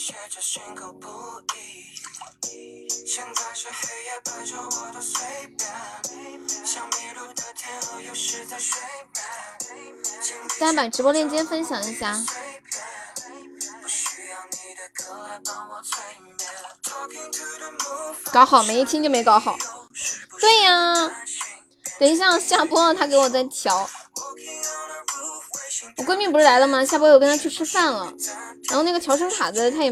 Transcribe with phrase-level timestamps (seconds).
[0.00, 0.40] 写着
[0.76, 1.08] 口不
[1.56, 2.88] 一。
[3.04, 4.12] 现在是黑夜
[4.54, 5.26] 我随
[5.58, 5.68] 便，
[6.64, 8.80] 像迷路的天鹅游失在水
[9.12, 9.96] 面。
[10.60, 12.16] 大家把直播链接分享一下。
[18.32, 18.78] 搞好没？
[18.78, 19.58] 一听就没搞好。
[20.38, 21.10] 对呀、
[21.98, 23.90] 等一下下播了，他给我再调。
[25.96, 26.84] 我闺蜜不是来了吗？
[26.84, 28.12] 下播我跟她去吃饭了。
[28.68, 29.90] 然后那个调声卡的，他也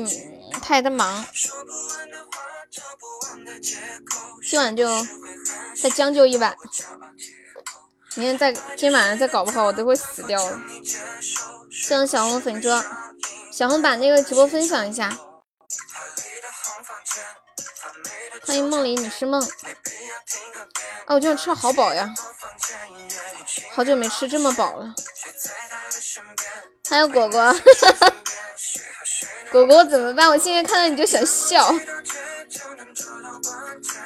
[0.62, 1.24] 他也在忙。
[4.48, 4.88] 今晚就
[5.80, 6.54] 再将就一晚，
[8.14, 10.60] 明天再今天晚上再搞不好，我都会死掉了。
[11.70, 12.84] 谢谢小红粉桌，
[13.52, 15.16] 小红把那个直播分享一下。
[18.46, 19.42] 欢迎梦里你是梦。
[21.06, 22.14] 哦，我今晚吃的好饱呀，
[23.72, 24.94] 好久没吃这么饱了。
[26.88, 27.56] 还有果果，
[29.50, 30.28] 果果怎么办？
[30.28, 31.74] 我现在看到你就想笑，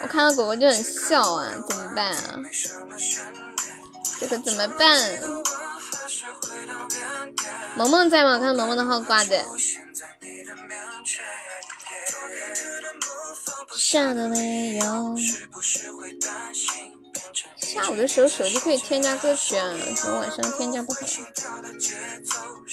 [0.02, 2.38] 我看到果果就很笑啊，怎么办啊？
[4.18, 5.20] 这可怎么办？
[7.76, 8.38] 萌萌在吗？
[8.38, 9.44] 看萌萌的号挂的。
[13.76, 15.16] 下的没有。
[17.56, 21.00] 下午的时候手机可以添加歌曲啊，怎么晚上添加不好？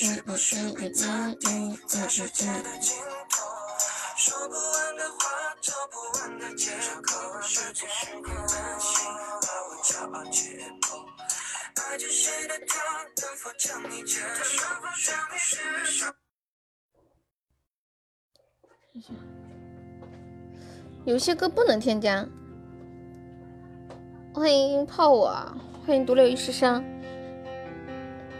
[0.02, 2.64] 嗯嗯嗯嗯嗯嗯嗯嗯嗯。
[21.06, 22.28] 有些歌不能添加。
[24.34, 25.30] 欢迎泡我，
[25.86, 26.84] 欢迎独留一世伤。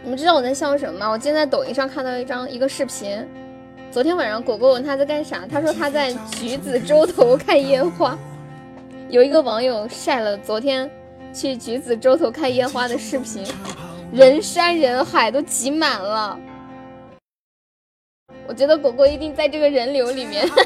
[0.02, 1.08] 你们知道我在笑什么吗？
[1.08, 3.26] 我今天在抖音上看到一张一个视频。
[3.90, 8.18] 昨天晚上果果问他在干啥，他说他在橘子洲头看烟花。
[9.08, 10.90] 有一个网友晒了昨天
[11.32, 13.44] 去橘子洲头看烟花的视频，
[14.12, 16.38] 人山人海，都挤满了。
[18.46, 20.48] 我觉得果果一定在这个人流里面。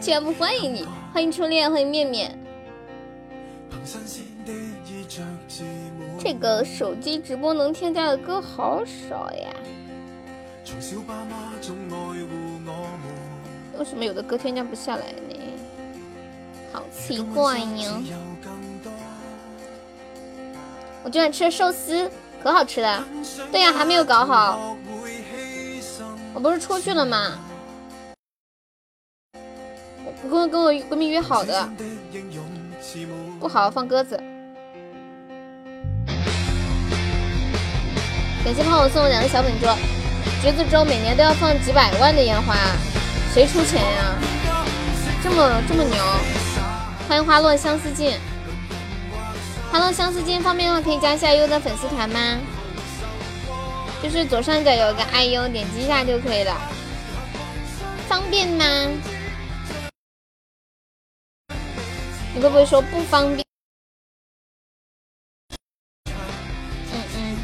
[0.00, 2.38] 全部欢迎你，欢迎初恋，欢迎面面。
[6.18, 9.48] 这个手机直播能添加的歌好少呀，
[13.78, 15.34] 为什么有的歌添加不下来呢？
[16.78, 17.92] 好奇怪呀！
[21.02, 22.08] 我今晚吃的寿司
[22.40, 23.04] 可好吃了，
[23.50, 24.76] 对呀，还没有搞好，
[26.32, 27.36] 我不是出去了吗？
[30.22, 31.68] 我跟跟我闺蜜约好的。
[33.40, 34.16] 不好，放鸽子。
[38.44, 39.66] 感谢胖我送我两个小粉猪。
[40.40, 42.54] 橘子洲每年都要放几百万的烟花，
[43.34, 44.14] 谁出钱呀？
[45.24, 45.96] 这么这么牛！
[47.08, 48.20] 欢迎花落相思尽。
[49.72, 52.38] 花落相思尽方便的话可以加一下优的粉丝团吗？
[54.02, 56.54] 就是左上角有个 IU，点击一下就可以了。
[58.06, 58.64] 方便吗？
[62.34, 63.42] 你会不会说不方便？
[66.92, 67.38] 嗯嗯。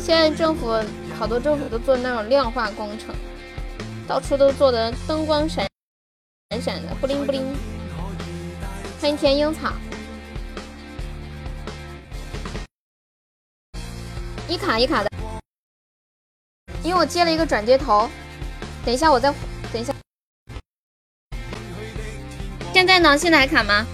[0.00, 0.82] 现在政府
[1.18, 3.14] 好多政府都做那种亮化工程，
[4.06, 5.66] 到处都做的灯光闪
[6.50, 7.42] 闪闪的，布灵布灵。
[9.00, 9.72] 欢迎甜樱草。
[14.48, 15.10] 一卡一卡的，
[16.84, 18.08] 因为我接了一个转接头，
[18.84, 19.32] 等一下我再。
[19.72, 19.94] 等一下，
[22.74, 23.16] 现在呢？
[23.16, 23.86] 现在还卡吗？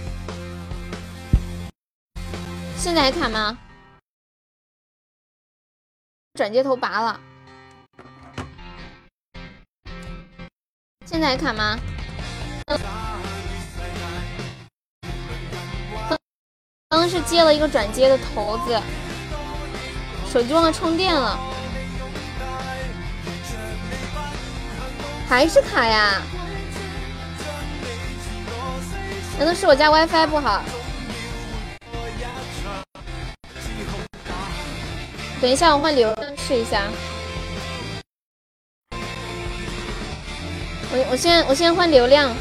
[2.77, 3.57] 现在还卡吗？
[6.35, 7.21] 转接头拔了，
[11.11, 11.79] 现在还卡吗？
[16.91, 18.79] 刚刚是接了一个转接的头子，
[20.31, 21.39] 手机忘了充电了。
[25.27, 26.21] 还是卡呀？
[29.39, 30.63] 难道是我家 WiFi 不好？
[35.41, 36.83] 等一下，我换流量试一下。
[40.91, 42.35] 我我先我先换流量，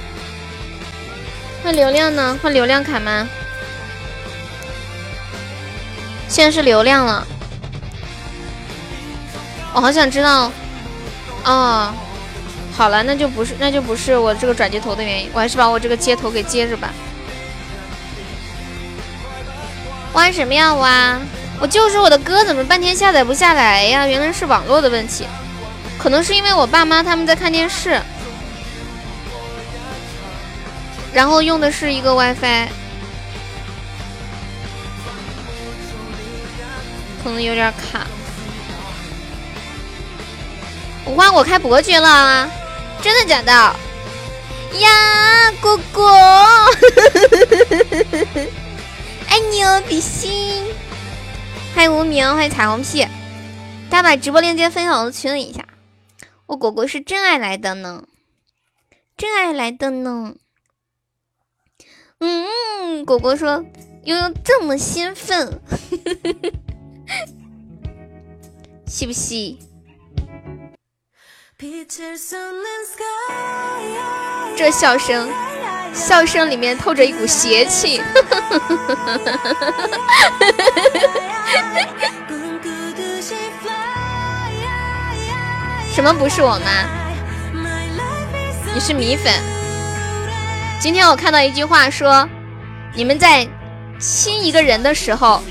[1.64, 2.40] 换流量呢？
[2.42, 3.28] 换流量卡吗？
[6.30, 7.26] 现在是流量了，
[9.74, 10.52] 我好想知道。
[11.46, 11.94] 哦，
[12.76, 16.90] 好了，那就不是那就不是我这个转接头的原因，我还是把我这个接头给接着吧。
[20.14, 21.18] 挖什么呀挖？
[21.60, 24.06] 我就是我的歌怎么半天下载不下来呀？
[24.06, 25.26] 原来是网络的问题，
[25.98, 28.02] 可能是因为我爸妈他们在看电视，
[31.18, 32.68] 然后用的是一个 WiFi。
[37.24, 38.06] 可能有点卡，
[41.04, 42.48] 我花果开伯爵了，啊
[43.02, 43.52] 真的假的？
[44.80, 46.06] 呀，果果，
[49.28, 50.64] 爱你哦，比心，
[51.74, 53.02] 欢迎无名，欢迎彩虹屁，
[53.90, 55.66] 大家把直播链接分享到群里一下。
[56.46, 58.04] 我果果是真爱来的呢，
[59.18, 60.36] 真爱来的呢。
[62.20, 63.64] 嗯，果果说
[64.04, 65.62] 悠悠这么兴奋。
[68.88, 69.56] 是不是？
[74.56, 75.30] 这笑声，
[75.94, 78.02] 笑声里面透着一股邪气。
[85.94, 86.88] 什么不是我吗？
[88.74, 89.57] 你是米粉。
[90.80, 92.28] 今天我看到一句话说，
[92.94, 93.48] 你们在
[94.00, 95.42] 亲一个人的时候。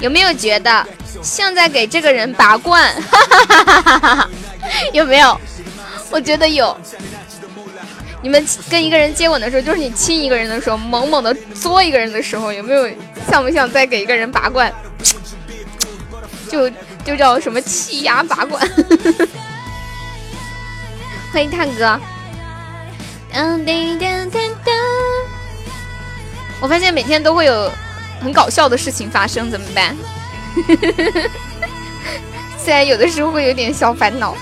[0.00, 0.86] 有没有觉得
[1.24, 2.94] 像在给这个人拔罐？
[4.94, 5.36] 有没有？
[6.08, 6.76] 我觉得有。
[8.22, 12.88] 你们跟一个人接吻的时候，就是你亲一个人的时候，猛猛的作一个人的时候，有没有
[13.28, 14.72] 像不像在给一个人拔罐？
[16.48, 16.70] 就
[17.04, 18.64] 就叫什么气压拔罐？
[21.34, 22.00] 欢迎探哥。
[26.60, 27.70] 我发现每天都会有。
[28.20, 29.96] 很搞笑的事情发生怎么办？
[32.58, 34.36] 虽然有的时候会有点小烦恼。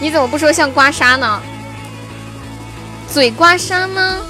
[0.00, 1.38] 你怎么不说像刮痧呢？
[3.12, 4.22] 嘴刮痧吗？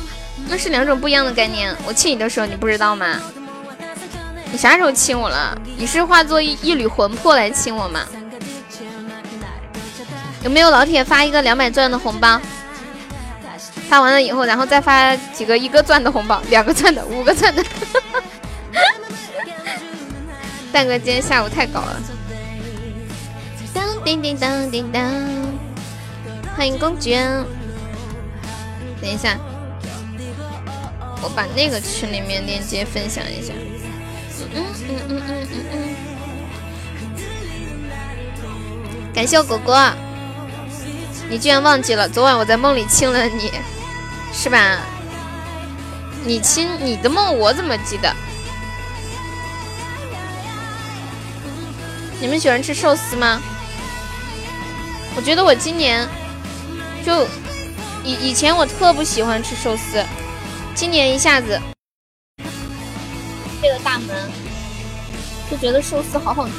[0.48, 1.72] 那是两种不一样的概念。
[1.86, 3.20] 我亲你的时候你不知道吗？
[4.50, 5.56] 你啥时候亲我了？
[5.76, 8.00] 你是化作一一缕魂魄来亲我吗？
[10.48, 12.40] 有没有老铁发一个两百钻的红包？
[13.86, 17.62] 发完了以后，然后再发几个一个钻的红包，两个钻的，五个钻的。
[20.72, 22.00] 蛋哥今天下午太搞了。
[23.74, 25.02] 当叮叮当叮当，
[26.56, 27.22] 欢迎公爵。
[29.02, 29.36] 等一下，
[31.22, 33.52] 我把那个群里面链接分享一下。
[34.54, 35.76] 嗯嗯嗯嗯嗯嗯。
[39.12, 39.76] 感谢我果果，
[41.28, 43.52] 你居然忘记了，昨晚我在梦里亲了你。
[44.32, 44.78] 是吧？
[46.24, 48.14] 你亲你的梦，我怎么记得？
[52.20, 53.40] 你们喜欢吃寿司吗？
[55.16, 56.06] 我觉得我今年
[57.04, 57.26] 就
[58.04, 60.04] 以以前我特不喜欢吃寿司，
[60.74, 61.60] 今年一下子
[63.62, 64.30] 这个大门
[65.50, 66.54] 就觉得寿司好好吃。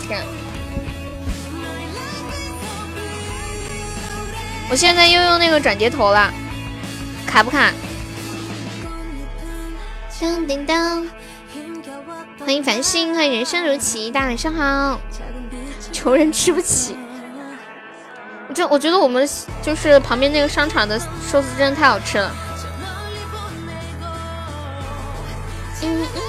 [4.69, 6.31] 我现在又用那个转接头了。
[7.25, 7.71] 卡不卡？
[10.19, 11.07] 叮叮当，
[12.39, 14.99] 欢迎繁星，欢迎人生如棋，大晚上好。
[15.91, 16.95] 穷人吃不起，
[18.53, 19.27] 这我觉得我们
[19.61, 22.31] 就是旁边那个商场的寿司真的太好吃了。
[25.81, 26.21] 嗯嗯，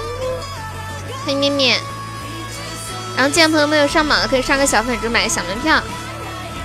[1.25, 1.79] 欢迎面面。
[3.15, 5.81] 然后，既然朋友没有上榜的，可以上个小粉猪，买个小门票。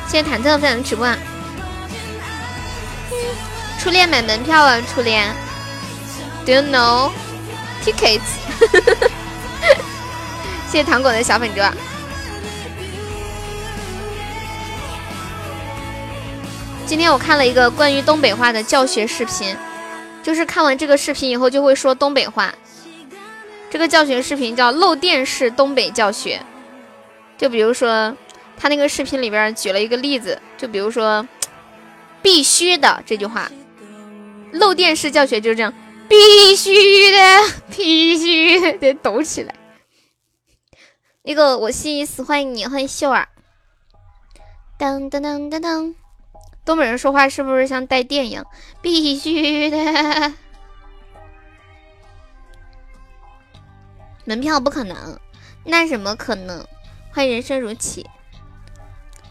[0.06, 1.06] 谢谢忐忑分享的直播。
[3.78, 5.33] 初恋买门票啊，初恋
[6.45, 7.12] ，Do you know
[7.85, 8.21] tickets？
[10.68, 11.61] 谢谢糖果的小粉猪。
[16.85, 19.56] 今天我看了一个关于东北话的教学视频，
[20.23, 22.52] 就是看完这个视频以后就会说东北话。
[23.71, 26.40] 这个教学视频叫漏电式东北教学，
[27.38, 28.16] 就比如说
[28.56, 31.26] 他那个视频里边举了一个例子，就比如说
[32.23, 33.49] 必须的这句话。
[34.52, 35.72] 漏电式教学就是这样，
[36.08, 37.18] 必须的，
[37.76, 39.54] 必须得抖起来。
[41.22, 43.28] 那个，我是意思欢迎你，欢迎秀儿。
[44.78, 45.94] 当当当当当，
[46.64, 48.46] 东北人说话是不是像带电一样？
[48.80, 50.32] 必须的。
[54.24, 55.18] 门票不可能，
[55.64, 56.66] 那怎么可能？
[57.12, 58.06] 欢迎人生如棋，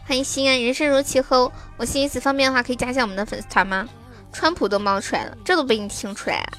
[0.06, 0.60] 欢迎心安。
[0.60, 3.88] 人生如棋和我心意思方便的话，可以加一下我们的粉丝团吗？
[4.38, 6.58] 川普都冒出来了，这都被你听出来了。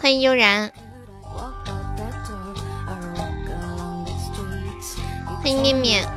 [0.00, 0.70] 欢迎悠然，
[5.42, 6.08] 欢迎面面，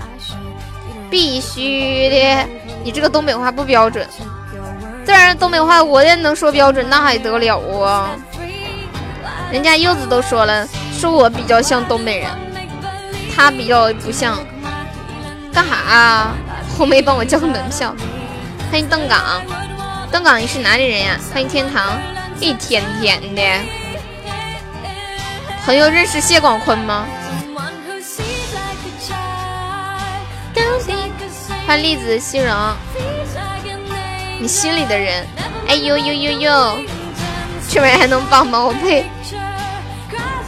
[1.10, 2.48] 必须的，
[2.84, 4.08] 你这个东北话不标准。
[5.04, 8.12] 这然东北话我也能说标准，那还得了啊？
[9.52, 12.30] 人家柚子都说了，说我比较像东北人，
[13.36, 14.38] 他比较不像。
[15.52, 16.36] 干哈啊？
[16.78, 17.96] 红梅帮我交个门票。
[18.70, 19.42] 欢迎邓岗，
[20.12, 21.20] 邓港你是哪里人呀？
[21.32, 22.00] 欢迎天堂，
[22.40, 23.42] 一天天的。
[25.64, 27.06] 朋友认识谢广坤吗？
[31.68, 32.56] 欢迎栗子西荣，
[34.40, 35.28] 你心里的人。
[35.68, 36.80] 哎呦呦呦呦，
[37.70, 38.60] 这玩意还能帮吗？
[38.60, 39.06] 我呸！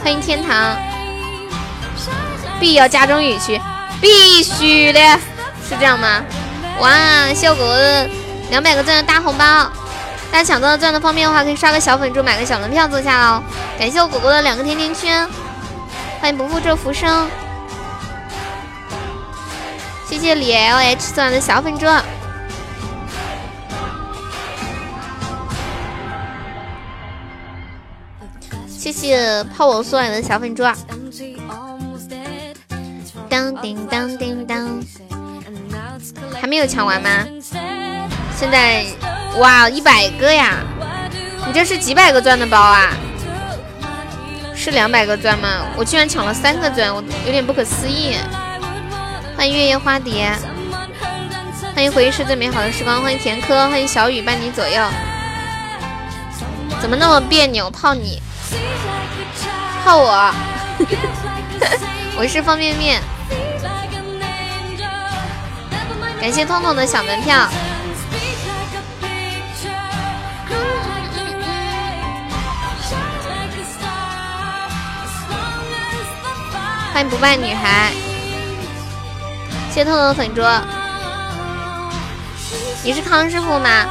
[0.02, 0.76] 欢迎天堂，
[2.58, 3.60] 必要加重语气，
[4.00, 5.00] 必须的，
[5.68, 6.24] 是这样吗？
[6.80, 8.21] 哇，谢我狗狗
[8.52, 9.44] 两百个钻的大红包，
[10.30, 13.42] 大家抢到钻的方便的话，可以刷个小粉猪，买个小门票坐下喽。
[13.78, 15.26] 感谢我果果的两个甜甜圈，
[16.20, 17.26] 欢迎不负这浮生，
[20.06, 21.86] 谢谢李 L H 送来的小粉猪。
[28.68, 30.76] 谢谢泡我送来的小粉猪啊！
[33.30, 34.78] 当叮当叮当，
[36.38, 37.26] 还没有抢完吗？
[38.42, 38.84] 现在
[39.38, 40.56] 哇，一百个呀！
[41.46, 42.88] 你这是几百个钻的包啊？
[44.52, 45.60] 是两百个钻吗？
[45.76, 48.16] 我居然抢了三个钻，我有点不可思议。
[49.36, 50.32] 欢迎月夜花蝶，
[51.72, 54.84] 欢迎回忆是最美好的时光，欢迎田科，欢迎小雨伴你左右。
[56.80, 57.70] 怎么那么别扭？
[57.70, 58.20] 泡你？
[59.84, 60.34] 泡我，
[62.18, 63.00] 我是方便面。
[66.20, 67.48] 感谢痛痛的小门票。
[76.92, 77.90] 欢迎不败女孩。
[79.70, 80.42] 谢谢痛痛的粉猪。
[82.84, 83.86] 你是康师傅吗？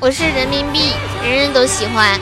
[0.00, 2.18] 我是人民币，人人都喜欢。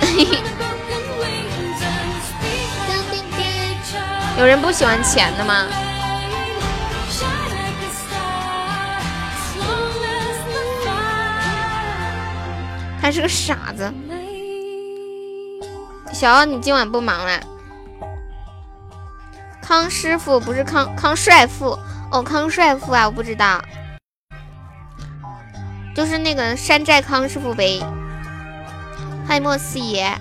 [4.36, 5.64] 有人不喜欢钱的吗？
[13.00, 13.94] 他是个傻子。
[16.12, 17.40] 小奥，你今晚不忙了？
[19.62, 21.78] 康师傅不是康康帅傅
[22.10, 23.64] 哦，康帅傅啊，我不知道，
[25.96, 27.80] 就是那个山寨康师傅呗。
[29.26, 30.14] 欢迎莫四爷，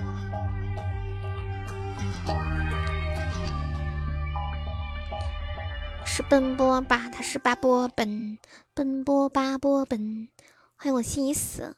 [6.06, 7.02] 是奔波吧？
[7.12, 8.38] 他是巴波奔，
[8.74, 10.30] 奔波巴波奔。
[10.78, 11.76] 欢迎我心已死。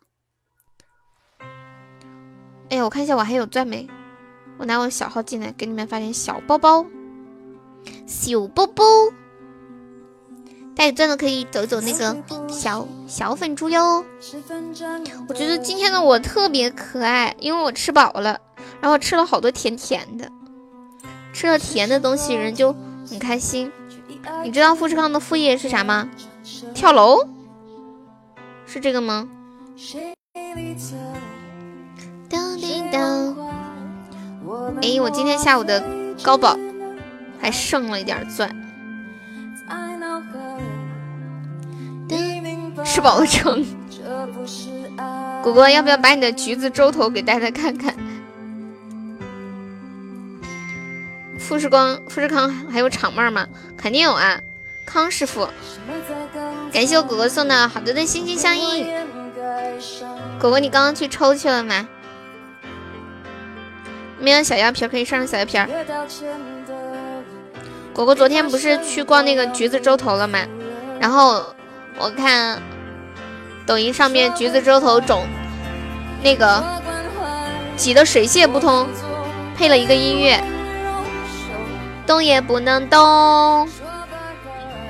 [2.69, 3.89] 哎呀，我看一下我还有钻没？
[4.63, 6.85] 我拿我小号进来给你们发点小包包，
[8.07, 8.85] 小包包。
[10.73, 12.15] 带钻的可以走走那个
[12.47, 14.05] 小小粉猪哟。
[15.27, 18.39] 我觉得今天的我特别可爱，因为我吃饱了，
[18.79, 20.31] 然后吃了好多甜甜的。
[21.33, 22.73] 吃了甜的东西，人就
[23.05, 23.69] 很开心。
[24.45, 26.09] 你知道富士康的副业是啥吗？
[26.73, 27.27] 跳楼？
[28.65, 29.27] 是这个吗？
[32.29, 33.52] 当叮当。
[34.81, 35.83] 哎，我今天下午的
[36.21, 36.57] 高保
[37.39, 38.49] 还剩了一点钻。
[42.85, 43.65] 吃饱了撑，
[45.41, 47.95] 果果要不要把你的橘子周头给大家看看？
[51.39, 53.47] 富士光、富士康还有厂妹吗？
[53.77, 54.39] 肯定有啊，
[54.85, 55.47] 康师傅。
[56.71, 58.85] 感谢我果果送的好多的心心相印。
[60.39, 61.87] 果果，你刚刚去抽去了吗？
[64.23, 65.67] 没有小药瓶可以上上小药瓶。
[67.93, 70.39] 果果昨天不是去逛那个橘子洲头了吗？
[70.99, 71.43] 然后
[71.99, 72.61] 我看。
[73.65, 75.25] 抖音上面橘子洲头肿，
[76.21, 76.61] 那个
[77.77, 78.85] 挤得水泄不通，
[79.55, 80.37] 配了一个音乐，
[82.05, 83.65] 动也不能动，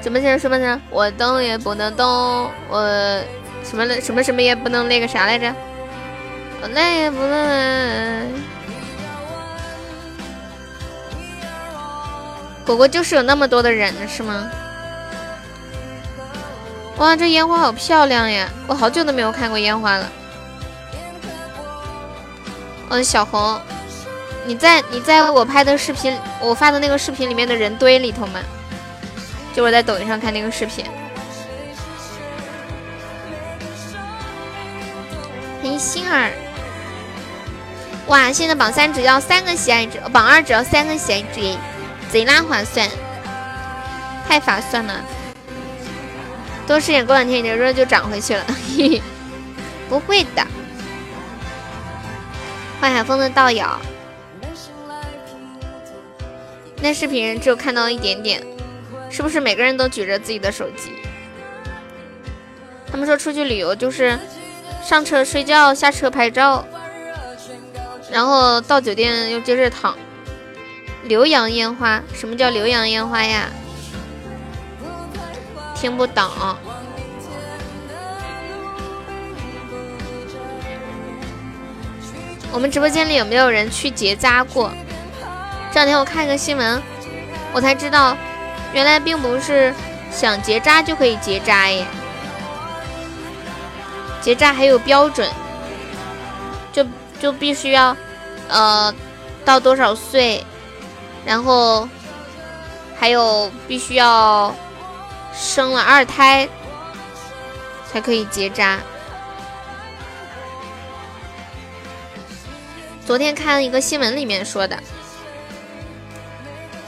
[0.02, 0.80] 怎么着什么着？
[0.90, 3.22] 我动也不能动，我
[3.64, 5.54] 什么什么什么也不能那个啥来着？
[6.64, 8.28] 我累也不能。
[12.66, 14.50] 果果就是有那么多的人是吗？
[16.98, 18.48] 哇，这烟花好漂亮呀！
[18.68, 20.10] 我好久都没有看过烟花了。
[22.90, 23.60] 嗯，小红，
[24.46, 28.40] 你在你在我拍的视频，我发的那个视频里面的人堆里头吗？
[29.54, 30.86] 就我在抖音上看那个视频。
[35.62, 36.32] 欢迎心儿，
[38.08, 38.32] 哇！
[38.32, 41.58] 现在榜三只要三个喜爱值，榜二只要三个喜爱值，
[42.14, 42.88] 贼拉划算，
[44.30, 45.04] 太划算了。
[46.68, 48.46] 多吃点，过两天你的肉就长回去了。
[49.90, 50.46] 不会的。
[52.80, 53.66] 欢海风的道友，
[56.84, 58.44] 那视频只有看到一点点，
[59.10, 60.92] 是不是每个人都举着自己的手机？
[62.92, 64.20] 他们说出去旅游就是
[64.84, 66.64] 上车睡觉，下车拍照，
[68.12, 69.98] 然后到酒店又接着躺。
[71.08, 73.50] 浏阳烟花，什么叫浏阳烟花呀？
[75.76, 76.30] 听不懂。
[82.52, 84.72] 我们直播间里有没有人去结扎过？
[85.72, 86.82] 这两天我看一个新闻，
[87.52, 88.16] 我才知道，
[88.74, 89.74] 原来并不是
[90.12, 91.86] 想结扎就可以结扎耶。
[94.22, 95.28] 结扎还有标准，
[96.72, 96.86] 就
[97.20, 97.98] 就必须要，
[98.48, 98.94] 呃，
[99.44, 100.46] 到多少岁，
[101.26, 101.88] 然后
[103.00, 104.54] 还有必须要
[105.34, 106.48] 生了二胎
[107.92, 108.80] 才可以结扎。
[113.06, 114.78] 昨天看了一个新闻，里面说的，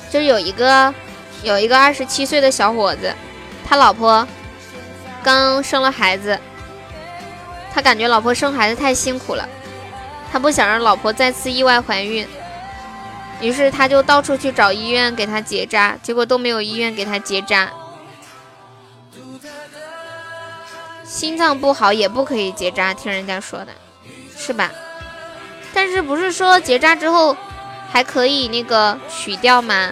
[0.10, 0.94] 就有一个
[1.44, 3.14] 有一个二十七岁的小伙子，
[3.68, 4.26] 他老婆
[5.22, 6.40] 刚生了孩子，
[7.74, 9.48] 他感觉老婆生孩子太辛苦了，
[10.32, 12.26] 他不想让老婆再次意外怀孕，
[13.42, 17.70] 于是他就到处去找医院给他结扎，结果都没有医院给他结扎，
[21.04, 23.74] 心脏不好也不可以结扎，听人家说的，
[24.38, 24.72] 是吧？
[25.74, 27.36] 但是不是说结扎之后
[27.92, 29.92] 还可以那个取掉吗？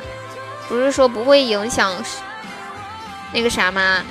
[0.69, 1.93] 不是说不会影响
[3.34, 4.03] 那个啥吗？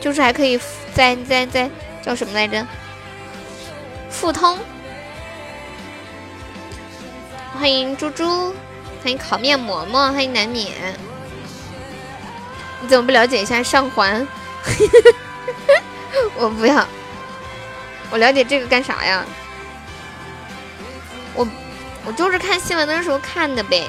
[0.00, 0.58] 就是还可以
[0.92, 1.70] 再再再
[2.02, 2.66] 叫什么来着？
[4.10, 4.58] 复通。
[7.58, 8.54] 欢迎猪猪，
[9.02, 10.72] 欢迎烤面馍馍，欢迎难免。
[12.80, 14.26] 你怎么不了解一下上环？
[16.36, 16.86] 我不要。
[18.10, 19.24] 我了解这个干啥呀？
[21.34, 21.46] 我
[22.04, 23.86] 我就是看新闻的时候看的呗。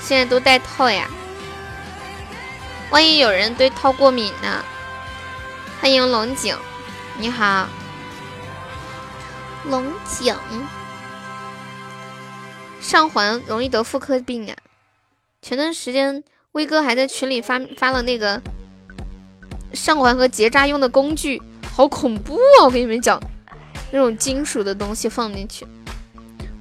[0.00, 1.08] 现在都戴套呀，
[2.90, 4.64] 万一有人对套过敏呢？
[5.80, 6.56] 欢迎龙井，
[7.18, 7.68] 你好，
[9.68, 10.34] 龙井。
[12.80, 14.56] 上环容易得妇科病啊！
[15.40, 16.22] 前段时间
[16.52, 18.40] 威哥还在群里发发了那个。
[19.72, 21.42] 上环和结扎用的工具
[21.74, 22.64] 好恐怖啊！
[22.64, 23.20] 我跟你们讲，
[23.90, 25.64] 那种金属的东西放进去，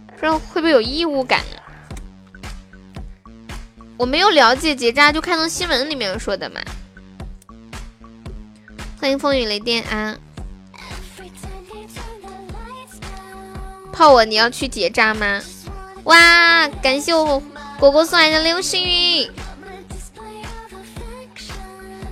[0.08, 1.62] 不知道会不会有异物感啊？
[3.98, 6.60] 我没有了解结扎，就看到新闻里面说的嘛。
[9.00, 10.18] 欢迎风雨雷电啊！
[13.94, 15.40] 泡我，你要去结扎吗？
[16.06, 16.68] 哇！
[16.82, 17.42] 感谢我
[17.80, 19.26] 果果送来的流星雨，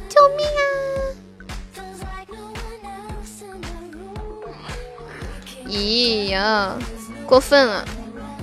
[0.07, 0.61] 救命啊！
[5.67, 6.77] 咦呀，
[7.25, 7.83] 过分了！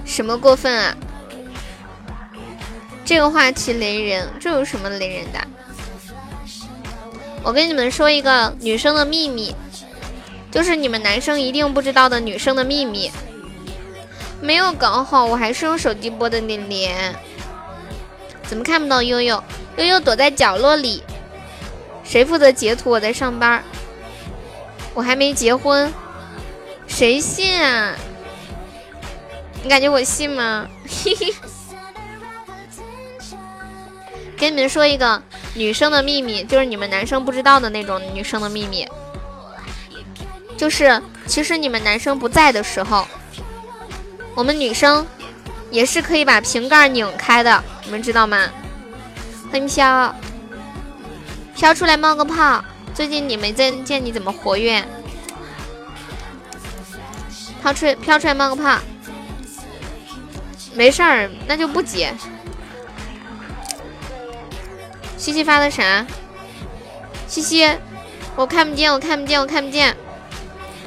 [0.05, 0.97] 什么过分啊？
[3.05, 5.39] 这个话题雷人，这有什么雷人的？
[7.45, 9.55] 我跟你们说一个女生的秘密，
[10.51, 13.13] 就是你们男生一定不知道的女生的秘密。
[14.41, 17.15] 没有搞好，我还是用手机播的脸脸。
[18.45, 19.43] 怎么看不到悠悠？
[19.77, 21.03] 悠悠躲在角落里。
[22.05, 22.91] 谁负责截图？
[22.91, 23.63] 我在上班，
[24.95, 25.93] 我还没结婚。
[26.87, 27.95] 谁信啊？
[29.63, 30.67] 你感觉我信吗？
[30.87, 31.35] 嘿嘿。
[34.39, 35.21] 跟你们说一个
[35.55, 38.87] 女生的秘密，就是你们男生不知道的那种女生的秘密，
[40.57, 43.07] 就是其实你们男生不在的时候，
[44.39, 45.05] 我们女生
[45.69, 48.49] 也是可以把瓶盖拧开的，你们知道吗？
[49.51, 50.15] 欢迎飘，
[51.57, 52.63] 飘出来冒个泡。
[52.95, 54.87] 最近你没见见你怎么活跃？
[57.61, 58.79] 飘出飘出来冒个泡，
[60.73, 62.15] 没事儿，那就不接。
[65.17, 66.07] 西西发的啥？
[67.27, 67.69] 西西，
[68.37, 69.97] 我看不见，我看不见，我看不见。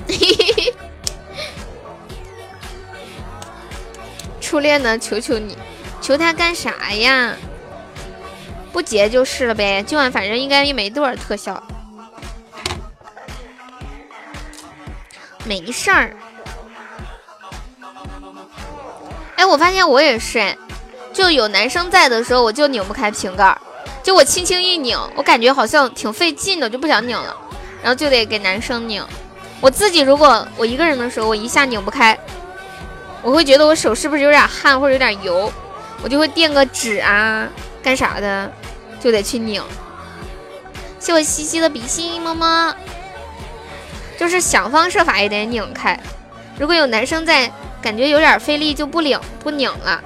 [0.07, 0.73] 嘿嘿嘿
[4.51, 4.99] 初恋呢？
[4.99, 5.57] 求求你，
[6.01, 7.33] 求他干啥呀？
[8.73, 9.81] 不结就是了呗。
[9.81, 11.63] 今晚反正应该也没多少特效。
[15.45, 16.13] 没事儿。
[19.37, 20.53] 哎，我发现我也是，
[21.13, 23.57] 就有男生在的时候，我就拧不开瓶盖，
[24.03, 27.33] 就我轻轻一拧，我感觉好像挺费劲的，就不想拧了，
[27.81, 29.01] 然后就得给男生拧。
[29.61, 32.19] 我自己如果我一个人的时候，我一下拧不开，
[33.21, 35.51] 我会觉得我手是不是有点汗或者有点油，
[36.03, 37.47] 我就会垫个纸啊，
[37.83, 38.51] 干啥的，
[38.99, 39.63] 就得去拧。
[40.99, 42.75] 谢我西西的比心，么么。
[44.17, 45.99] 就是想方设法也得拧开，
[46.59, 47.51] 如果有男生在。
[47.81, 50.03] 感觉有点费力，就不拧不拧了。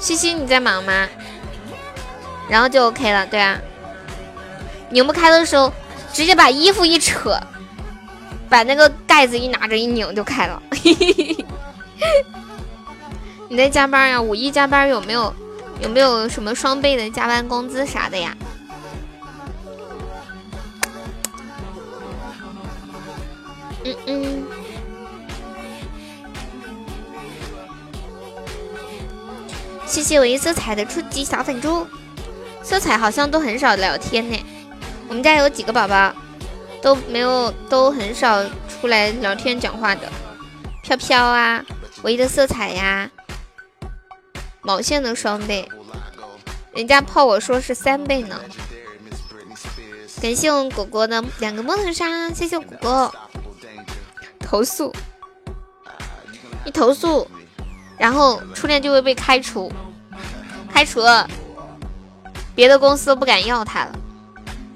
[0.00, 1.08] 西西你在忙吗？
[2.48, 3.56] 然后就 OK 了，对啊。
[4.90, 5.72] 拧不开的时候，
[6.12, 7.38] 直接把衣服一扯，
[8.54, 10.62] 把那个盖子一拿着一拧就开了。
[13.50, 14.22] 你在加班呀？
[14.22, 15.34] 五一加班有没有
[15.80, 18.32] 有没有什么双倍的加班工资啥的呀？
[23.84, 24.44] 嗯嗯，
[29.84, 31.84] 谢谢唯一色彩的初级小粉猪，
[32.62, 34.46] 色彩好像都很少聊天呢。
[35.08, 36.14] 我们家有几个宝宝
[36.84, 40.02] 都没有，都很少出来聊天讲话的。
[40.82, 41.64] 飘飘啊，
[42.02, 43.10] 唯一的色彩呀，
[44.60, 45.66] 毛线的双倍，
[46.74, 48.38] 人家泡我说是三倍呢。
[50.20, 53.14] 感谢我们果果的两个梦头杀，谢谢果果。
[54.38, 54.94] 投诉，
[56.66, 57.26] 一投诉，
[57.96, 59.72] 然后初恋就会被开除，
[60.70, 61.26] 开除了，
[62.54, 63.98] 别的公司都不敢要他了。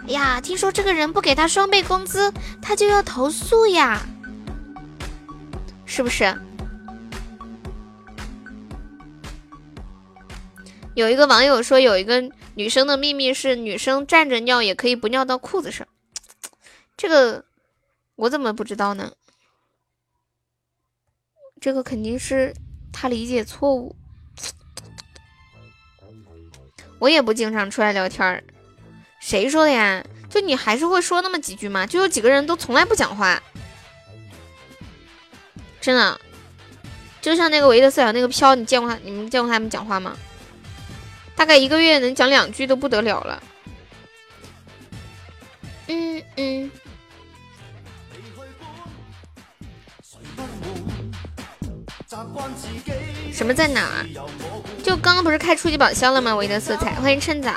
[0.08, 4.00] 哎呀，听说这个人不给他双倍工资，他就要投诉呀，
[5.84, 6.34] 是不是？
[10.94, 15.86] 有一个网友说，有一个女生的秘密是女生站着尿也可以不尿到裤子上，
[16.96, 17.44] 这个
[18.16, 19.12] 我怎么不知道呢？
[21.60, 22.54] 这个肯定是
[22.90, 23.94] 他理解错误。
[26.98, 28.42] 我也不经常出来聊天儿，
[29.20, 30.02] 谁说的呀？
[30.30, 31.86] 就你还是会说那么几句吗？
[31.86, 33.42] 就有几个人都从来不讲话，
[35.80, 36.20] 真的。
[37.20, 38.96] 就像那个唯一的色彩那个飘，你见过他？
[39.02, 40.16] 你们见过他们讲话吗？
[41.34, 43.42] 大概一个月能讲两句都不得了了。
[45.88, 46.70] 嗯嗯。
[53.38, 54.04] 什么在哪儿？
[54.82, 56.34] 就刚刚不是开初级宝箱了吗？
[56.34, 57.52] 唯一的色彩，欢迎趁早。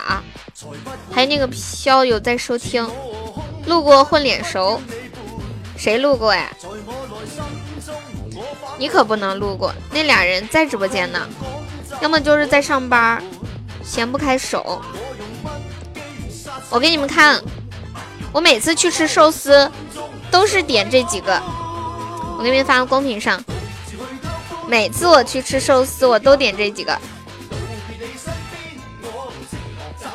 [1.12, 2.88] 还有那个飘有在收听，
[3.66, 4.80] 路过混脸熟，
[5.76, 6.52] 谁路过呀？
[8.78, 11.28] 你可不能路过，那俩人在直播间呢，
[12.00, 13.20] 要么就是在上班，
[13.84, 14.80] 闲不开手。
[16.70, 17.42] 我给你们看，
[18.32, 19.68] 我每次去吃寿司
[20.30, 21.42] 都是点这几个，
[22.38, 23.44] 我给你们发到公屏上。
[24.68, 26.98] 每次我去吃寿司，我都点这几个，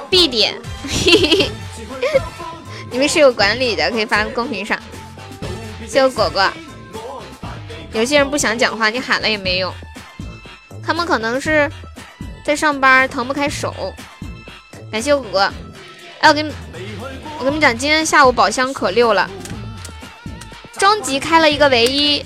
[0.09, 0.55] 必点。
[2.91, 4.81] 你们是有管理的，可以发公屏上。
[5.81, 6.51] 谢谢果果。
[7.93, 9.73] 有些人不想讲话，你喊了也没用。
[10.83, 11.71] 他们可能是
[12.45, 13.93] 在上班，腾不开手。
[14.91, 15.41] 感谢果果。
[16.21, 16.53] 哎，我跟你
[17.39, 19.29] 我跟你们讲，今天下午宝箱可溜了，
[20.79, 22.25] 终极开了一个唯一。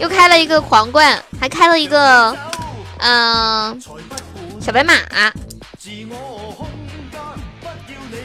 [0.00, 2.34] 又开了一个皇冠，还开了一个，
[2.98, 3.78] 嗯，
[4.58, 4.94] 小白马，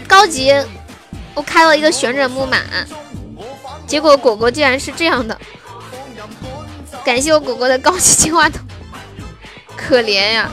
[0.08, 0.54] 高级，
[1.34, 2.58] 我开了一个旋转木马，
[3.86, 5.38] 结果果果竟然是这样的，
[7.04, 8.62] 感谢我果果的高级金话筒，
[9.76, 10.50] 可怜呀！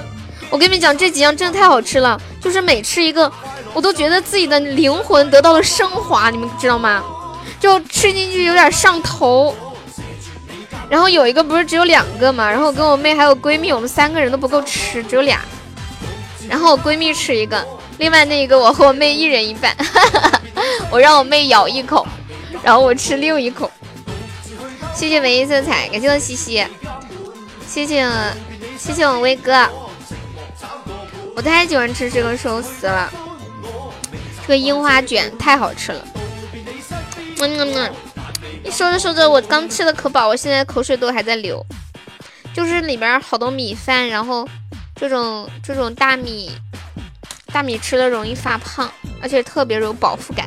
[0.50, 3.32] 我跟你们讲，这几样真的太好吃了，就是每吃一个，
[3.72, 7.00] 我都觉得自己的灵魂得到了升华，你们知道吗？
[7.60, 9.54] 就吃进去有点上头。
[10.92, 15.40] 然后有一个不是只有两个嘛，然后我跟我妹还有闺蜜，我们三个人都不够吃，只有俩。
[16.46, 19.74] 然后我闺蜜吃一个，另外那一个我和我妹一人一半。
[20.92, 22.06] 我让我妹咬一口，
[22.62, 23.72] 然后我吃另一口。
[24.94, 26.62] 谢谢唯一色彩，感谢我西西，
[27.66, 28.06] 谢谢
[28.76, 29.66] 谢谢我威哥。
[31.34, 33.10] 我太喜欢吃这个寿司了，
[34.42, 36.04] 这个樱花卷太好吃了。
[37.38, 37.88] 么么么。
[38.64, 41.64] 一说着说着，我刚吃的可饱，我现在口水都还在流。
[42.54, 44.46] 就是里边好多米饭，然后
[44.94, 46.50] 这种这种大米
[47.52, 48.90] 大米吃了容易发胖，
[49.22, 50.46] 而且特别有饱腹感。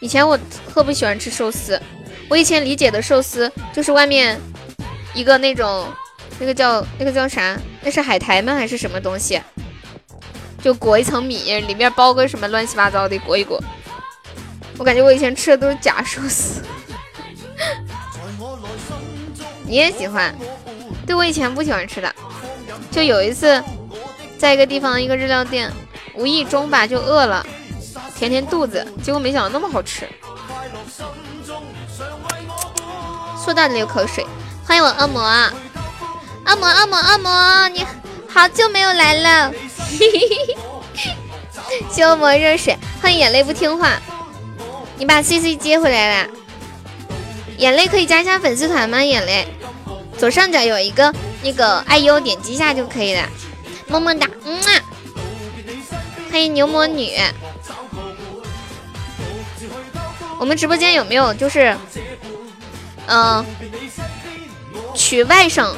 [0.00, 0.38] 以前我
[0.72, 1.80] 特不喜欢吃寿司，
[2.28, 4.38] 我以前理解的寿司就是外面
[5.14, 5.86] 一个那种
[6.38, 7.58] 那个叫那个叫啥？
[7.82, 8.54] 那是海苔吗？
[8.54, 9.40] 还是什么东西？
[10.60, 13.62] 就裹一层米，里面包个什么乱七八糟的，裹一裹。
[14.78, 16.62] 我感觉我以前吃的都是假寿司。
[19.64, 20.34] 你也喜欢？
[21.06, 22.14] 对，我以前不喜欢吃的。
[22.90, 23.62] 就有一次，
[24.38, 25.70] 在一个地方一个日料店，
[26.14, 27.44] 无意中吧就饿了，
[28.16, 30.08] 填填肚子，结果没想到那么好吃。
[33.44, 34.24] 说到流口水。
[34.64, 37.86] 欢迎我恶魔，恶魔，恶魔，恶魔，你
[38.28, 39.52] 好久没有来了。
[41.90, 42.76] 谢恶魔热水。
[43.00, 43.98] 欢迎眼泪不听话，
[44.98, 46.30] 你把 C C 接回来了。
[47.56, 49.02] 眼泪可以加一下粉丝团吗？
[49.02, 49.46] 眼泪，
[50.18, 53.28] 左上角有一个那个爱优，点击一下就可以了。
[53.86, 54.82] 么么哒，嗯啊。
[56.30, 57.12] 欢迎牛魔女。
[60.38, 61.76] 我们直播间有没有就是，
[63.06, 63.44] 嗯？
[64.94, 65.74] 娶外甥，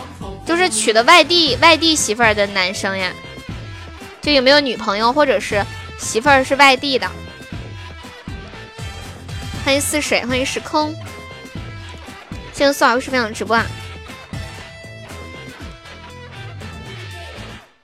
[0.46, 3.12] 就是娶的外地外地媳妇儿的男生呀，
[4.22, 5.64] 就有没有女朋友或者是
[5.98, 7.11] 媳妇儿是外地的？
[9.64, 10.94] 欢迎似水，欢迎时空，
[12.53, 13.66] 谢谢苏老师分享直播啊。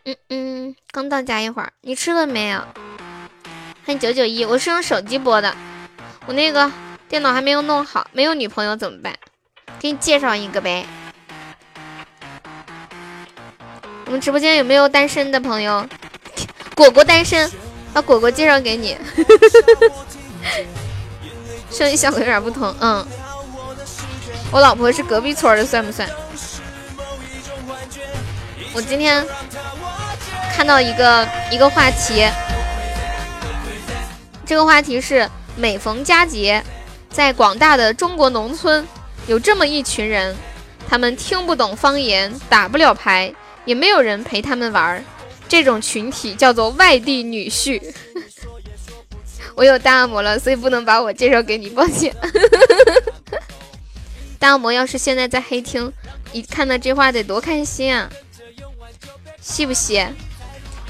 [0.04, 2.58] 嗯嗯，刚到家一会儿，你吃了没有？
[3.84, 5.54] 欢迎九九一，我是用手机播的，
[6.26, 6.70] 我那个
[7.08, 9.14] 电脑还没有弄好，没有女朋友怎么办？
[9.78, 10.84] 给你介绍一个呗。
[14.06, 15.86] 我们直播间有没有单身的朋友？
[16.74, 17.50] 果果单身，
[17.92, 18.96] 把果果介绍给你。
[21.76, 23.06] 声音效果有点不同，嗯。
[24.50, 26.08] 我老婆是隔壁村的，算不算？
[28.72, 29.26] 我今天
[30.54, 32.26] 看到一个一个话题，
[34.46, 36.64] 这个话题是每逢佳节，
[37.10, 38.88] 在广大的中国农村，
[39.26, 40.34] 有这么一群人，
[40.88, 43.34] 他们听不懂方言，打不了牌。
[43.66, 45.02] 也没有人陪他们玩儿，
[45.48, 47.82] 这种群体叫做外地女婿。
[49.56, 52.14] 我有大恶魔了，所以不能把我介绍给你，抱歉。
[54.38, 55.90] 大恶魔要是现在在黑厅，
[56.32, 58.08] 一看到这话得多开心啊！
[59.40, 60.06] 吸不吸？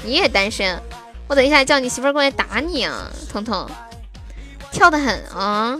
[0.03, 0.79] 你也单身？
[1.27, 3.69] 我等一下叫你媳妇过来打你啊，彤彤，
[4.71, 5.77] 跳得很啊。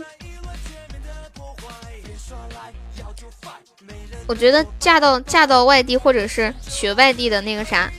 [4.26, 7.90] 我觉得嫁到嫁到外地，或者是娶外地的那个啥，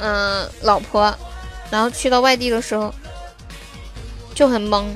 [0.00, 1.14] 嗯，老婆，
[1.70, 2.94] 然后去到外地的时候
[4.42, 4.86] 就很懵，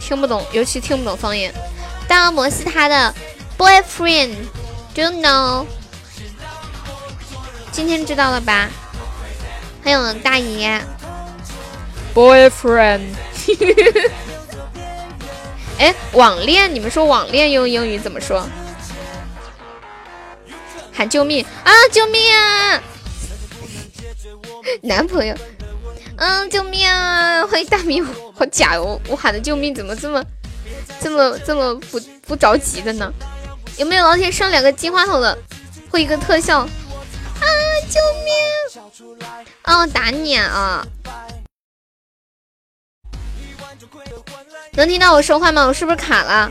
[0.00, 1.54] 听不懂，尤其听不懂方言。
[2.08, 3.14] 大恶魔是他的
[3.56, 5.64] boyfriend，do you know？
[7.70, 8.68] 今天知道了吧？
[9.84, 10.66] 还有大姨
[12.12, 13.02] ，boyfriend。
[15.78, 18.44] 哎，网恋，你们说网恋用英语怎么说？
[20.92, 21.70] 喊救命啊！
[21.92, 22.82] 救命啊！
[24.82, 25.32] 男朋友，
[26.16, 27.46] 嗯，救命啊！
[27.46, 29.00] 欢迎大米，好假哦！
[29.08, 30.24] 我喊的救命怎么这么、
[31.00, 33.12] 这么、这么不不着急的呢？
[33.78, 35.36] 有没有老铁上两个金话筒的，
[35.90, 36.60] 会一个特效？
[36.60, 36.68] 啊！
[37.88, 38.32] 救命！
[39.62, 39.78] 啊！
[39.78, 40.86] 我打你啊！
[44.72, 45.66] 能听到我说话吗？
[45.66, 46.50] 我是不是卡了？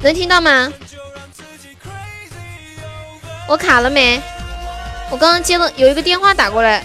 [0.00, 0.72] 能听到吗？
[3.48, 4.22] 我卡了没？
[5.10, 6.84] 我刚刚接了有一个电话打过来，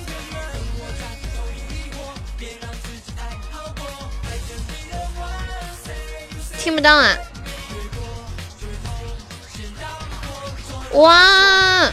[6.58, 7.18] 听不到啊！
[10.94, 11.92] 哇！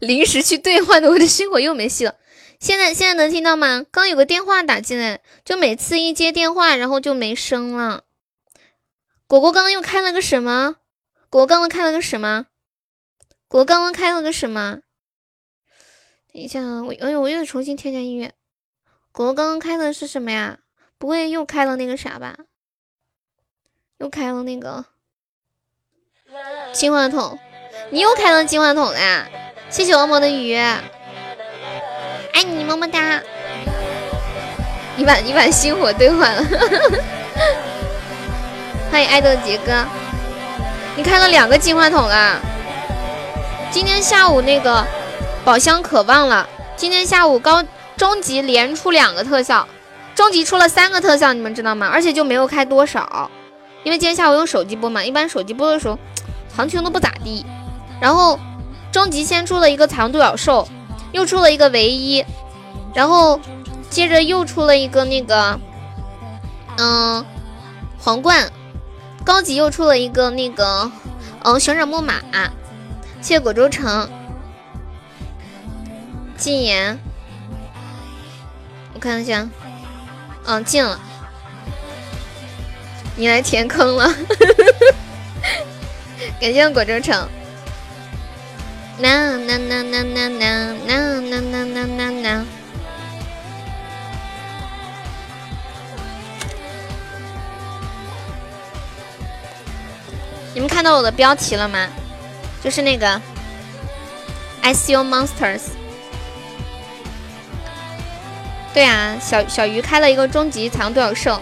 [0.00, 2.14] 临时去兑换的，我的生活又没戏了。
[2.60, 3.84] 现在现在能听到吗？
[3.90, 8.04] 刚有个电话打进来，就每次一接电话，然后就没声了。
[9.26, 10.76] 果果刚刚又开了个什么？
[11.30, 12.46] 果果刚刚开了个什么？
[13.46, 14.80] 果果刚刚开了个什么？
[16.32, 18.34] 等一下，我哎呦，我又得重新添加音乐。
[19.12, 20.58] 果果刚刚开的是什么呀？
[20.98, 22.36] 不会又开了那个啥吧？
[23.98, 24.84] 又开了那个
[26.72, 27.38] 金话筒？
[27.90, 29.28] 你又开了金话筒了呀？
[29.70, 33.20] 谢谢恶魔的鱼，爱你么么哒！
[34.96, 36.42] 你把你把星火兑换了，
[38.90, 39.84] 欢迎爱豆杰哥，
[40.96, 42.40] 你开了两个金话筒啊！
[43.70, 44.86] 今天下午那个
[45.44, 47.62] 宝箱可旺了，今天下午高
[47.94, 49.68] 中级连出两个特效，
[50.14, 51.90] 中级出了三个特效，你们知道吗？
[51.92, 53.30] 而且就没有开多少，
[53.84, 55.98] 因为今天下午用手机播嘛，一般手机播的时候
[56.56, 57.44] 行情都不咋地。
[58.00, 58.38] 然后
[58.98, 60.68] 中级先出了一个彩虹独角兽，
[61.12, 62.24] 又出了一个唯一，
[62.92, 63.40] 然后
[63.88, 65.60] 接着又出了一个那个
[66.78, 67.24] 嗯
[67.96, 68.50] 皇冠，
[69.24, 70.90] 高级又出了一个那个
[71.44, 72.14] 嗯旋转木马。
[73.20, 74.10] 谢谢果州城，
[76.36, 76.98] 禁言，
[78.94, 79.48] 我看一下，
[80.44, 80.98] 嗯，禁了，
[83.14, 84.12] 你来填坑了，
[86.40, 87.28] 感谢果州城。
[89.00, 92.44] No no no no no no no no no no no！！
[100.52, 101.86] 你们看到我的标题了吗？
[102.60, 103.20] 就是那个
[104.62, 105.60] I see monsters。
[108.74, 111.40] 对啊，小小鱼开了一个终极彩虹独角兽，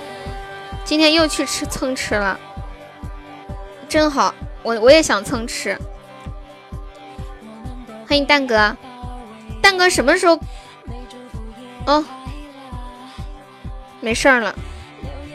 [0.85, 2.39] 今天又去吃蹭吃了，
[3.89, 5.79] 真好，我我也想蹭吃。
[8.09, 8.77] 欢迎蛋哥，
[9.61, 10.39] 蛋哥什么时候？
[11.87, 12.05] 哦，
[14.01, 14.55] 没事了，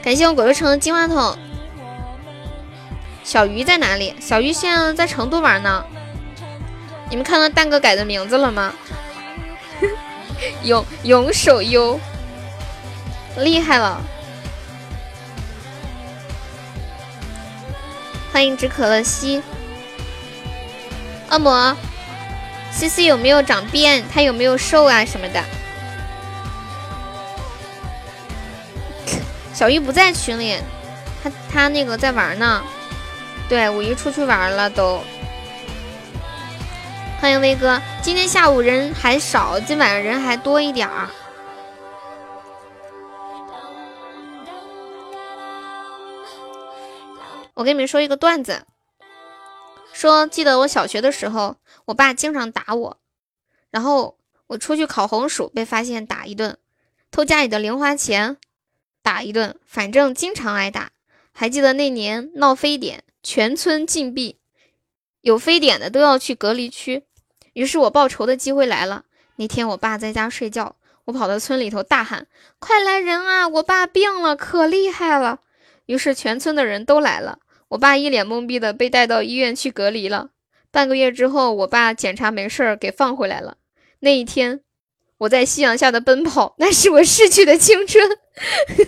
[0.02, 1.38] 感谢我鬼鬼城的金话筒。
[3.24, 4.16] 小鱼在哪里？
[4.22, 5.84] 小鱼现在在成都玩呢。
[7.10, 8.74] 你们看到蛋哥改的名字了吗？
[10.64, 12.00] 永永守优，
[13.38, 14.02] 厉害了！
[18.32, 19.44] 欢迎止可乐西，
[21.30, 21.76] 恶魔
[22.72, 24.04] 西西有没有长变？
[24.12, 25.44] 他有没有瘦啊什么的？
[29.54, 30.58] 小鱼不在群里，
[31.24, 32.64] 他他那个在玩呢。
[33.48, 35.02] 对，五一出去玩了都。
[37.20, 41.08] 欢迎威哥，今天下午人还少，今晚上人还多一点儿。
[47.54, 48.64] 我跟你们说一个段子，
[49.94, 51.56] 说记得我小学的时候，
[51.92, 52.98] 我爸经常打我，
[53.70, 56.58] 然后我出去烤红薯被发现打一顿，
[57.12, 58.38] 偷家里的零花钱
[59.02, 60.92] 打一顿，反正经常挨打。
[61.34, 63.04] 还记得那年闹非典。
[63.24, 64.40] 全村禁闭，
[65.22, 67.04] 有非典的都要去隔离区。
[67.54, 69.06] 于是我报仇的机会来了。
[69.36, 70.76] 那天我爸在家睡觉，
[71.06, 72.26] 我跑到村里头大喊
[72.58, 73.48] ：“快来人啊！
[73.48, 75.42] 我爸病了，可厉害了！”
[75.86, 77.38] 于是全村的人都来了。
[77.68, 80.32] 我爸一脸懵逼的被带到医院去隔离了。
[80.72, 83.58] 半个月之后，我爸检查没事儿，给放回来了。
[84.00, 84.62] 那一天，
[85.20, 88.10] 我在夕阳下的奔跑，那是我逝去的青春。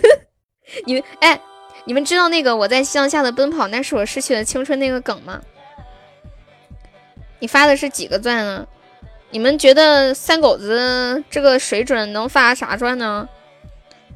[0.86, 1.40] 你们，哎。
[1.86, 5.38] 你们知道那个我在夕阳下的奔跑，那是我逝去的青春那个梗吗？
[7.40, 8.66] 你发的是几个钻啊？
[9.28, 13.28] 你们觉得三狗子这个水准能发啥钻呢？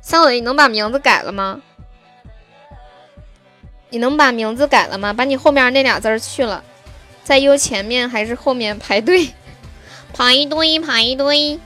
[0.01, 1.61] 三狗子，你能把名字改了吗？
[3.91, 5.13] 你能把名字改了吗？
[5.13, 6.65] 把你后面那俩字去了，
[7.29, 9.35] 在优前面还是后面排队？
[10.17, 11.61] 排一堆，排一堆。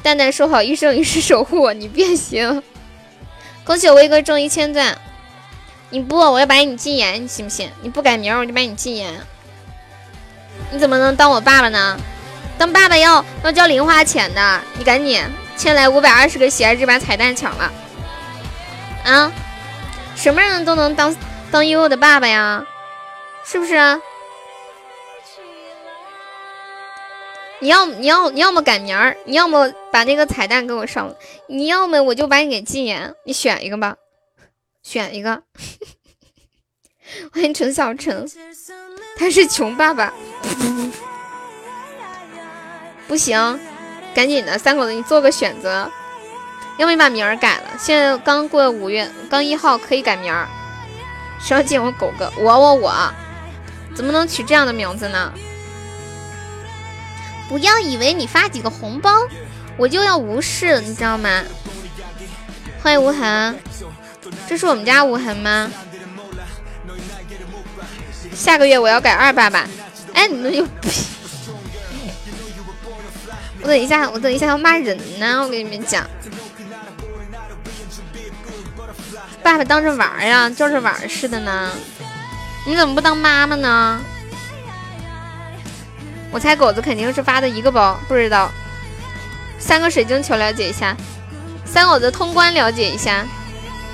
[0.00, 2.62] 蛋蛋说好一生一世守护我，你变形。
[3.64, 4.96] 恭喜我威哥中一千钻。
[5.90, 7.68] 你不，我要把你禁言，你信不信？
[7.82, 9.12] 你不改名，我就把你禁言。
[10.70, 11.98] 你怎么能当我爸爸呢？
[12.56, 15.20] 当爸爸要要交零花钱的，你赶紧
[15.56, 17.72] 先来五百二十个喜爱值把彩蛋抢了。
[19.02, 19.32] 啊，
[20.14, 21.16] 什么人都能当
[21.50, 22.64] 当悠悠的爸爸呀？
[23.44, 24.00] 是不是？
[27.60, 33.96] 你要你要你要么改名儿，你要么把那个彩蛋给我上了，你要么我就把你给禁言，你选一个吧。
[34.82, 35.42] 选一个，
[37.32, 38.24] 欢迎陈小陈，
[39.16, 40.14] 他是穷爸爸，
[43.08, 43.58] 不行，
[44.14, 45.90] 赶紧的，三狗子你做个选择，
[46.78, 50.46] 要不你把名儿改了，现在刚过五月，刚一号可以改名儿，
[51.40, 52.92] 谁要见我狗哥，我我我，
[53.92, 55.32] 怎么能取这样的名字呢？
[57.48, 59.10] 不要以为你发几个红包，
[59.76, 61.42] 我就要无视，你知道吗？
[62.82, 63.58] 欢迎无痕。
[64.48, 65.70] 这是我们家无痕吗？
[68.34, 69.66] 下个月我要改二爸爸。
[70.12, 71.06] 哎，你们有屁！
[73.62, 75.42] 我等一下，我等一下要骂人呢。
[75.42, 76.08] 我跟你们讲，
[79.42, 81.70] 爸爸当着玩呀，就是玩似的呢。
[82.66, 84.00] 你怎么不当妈妈呢？
[86.36, 88.52] 我猜狗子肯定是发的一个包，不知道。
[89.58, 90.94] 三个水晶球了解一下，
[91.64, 93.26] 三狗子通关了解一下。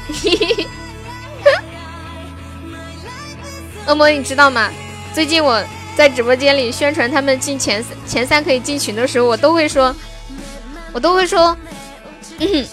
[3.87, 4.69] 恶魔，你知道吗？
[5.15, 5.63] 最近我
[5.97, 9.95] 在直播间里宣传他们进前三前三可以进群的时候，我都会说，
[10.93, 11.57] 我都会说，
[12.41, 12.67] 嗯，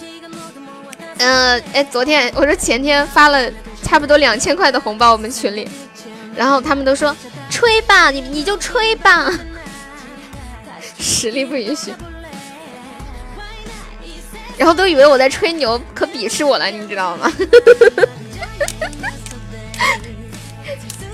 [1.18, 3.48] 嗯，哎，昨天我说前天发了
[3.84, 5.68] 差不多两千块的红包我们群里，
[6.34, 7.16] 然后他们都说
[7.48, 9.30] 吹吧，你你就吹吧，
[11.00, 11.92] 实力不允许。
[14.58, 17.32] 然后都以为我在吹牛，可鄙视我了，你知道吗？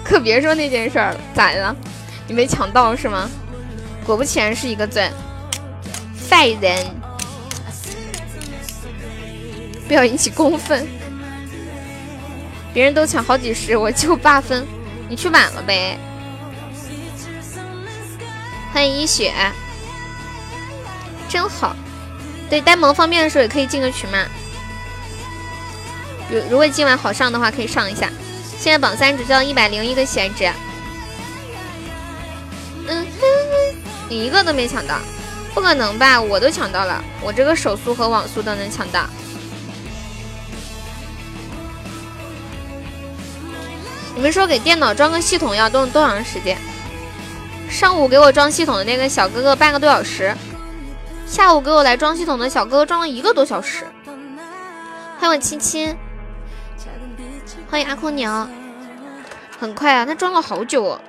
[0.03, 1.75] 可别说那件事了，咋了？
[2.27, 3.31] 你没抢到是吗？
[4.05, 5.13] 果不其然是一个钻，
[6.29, 6.87] 坏人！
[9.87, 10.87] 不要引起公愤。
[12.75, 14.67] 别人都抢好几十，我就八分，
[15.09, 15.97] 你去晚了呗。
[18.73, 19.33] 欢迎一雪，
[21.29, 21.75] 真好。
[22.49, 24.19] 对，呆萌方便的时候也可以进个群嘛。
[26.31, 28.11] 如如果今晚好上的话，可以上一下。
[28.59, 30.51] 现在榜三只需要一百零一个血值。
[32.89, 33.77] 嗯哼，
[34.09, 34.99] 你一个都没抢到，
[35.55, 36.21] 不可能吧？
[36.21, 39.07] 我都抢到了，我这个手速和网速都能抢到。
[44.15, 46.57] 你们说给电脑装个系统要多多长时间？
[47.69, 50.35] 上午给我装系统的那个小哥哥半个多小时。
[51.27, 53.85] 下午给我来装系统的小哥哥装了一个多小时，
[55.19, 55.95] 欢迎我亲亲，
[57.69, 58.49] 欢迎阿空娘，
[59.59, 61.01] 很快啊，他装了好久哦，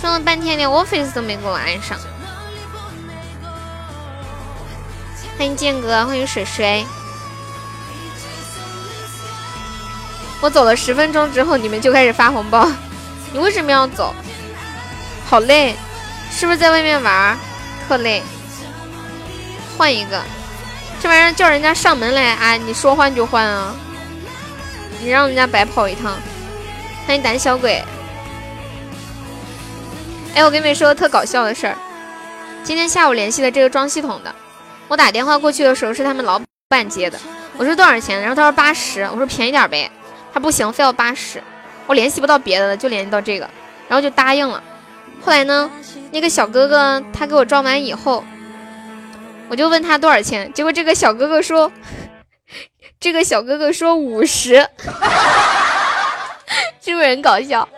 [0.00, 1.98] 装了半天连 Office 都没给我安上。
[5.36, 6.86] 欢迎剑哥，欢迎水水，
[10.40, 12.66] 我走了十分钟之后，你们就开始发红包，
[13.30, 14.14] 你为什么要走？
[15.26, 15.76] 好累，
[16.30, 17.36] 是不是在外面玩？
[17.86, 18.22] 特累。
[19.76, 20.22] 换一个，
[21.00, 22.56] 这玩意儿叫人家上门来啊！
[22.56, 23.74] 你说换就换啊！
[25.00, 26.16] 你让人家白跑一趟。
[27.06, 27.84] 欢迎胆小鬼。
[30.34, 31.76] 哎，我跟你们说个特搞笑的事儿。
[32.64, 34.34] 今天下午联系的这个装系统的，
[34.88, 37.18] 我打电话过去的时候是他们老板接的。
[37.58, 38.18] 我说多少钱？
[38.18, 39.02] 然后他说八十。
[39.12, 39.90] 我说便宜点呗。
[40.32, 41.42] 他不行，非要八十。
[41.86, 43.48] 我联系不到别的了，就联系到这个，
[43.88, 44.62] 然后就答应了。
[45.22, 45.70] 后来呢，
[46.10, 48.24] 那个小哥哥他给我装完以后。
[49.48, 51.70] 我就问他多少钱，结果这个小哥哥说，
[52.98, 54.56] 这个小哥哥说五十，
[56.80, 57.68] 是不是很搞笑？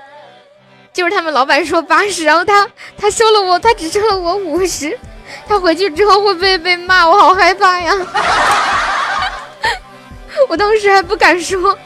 [0.95, 2.67] 就是他们老板说八十，然后他
[2.97, 4.99] 他收了我，他只收了我五十，
[5.47, 7.07] 他回去之后会不会被骂？
[7.07, 7.93] 我好害怕呀！
[10.49, 11.79] 我当时还不敢说，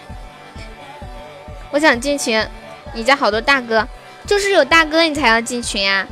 [1.70, 2.46] 我想进群，
[2.94, 3.86] 你家好多大哥，
[4.26, 6.06] 就是有大哥你才要进群呀。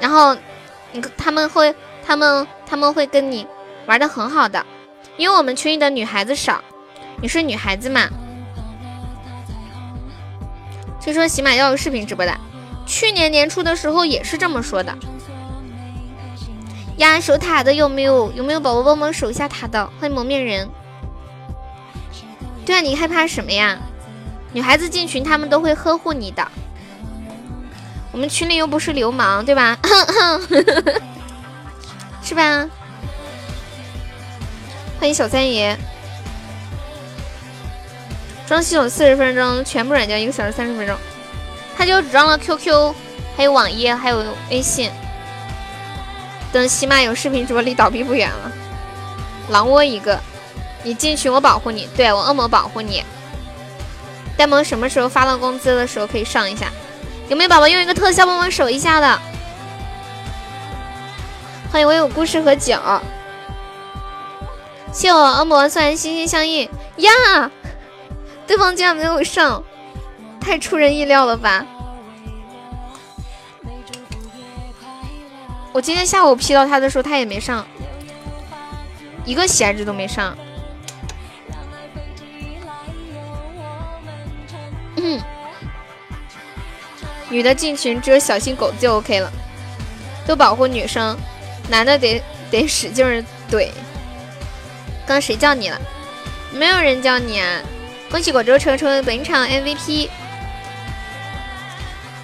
[0.00, 0.36] 然后
[0.90, 1.72] 你他们会
[2.04, 2.44] 他们。
[2.66, 3.46] 他们会跟你
[3.86, 4.66] 玩的很好的，
[5.16, 6.60] 因为我们群里的女孩子少，
[7.22, 8.08] 你是女孩子嘛？
[11.00, 12.36] 听说喜马要有视频直播的，
[12.84, 14.92] 去年年初的时候也是这么说的。
[16.96, 18.32] 呀，守塔的有没有？
[18.32, 19.86] 有没有宝宝帮忙守一下塔的？
[20.00, 20.68] 欢迎蒙面人。
[22.64, 23.78] 对啊，你害怕什么呀？
[24.52, 26.46] 女孩子进群，他们都会呵护你的。
[28.12, 29.78] 我们群里又不是流氓，对吧？
[32.26, 32.68] 是吧？
[34.98, 35.78] 欢迎小三爷。
[38.48, 40.96] 装系统四十分钟，全部软件一个小时三十分钟。
[41.78, 42.92] 他就只装了 QQ，
[43.36, 44.90] 还有网页，还有微信。
[46.52, 48.50] 等喜马有视频直播，离倒闭不远了。
[49.50, 50.18] 狼窝一个，
[50.82, 53.04] 你进群我保护你，对我恶魔保护你。
[54.36, 56.72] 呆萌什么时候发到工资的时候可以上一下？
[57.28, 59.20] 有没有宝宝用一个特效帮忙守一下的？
[61.70, 62.78] 欢迎我有故事和酒，
[64.92, 67.50] 谢我恶魔送来心心相印呀！
[68.46, 69.62] 对方竟然没有上，
[70.40, 71.66] 太出人意料了吧！
[75.72, 77.66] 我今天下午 P 到他的时候，他也没上，
[79.24, 80.36] 一个喜爱值都没上。
[84.96, 85.20] 嗯，
[87.28, 89.30] 女的进群只有小心狗就 OK 了，
[90.26, 91.14] 都保护女生。
[91.68, 93.04] 男的得得使劲
[93.50, 93.68] 怼。
[95.06, 95.80] 刚谁叫你了？
[96.52, 97.60] 没有人叫你啊！
[98.10, 100.08] 恭喜果汁成为本场 MVP。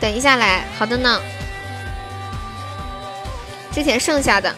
[0.00, 1.20] 等一下来，好的呢。
[3.72, 4.54] 之前剩下的，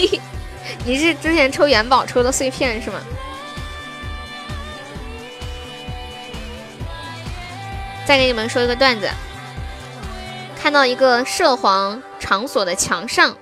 [0.84, 3.00] 你是之前抽元宝抽的碎片是吗？
[8.06, 9.08] 再给你们说一个段子。
[10.60, 13.36] 看到一个涉黄场所的墙上。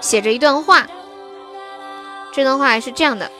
[0.00, 0.86] 写着一段话，
[2.32, 3.30] 这段话是这样的：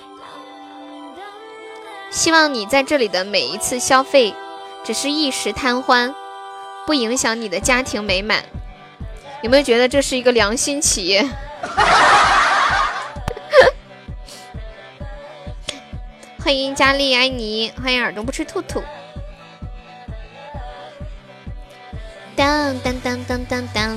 [2.11, 4.35] 希望你在这里的每一次消费，
[4.83, 6.15] 只是一时贪欢，
[6.87, 8.43] 不影响你的家庭美满。
[9.43, 11.25] 有没有觉得这是一个良心企业？
[16.43, 18.83] 欢迎佳丽爱你，欢迎耳朵不吃兔兔。
[22.35, 23.97] 当当当当当当！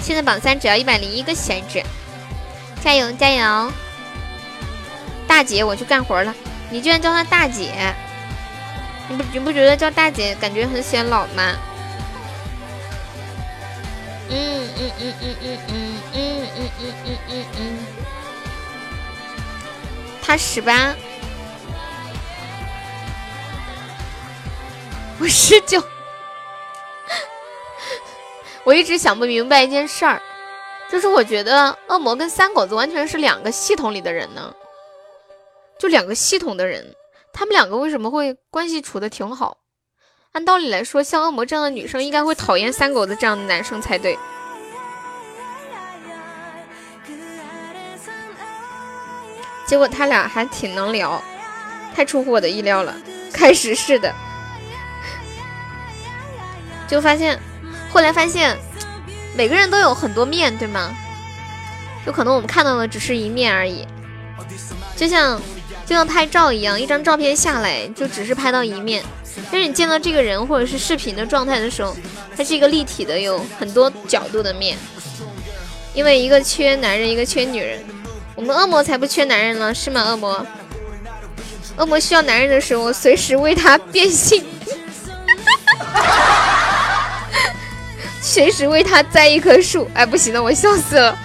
[0.00, 1.82] 现在榜三只要一百零一个闲置，
[2.82, 3.72] 加油加油！
[5.26, 6.34] 大姐，我去干活了。
[6.70, 7.94] 你居然叫她大姐，
[9.08, 11.54] 你不你不觉得叫大姐感觉很显老吗？
[14.32, 17.78] 嗯嗯嗯嗯嗯嗯嗯嗯嗯嗯嗯嗯，
[20.22, 20.94] 他十八，
[25.18, 25.82] 我十九，
[28.64, 30.20] 我一直想不明白一件事儿，
[30.90, 34.54] 就是我觉得恶魔跟三狗子完全是两个系统里的人呢，
[35.78, 36.94] 就两个系统的人，
[37.32, 39.56] 他们两个为什么会关系处的挺好？
[40.32, 44.16] 按道理来说，像恶魔这样的女生应该会讨厌三狗子这样的男生才对。
[49.66, 51.22] 结果他俩还挺能聊，
[51.94, 52.94] 太出乎我的意料了。
[53.32, 54.12] 开始是的，
[56.86, 57.40] 就发现，
[57.92, 58.56] 后来发现，
[59.36, 60.90] 每个人都有很多面对吗？
[62.06, 63.86] 有可能我们看到的只是一面而已，
[64.96, 65.38] 就像
[65.84, 69.04] 就像拍照一样，一张照片下来就只是拍到一面。
[69.52, 71.94] 但是你见到这个人或者是视频的状态的时候，
[72.36, 74.78] 它是一个立体的，有很多角度的面。
[75.92, 77.84] 因为一个缺男人，一个缺女人，
[78.34, 80.02] 我们恶魔才不缺男人呢，是吗？
[80.04, 80.46] 恶魔，
[81.76, 84.44] 恶魔需要男人的时候，随时为他变性，
[88.30, 89.90] 随时为他栽一棵树。
[89.92, 91.18] 哎，不行了，我笑死了。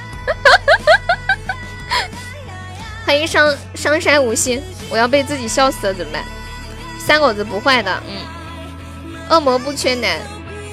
[3.06, 6.24] 欢迎商商山无心，我要被自己笑死了，怎么办？
[6.98, 8.18] 三狗子不坏的，嗯，
[9.30, 10.18] 恶魔不缺男，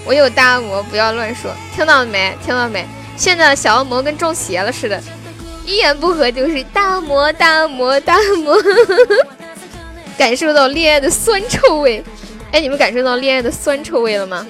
[0.07, 2.35] 我有大恶魔，不要乱说，听到没？
[2.43, 2.87] 听到没？
[3.14, 4.99] 现在小恶魔跟中邪了似的，
[5.66, 8.57] 一言不合就是大恶魔、大恶魔、大恶魔，
[10.16, 12.03] 感受到恋爱的酸臭味。
[12.53, 14.47] 哎，你们感受到恋爱的酸臭味了吗？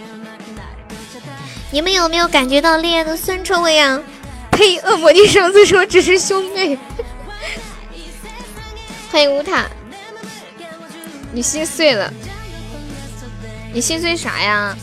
[1.73, 3.99] 你们有没有感觉到恋爱的酸臭味啊？
[4.51, 4.79] 呸！
[4.81, 6.79] 恶魔，你上次说只是兄妹。
[9.11, 9.65] 欢迎乌塔。
[11.33, 12.13] 你心碎了，
[13.73, 14.77] 你心碎啥呀？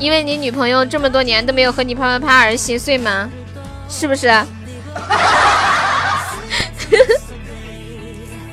[0.00, 3.30] 因为你女朋友这么多年都没有和你啪啪啪而心碎吗？
[3.88, 4.26] 是不是？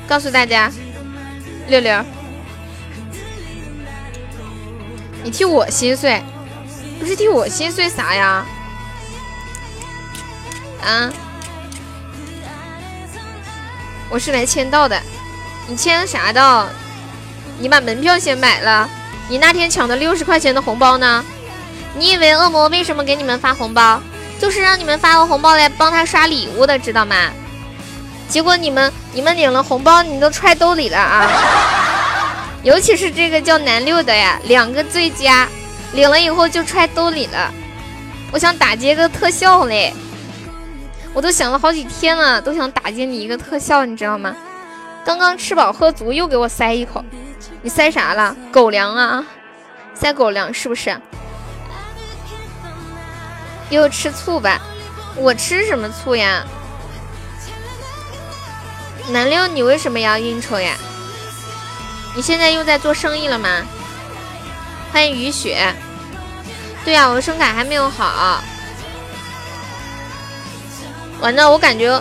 [0.06, 0.70] 告诉大家，
[1.66, 2.04] 六六，
[5.24, 6.22] 你替我心碎，
[7.02, 8.46] 不是替我心碎啥呀？
[10.80, 11.10] 啊？
[14.08, 15.02] 我是来签到的。
[15.66, 16.68] 你签啥的？
[17.58, 18.88] 你把门票先买了。
[19.28, 21.24] 你那天抢的六十块钱的红包呢？
[21.98, 24.00] 你以为恶魔为什么给你们发红包？
[24.38, 27.16] 就是让你们发个红包来帮他刷礼物的，知道吗？
[28.28, 31.28] 结果你们你们领了红包，你都揣兜里了啊！
[32.62, 35.48] 尤其是这个叫南六的呀，两个最佳，
[35.94, 37.52] 领了以后就揣兜里了。
[38.32, 39.92] 我想打劫个特效嘞，
[41.12, 44.34] 我都想了好几天了，都想打劫你一个特效，你知道吗？
[45.04, 47.04] 刚刚吃饱喝足，又给我塞一口，
[47.60, 48.34] 你塞啥了？
[48.50, 49.26] 狗粮啊，
[49.94, 50.98] 塞狗粮是不是？
[53.68, 54.60] 又吃醋吧？
[55.16, 56.44] 我吃什么醋呀？
[59.10, 60.74] 南六，你为什么要应酬呀？
[62.14, 63.48] 你现在又在做生意了吗？
[64.92, 65.74] 欢迎雨雪。
[66.84, 68.42] 对呀，我的声卡还没有好。
[71.20, 72.00] 完了，我感觉。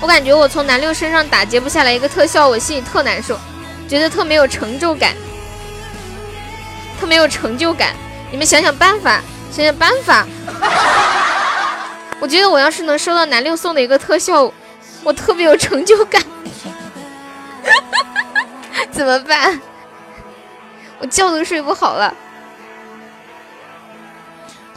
[0.00, 3.38] 我感觉我从南六身上打劫不下来一个特效，我心里特难受，
[3.86, 5.14] 觉得特没有成就感，
[6.98, 7.94] 特没有成就感。
[8.30, 9.20] 你们想想办法，
[9.52, 10.26] 想想办法。
[12.18, 14.50] 我觉得我要是能收到南六送的一个特效，
[15.04, 16.22] 我特别有成就感。
[18.90, 19.60] 怎么办？
[20.98, 22.14] 我觉都睡不好了。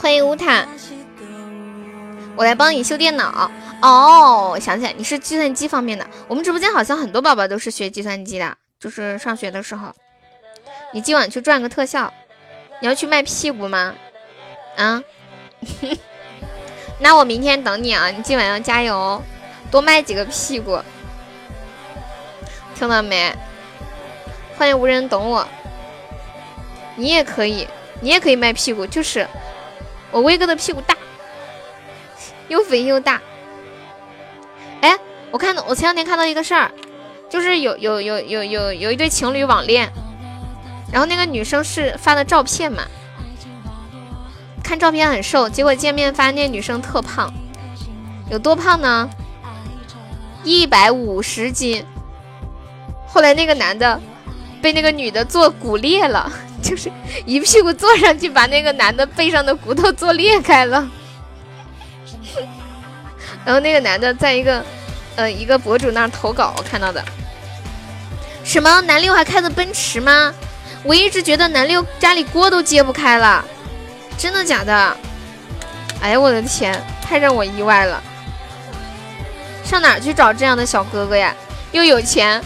[0.04, 0.68] 欢迎乌塔，
[2.36, 3.50] 我来帮你修电脑。
[3.82, 6.06] 哦，想起来，你是计算机方面的。
[6.28, 9.94] 我们直播间好像很多宝宝都是学计算机的，就是上学的时候。
[10.92, 12.14] 你今晚去赚个特效，
[12.82, 13.96] 你要去卖屁股吗？
[14.76, 15.02] 啊？
[17.00, 18.10] 那我明天等你啊！
[18.10, 19.24] 你今晚要加油，
[19.72, 20.82] 多卖几个屁股，
[22.76, 23.34] 听到没？
[24.58, 25.48] 欢迎无人懂我。
[26.98, 27.66] 你也可以，
[28.02, 29.26] 你也可以卖屁股，就是
[30.14, 30.96] 我威哥的屁股大，
[32.48, 33.20] 又肥又大。
[34.82, 34.96] 哎，
[35.32, 36.72] 我看到我前两天看到一个事儿，
[37.30, 39.92] 就是有有有有有有一对情侣网恋，
[40.92, 42.84] 然后那个女生是发的照片嘛，
[44.64, 47.34] 看照片很瘦，结果见面发现那女生特胖，
[48.30, 49.10] 有多胖呢？
[50.44, 51.84] 一百五十斤。
[53.08, 54.00] 后来那个男的
[54.62, 56.32] 被那个女的做骨裂了，
[56.64, 56.90] 就是
[57.26, 60.90] 一屁股坐上去，把那个男的背上的骨头坐裂开了。
[63.44, 64.64] 然后那个男的在一个
[65.18, 67.04] 呃一个博主那儿投稿，我看到的。
[68.46, 70.34] 什么南六还开的奔驰吗？
[70.84, 73.44] 我一直觉得南六家里锅都揭不开了，
[74.18, 74.98] 真的假的？
[76.02, 78.02] 哎呀，我的天，太让我意外了！
[79.64, 81.36] 上哪去找这样的小哥哥呀？
[81.72, 82.42] 又有钱，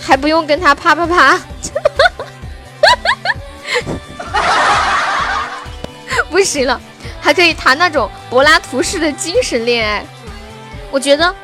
[0.00, 1.38] 还不用跟他啪啪啪，
[6.30, 6.80] 不行了，
[7.20, 10.04] 还可以谈那种柏拉图式的精神恋爱。
[10.90, 11.34] 我觉得，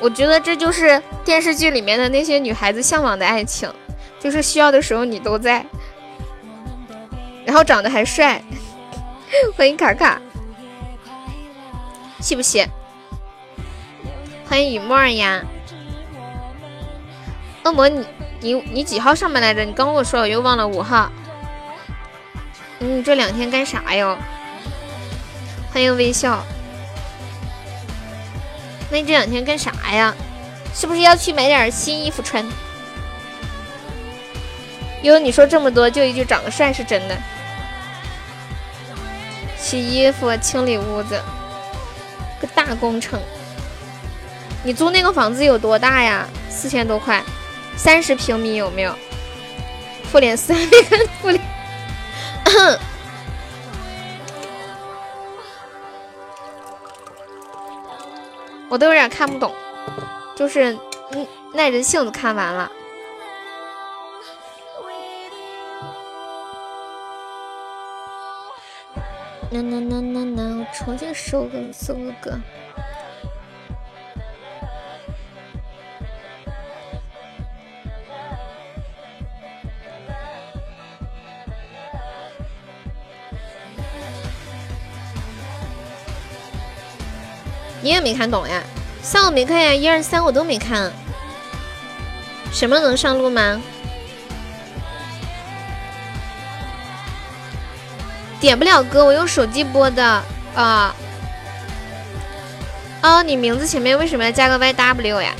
[0.00, 3.72] 我觉得这就是电视剧里面的那些女孩子向往的爱情。
[4.20, 5.64] 就是需要的时候你都在，
[7.44, 8.42] 然后长得还帅，
[9.56, 10.20] 欢迎卡卡，
[12.18, 12.66] 气不气？
[14.48, 15.40] 欢迎雨墨呀，
[17.62, 18.04] 恶魔你
[18.40, 19.64] 你你几号上班来着？
[19.64, 21.08] 你刚跟我说，我又忘了五号。
[22.80, 24.16] 你这两天干啥呀？
[25.72, 26.44] 欢迎微笑，
[28.90, 30.14] 那你这两天干啥呀？
[30.74, 32.44] 是不是要去买点新衣服穿？
[35.02, 37.16] 因为你说这么多，就一句长得帅是真的。
[39.56, 41.20] 洗衣服、清理屋子，
[42.40, 43.20] 个大工程。
[44.62, 46.28] 你租那个房子有多大呀？
[46.48, 47.22] 四千多块，
[47.76, 48.94] 三十平米有没有？
[50.10, 50.56] 复联三，
[51.20, 51.57] 复联。
[58.68, 59.54] 我都有点看不懂，
[60.36, 60.76] 就是
[61.12, 62.70] 嗯耐着性子看完了。
[69.50, 70.58] 呐呐呐呐呐！
[70.60, 72.38] 我重新收个搜个歌。
[87.88, 88.62] 你也没看懂呀？
[89.00, 90.92] 三我没看呀，一二三我都没看。
[92.52, 93.58] 什么能上路吗？
[98.38, 100.22] 点不了歌，我用手机播的
[100.54, 100.94] 啊。
[103.00, 105.32] 哦，你名字前面为什么要加个 YW 呀？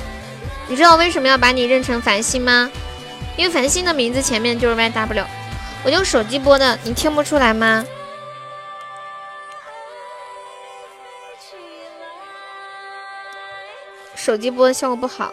[0.68, 2.70] 你知道为什么要把你认成繁星吗？
[3.36, 5.24] 因为繁星的名字前面就是 YW。
[5.84, 7.84] 我用手机播的，你听不出来吗？
[14.28, 15.32] 手机播效果不好。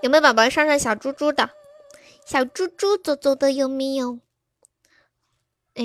[0.00, 1.50] 有没有宝宝上上小猪猪的？
[2.26, 4.18] 小猪猪走走的有没有？
[5.74, 5.84] 哎，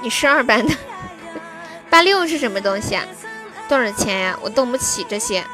[0.00, 0.72] 你是二班的，
[1.90, 3.04] 八六是什么东西啊？
[3.68, 4.38] 多少钱呀？
[4.40, 5.44] 我动不起这些。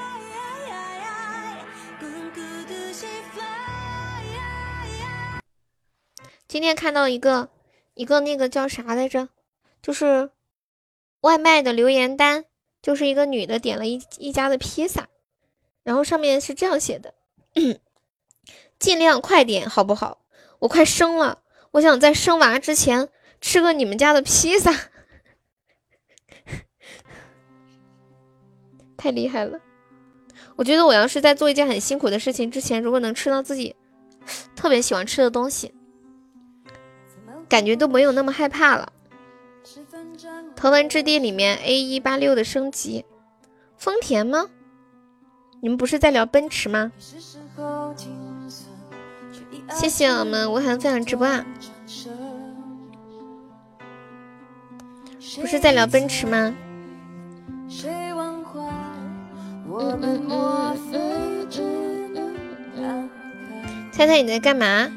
[6.46, 7.49] 今天看到一个
[7.94, 9.30] 一个那个叫啥来着？
[9.80, 10.30] 就是
[11.28, 12.46] 外卖的留言单，
[12.80, 15.08] 就是一个女的点了一一家的披萨，
[15.82, 17.12] 然后上面是这样写的：
[18.80, 20.22] 尽量快点，好不好？
[20.60, 23.10] 我快生了，我想在生娃之前
[23.42, 24.72] 吃个你们家的披萨，
[28.96, 29.60] 太厉害了！
[30.56, 33.76] 我觉得我要是在做一件很辛苦的事情之前，如果能吃到自己
[34.56, 35.74] 特别喜欢吃的东西，
[37.50, 38.94] 感觉都没有那么害怕了。
[40.59, 43.04] 头文字 D 里面 A 一八六的升级，
[43.76, 44.46] 丰田吗？
[45.61, 46.90] 你们不是在聊奔驰吗？
[49.70, 51.46] 谢谢我们吴涵分享直播啊！
[55.40, 56.52] 不是在聊奔驰吗？
[59.70, 60.76] 嗯嗯嗯
[62.74, 63.11] 嗯
[63.92, 64.90] 猜猜你在干嘛？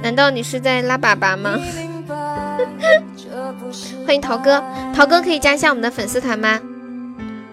[0.00, 1.58] 难道你是在拉粑粑吗？
[4.08, 6.58] 欢迎桃哥，桃哥可以加一下我们的粉丝团吗？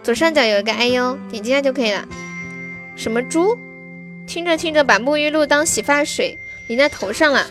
[0.01, 2.01] 左上角有一个哎呦，点击一下就可以了。
[2.95, 3.59] 什么猪？
[4.25, 7.45] 听着听着，把沐浴露当洗发水淋在头上了。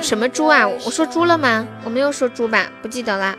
[0.00, 0.68] 什么猪啊？
[0.68, 1.66] 我说猪了吗？
[1.84, 2.70] 我没有说猪吧？
[2.80, 3.36] 不记得啦。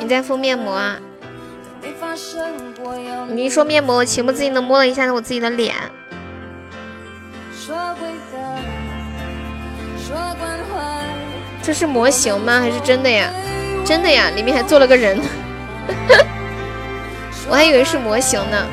[0.00, 0.98] 你在敷面膜啊？
[3.28, 5.72] 你一说面膜，我情不自禁的摸了一下我自己的脸。
[11.62, 12.58] 这是模型吗？
[12.60, 13.30] 还是真的呀？
[13.84, 15.20] 真的呀，里面还做了个人。
[17.48, 18.66] 我还以为是模型呢。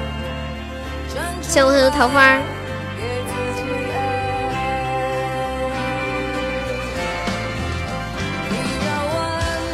[1.41, 2.37] 谢我很多桃花。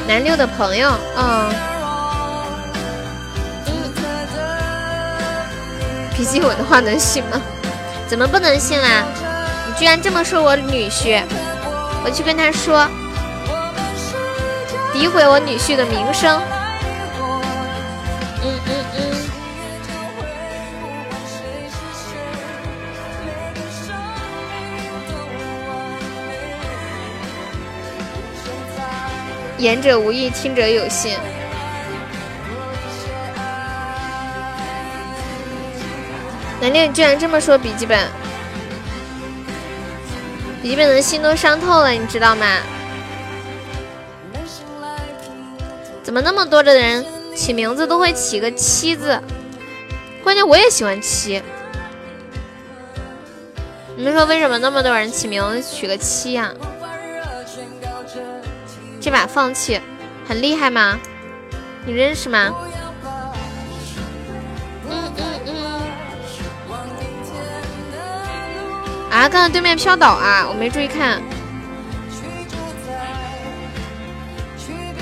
[0.08, 1.50] 南六的朋友，嗯。
[6.14, 7.42] 脾气我的话能信吗？
[8.14, 9.04] 怎么不能信啦？
[9.66, 11.24] 你居然这么说我女婿，
[12.06, 12.88] 我去跟他说，
[14.94, 16.40] 诋毁我女婿的名声。
[18.44, 19.02] 嗯嗯嗯。
[29.58, 31.18] 言者无意，听者有心。
[36.64, 38.08] 南六，你居然这么说笔记本？
[40.62, 42.46] 笔记本的心都伤透了，你知道吗？
[46.02, 47.06] 怎么那么多的人
[47.36, 49.20] 起名字都会起个七字？
[50.24, 51.44] 关键我也喜欢七。
[53.98, 56.50] 你们说为什么那么多人起名取个七呀？
[59.02, 59.82] 这把放弃
[60.26, 60.98] 很厉害吗？
[61.86, 62.56] 你认识吗？
[69.14, 69.30] 啊！
[69.30, 71.22] 刚才对面飘倒啊，我没注意看，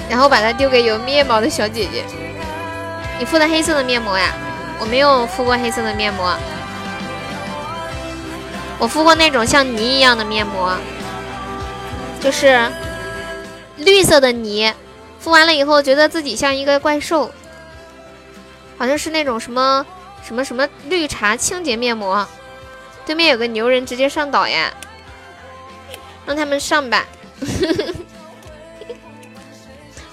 [0.10, 2.04] 然后把它丢给有面膜的小姐姐。
[3.18, 4.34] 你敷的黑色的面膜呀？
[4.82, 6.36] 我没有敷过黑色的面膜，
[8.78, 10.76] 我敷过那种像泥一样的面膜，
[12.20, 12.60] 就是
[13.78, 14.74] 绿色的泥。
[15.20, 17.32] 敷完了以后，觉得自己像一个怪兽，
[18.78, 19.86] 好像是那种什么
[20.22, 22.28] 什么什么绿茶清洁面膜。
[23.12, 24.72] 对面有个牛人，直接上岛呀！
[26.26, 27.06] 让他们上吧。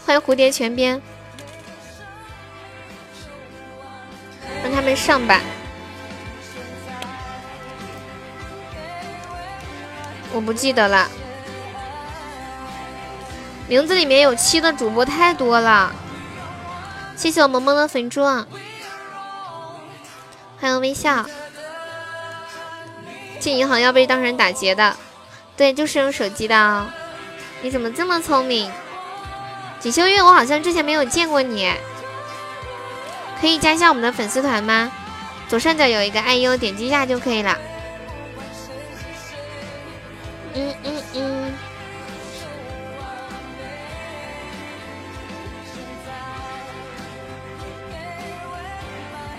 [0.05, 1.01] 欢迎蝴蝶泉边，
[4.65, 5.41] 让他们上吧。
[10.33, 11.09] 我不记得了，
[13.69, 15.95] 名字里面有七的主播太多了。
[17.15, 18.25] 谢谢我萌萌的粉猪，
[20.59, 21.25] 欢迎微笑。
[23.39, 24.97] 进银行要被当成打劫的，
[25.57, 26.57] 对，就是用手机的。
[26.57, 26.89] 哦
[27.61, 28.71] 你怎么这么聪明？
[29.81, 31.73] 锦绣月，我好像之前没有见过你，
[33.41, 34.93] 可以加一下我们的粉丝团吗？
[35.49, 37.59] 左上角有一个爱优，点击一下就可以了。
[40.55, 41.53] 嗯嗯嗯。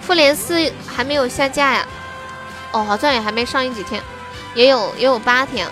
[0.01, 1.87] 复联四还没有下架呀？
[2.72, 4.01] 哦，好像也还没上映几天，
[4.53, 5.67] 也有也有八天，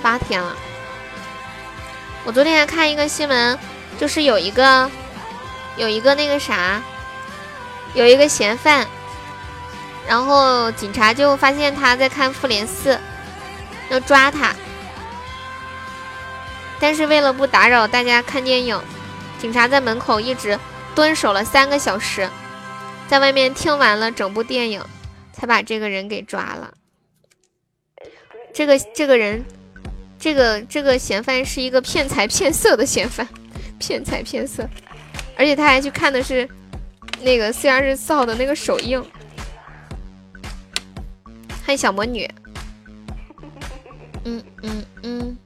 [0.00, 0.54] 八天了。
[2.24, 3.58] 我昨天还看一个新闻，
[3.98, 4.90] 就是有一个
[5.76, 6.80] 有一个那个啥，
[7.94, 8.86] 有一个嫌犯，
[10.06, 12.94] 然后警察就发现他在看《复联四》，
[13.88, 14.54] 要抓他，
[16.78, 18.80] 但是为了不打扰大家看电影，
[19.38, 20.58] 警察在门口一直
[20.94, 22.28] 蹲守了三个小时，
[23.08, 24.84] 在外面听完了整部电影。
[25.36, 26.72] 才把这个人给抓了。
[28.54, 29.44] 这个这个人，
[30.18, 33.28] 这个这个嫌犯是一个骗财骗色的嫌犯，
[33.78, 34.66] 骗财骗色，
[35.36, 36.48] 而且他还去看的是
[37.20, 39.04] 那个四月二十四号的那个首映。
[41.66, 42.26] 欢迎小魔女。
[44.24, 45.36] 嗯嗯嗯。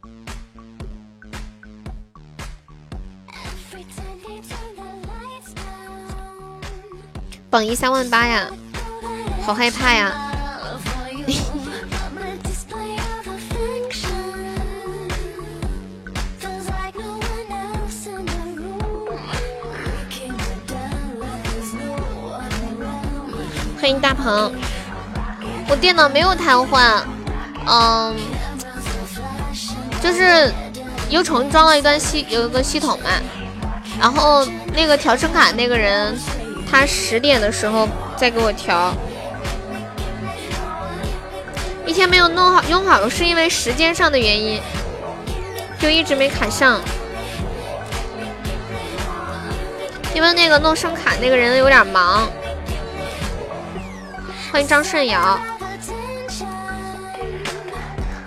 [7.51, 8.49] 榜一三万八呀。
[9.51, 10.15] 好害怕呀！
[23.81, 24.53] 欢迎大鹏，
[25.69, 27.03] 我电脑没有瘫痪，
[27.67, 28.15] 嗯，
[30.01, 30.53] 就是
[31.09, 33.11] 又重装了一段系，有一个系统嘛，
[33.99, 34.47] 然后
[34.77, 36.17] 那个调声卡那个人，
[36.71, 38.95] 他十点的时候再给我调。
[41.91, 44.63] 一天没有弄好用好，是因为时间上的原因，
[45.81, 46.81] 就一直没卡上。
[50.15, 52.31] 因为那个弄声卡那个人有点忙。
[54.53, 55.37] 欢迎张顺尧。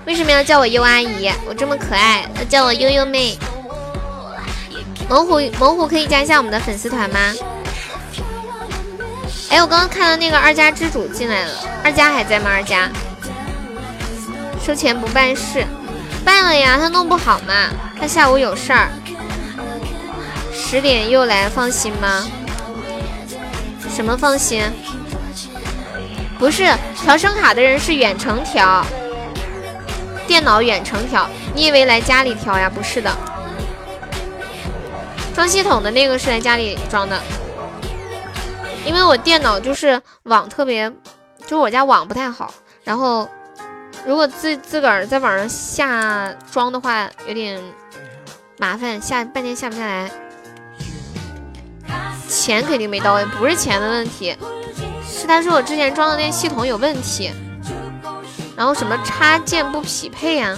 [0.06, 1.32] 为什么要叫我优阿姨？
[1.48, 3.40] 我这么可爱，要叫我悠悠妹。
[5.08, 7.34] 猛虎，猛虎可以加一下我们的粉丝团吗？
[9.50, 11.52] 哎，我刚刚看到那个二家之主进来了，
[11.82, 12.50] 二家还在吗？
[12.52, 12.92] 二家？
[14.66, 15.66] 收钱不办事，
[16.24, 18.88] 办了呀，他弄不好嘛，他下午有事儿，
[20.54, 22.26] 十点又来，放心吗？
[23.94, 24.64] 什么放心？
[26.40, 28.86] 不是调声卡的人是远程调，
[30.26, 31.30] 电脑远程调。
[31.54, 32.70] 你以为来家里调呀？
[32.74, 33.12] 不是的，
[35.36, 37.22] 装系统的那个是来家里装的。
[38.86, 40.90] 因为我电脑就是网特别，
[41.42, 42.54] 就是我家网不太好，
[42.84, 43.30] 然后
[44.06, 47.62] 如果自自个儿在网上下装的话，有点
[48.58, 50.12] 麻烦，下半天下不下来。
[52.28, 54.36] 钱肯定没到位，不是钱的问题，
[55.08, 57.32] 是他说我之前装的那系统有问题，
[58.58, 60.58] 然后什么插件不匹配呀？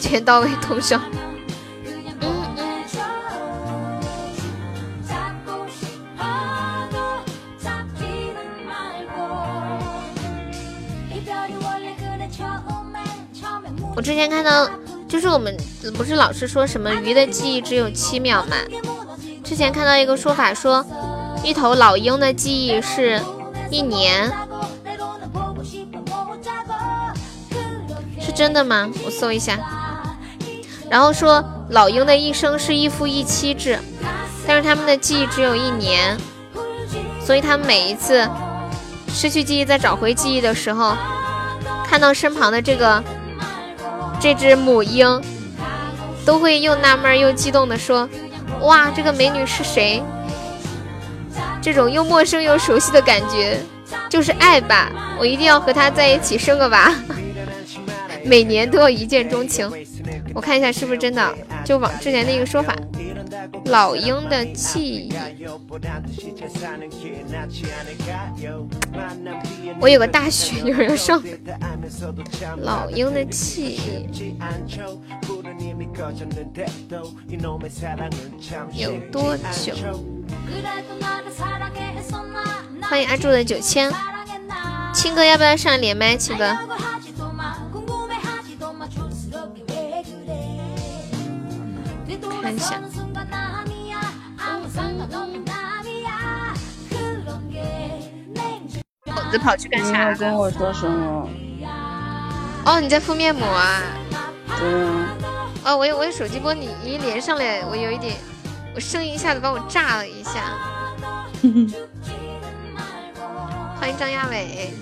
[0.00, 1.00] 钱到位通宵。
[14.00, 14.66] 我之前看到，
[15.06, 15.54] 就是我们
[15.94, 18.56] 不是老是说什么鱼的记忆只有七秒嘛？
[19.44, 20.82] 之前看到一个说法说，
[21.44, 23.20] 一头老鹰的记忆是
[23.70, 24.32] 一年，
[28.18, 28.88] 是真的吗？
[29.04, 29.58] 我搜一下。
[30.88, 33.78] 然后说老鹰的一生是一夫一妻制，
[34.46, 36.16] 但是他们的记忆只有一年，
[37.22, 38.26] 所以他们每一次
[39.08, 40.96] 失去记忆再找回记忆的时候，
[41.84, 43.04] 看到身旁的这个。
[44.20, 45.20] 这只母鹰
[46.26, 48.08] 都会又纳闷又激动的说
[48.60, 50.02] ：“哇，这个美女是谁？”
[51.62, 53.58] 这种又陌生又熟悉的感觉，
[54.08, 54.90] 就是爱吧！
[55.18, 56.92] 我一定要和她在一起生个娃，
[58.24, 59.70] 每年都要一见钟情。
[60.34, 62.74] 我看一下是不是真的，就往之前那个说法。
[63.66, 65.12] 老鹰的记忆，
[69.80, 71.22] 我有个大学有人上。
[72.58, 74.34] 老鹰的记忆
[78.72, 79.74] 有多久？
[82.82, 83.92] 欢迎阿柱的九千，
[84.92, 86.16] 青哥要不要上连麦？
[86.16, 86.56] 青哥。
[92.42, 92.80] 看一下，
[99.30, 99.86] 子跑去干啥？
[99.86, 101.28] 你要跟我说什么？
[102.66, 103.80] 哦，你在敷面膜啊？
[104.58, 105.16] 对啊。
[105.64, 108.16] 哦，我我手机播你一连上来，我有一点，
[108.74, 110.30] 我声音一下子把我炸了一下。
[113.78, 114.74] 欢迎张亚伟。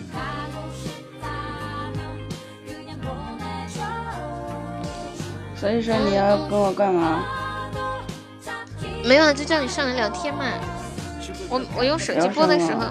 [5.54, 7.24] 所以说你要跟我干嘛？
[9.04, 10.44] 没有，就叫你上来聊天嘛。
[11.50, 12.86] 我我用手机播的时候，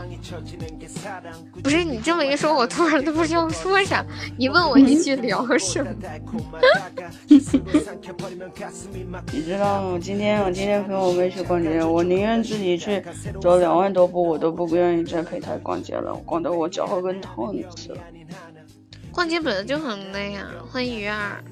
[1.62, 4.04] 不是你这么一说，我突然都不知道说啥。
[4.38, 5.92] 你问我一句聊什么？
[9.32, 10.00] 你知道吗？
[10.02, 13.04] 今天我今天陪我妹去逛街，我宁愿自己去
[13.40, 18.00] 走两万多步，我都不愿意再陪她逛街了，逛得我脚后跟痛死了。
[19.12, 20.48] 逛街本来就很累啊。
[20.72, 21.44] 欢迎鱼儿。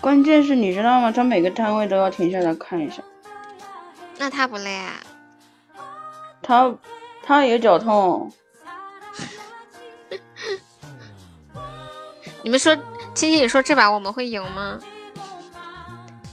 [0.00, 1.10] 关键是你知道吗？
[1.10, 3.02] 他每个摊位都要停下来看一下。
[4.18, 4.94] 那他不累啊？
[6.42, 6.74] 他
[7.22, 8.32] 他也脚痛。
[12.42, 12.74] 你们说，
[13.14, 14.78] 青青，你说这把我们会赢吗？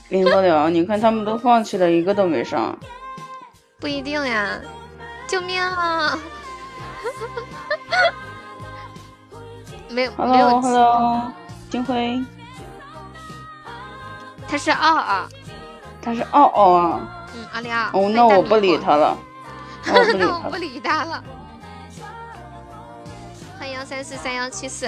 [0.08, 2.76] 赢不了，你看他们都放弃了，一个都没上。
[3.78, 4.60] 不一定呀！
[5.28, 6.18] 救命啊！
[9.88, 10.60] 没有没有。
[10.60, 11.32] Hello，Hello，
[11.70, 12.20] 金辉。
[14.48, 15.28] 他是奥奥。
[16.02, 17.00] 他是奥奥啊。
[17.36, 17.90] 嗯，阿里奥。
[17.92, 19.16] 哦，那我不理他了。
[20.18, 21.22] 那我不理他了。
[23.58, 24.86] 欢迎幺三四三幺七四。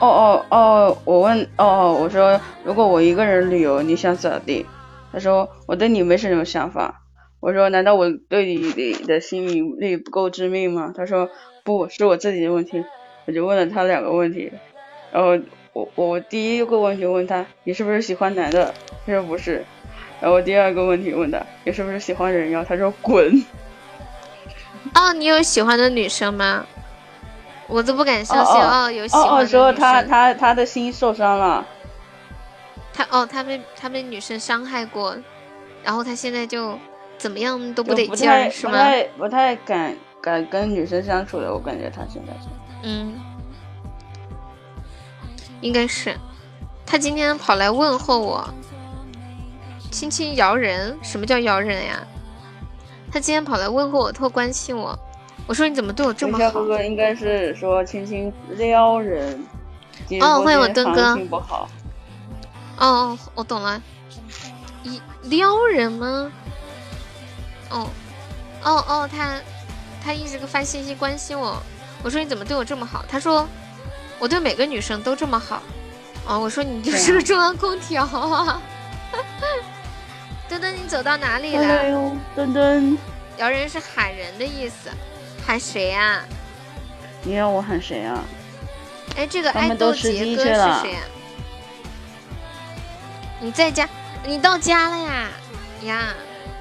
[0.00, 4.66] 哦哦哦，我问哦哦，我说如果我一个人旅游，你想咋地？
[5.12, 7.02] 他说我对你没什么想法。
[7.40, 10.92] 我说难道我对你的吸引力不够致命吗？
[10.96, 11.30] 他说
[11.64, 12.84] 不是我自己的问题。
[13.26, 14.52] 我就问了他两个问题，
[15.12, 15.38] 然后
[15.72, 18.74] 我我第一个问题问他你是不是喜欢男的？
[19.06, 19.64] 他说不是。
[20.20, 22.64] 然后第二个问题问他你是不是喜欢人妖？
[22.64, 23.44] 他说滚。
[24.94, 26.64] 哦，你有喜欢的女生吗？
[27.66, 29.60] 我都不敢相信哦，有喜欢的女生。
[29.60, 31.66] 哦，说他他他的心受伤了。
[32.94, 35.16] 他哦，他被他被女生伤害过，
[35.84, 36.78] 然后他现在就
[37.18, 38.72] 怎么样都不得劲儿，是吗？
[38.72, 42.48] 不太不太敢敢跟女生相处的，我感觉他现在是。
[42.84, 43.14] 嗯，
[45.60, 46.16] 应该是。
[46.86, 48.48] 他今天跑来问候我，
[49.90, 52.00] 轻轻摇人，什么叫摇人呀？
[53.10, 54.98] 他今天跑来问候我，特关心我。
[55.46, 56.50] 我说你怎么对我这么好？
[56.50, 59.42] 哥哥应该是说轻轻撩人。
[60.20, 61.16] 哦，欢迎我墩哥。
[61.30, 61.68] 不好。
[62.78, 63.82] 哦，我懂了。
[64.82, 66.30] 一撩人吗？
[67.70, 67.88] 哦，
[68.62, 69.40] 哦哦，他
[70.04, 71.56] 他一直发信息关心我。
[72.02, 73.04] 我说你怎么对我这么好？
[73.08, 73.48] 他说
[74.18, 75.62] 我对每个女生都这么好。
[76.26, 78.06] 哦，我说你就是个中央空调。
[80.48, 82.12] 墩墩，你走到哪里了？
[82.34, 82.96] 墩墩，
[83.36, 84.90] 摇人是喊人的意思，
[85.46, 86.22] 喊谁呀？
[87.22, 88.24] 你让我喊谁啊？
[89.16, 90.84] 哎，这个爱豆杰哥是谁啊？
[93.40, 93.88] 你在家？
[94.24, 95.28] 你到家了呀？
[95.84, 96.14] 呀！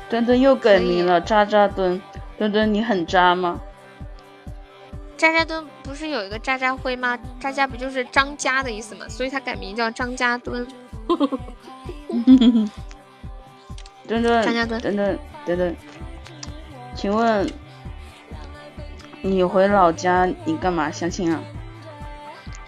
[0.10, 2.02] 墩墩又改名了，渣渣墩。
[2.38, 3.60] 墩墩，你很渣吗？
[5.18, 7.18] 渣渣墩不是有一个渣渣辉吗？
[7.40, 9.06] 渣渣不就是张家的意思吗？
[9.10, 10.68] 所以他改名叫张家墩。
[14.08, 15.76] 墩墩，墩，墩墩，墩墩，
[16.96, 17.52] 请问
[19.22, 21.40] 你回老家你干嘛相亲啊？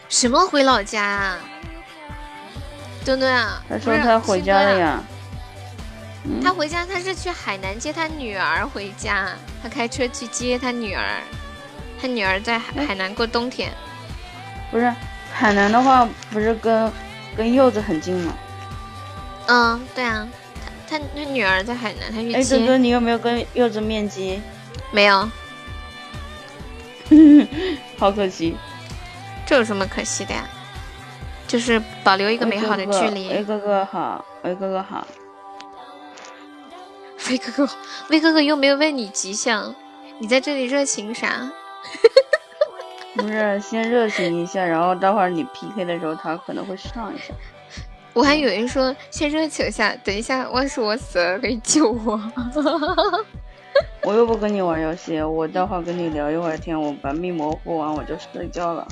[0.09, 1.37] 什么回老家啊？
[3.05, 5.01] 墩墩啊，他说他回家了呀。
[6.43, 9.29] 他回家，他是去海南接他女儿回家，
[9.63, 11.21] 他开车去接他女儿。
[12.01, 13.71] 他女儿在海海南过冬天，
[14.71, 14.93] 不是
[15.33, 16.91] 海南的话，不是跟
[17.35, 18.33] 跟柚子很近吗？
[19.47, 20.27] 嗯，对啊，
[20.89, 22.35] 他他他女儿在海南，他去接。
[22.37, 24.41] 哎，哥哥，你有没有跟柚子面基？
[24.91, 25.29] 没有，
[27.97, 28.55] 好可惜。
[29.45, 30.47] 这有什么可惜的呀？
[31.47, 33.29] 就是保留一个美好的距离。
[33.29, 35.07] 威哥哥好，威哥哥好。
[37.29, 37.69] 威哥哥，
[38.09, 39.75] 威哥哥又没有问你吉祥，
[40.19, 41.51] 你在这里热情啥？
[43.15, 47.33] 不是，先热情一下，然后待会儿你 PK 的时候，他可能会上一下。
[48.19, 52.19] 我还以为说先热情一下，等一下万是我死了可以救我。
[54.03, 58.85] 我又不跟你玩游戏，我待会儿跟你聊一会儿天，我把密模糊完我就睡觉了。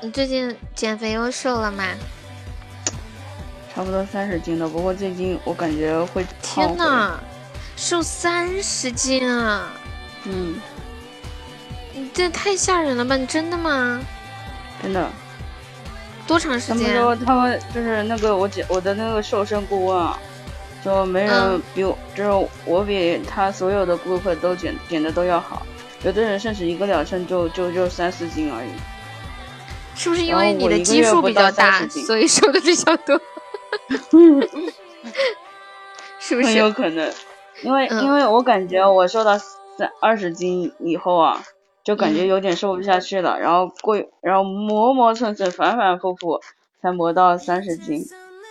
[0.00, 1.84] 你最近减肥又瘦了吗？
[3.74, 7.20] 差不多三十斤了，不过最近我感觉会天呐，
[7.76, 9.68] 瘦三十斤啊！
[10.24, 10.54] 嗯。
[11.92, 13.18] 你这太吓人了吧？
[13.18, 14.00] 你真的吗？
[14.82, 15.10] 真的。
[16.28, 16.94] 多长时间？
[16.94, 20.16] 他们说他们就是那个我姐我的那个瘦身顾问啊，
[20.84, 25.66] 说没人比我，就是我比他所有的顾客都减减的都要好，
[26.04, 28.68] 有的人甚至一个疗程就就就三四斤而已。
[29.96, 33.18] 是不是因为你的基数比较大，所以瘦的比较多？
[36.20, 36.46] 是不是？
[36.46, 37.10] 很有可能，
[37.62, 41.42] 因为因为我感觉我瘦到三二十斤以后啊。
[41.88, 46.38] 就感觉有点瘦不下去了，然后过，然后磨磨蹭蹭，反反复复，
[46.82, 48.04] 才磨到三十斤。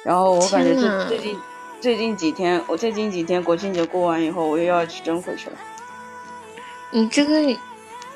[0.04, 1.38] 然后我感觉这最近
[1.80, 5.56] 最近几天，我最近几天国庆节过完以后，我又要去蒸回去了。
[6.90, 7.40] 你这个，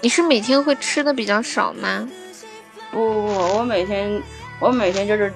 [0.01, 2.09] 你是每天会吃的比较少吗？
[2.89, 4.19] 不不不，我每天
[4.59, 5.31] 我每天就是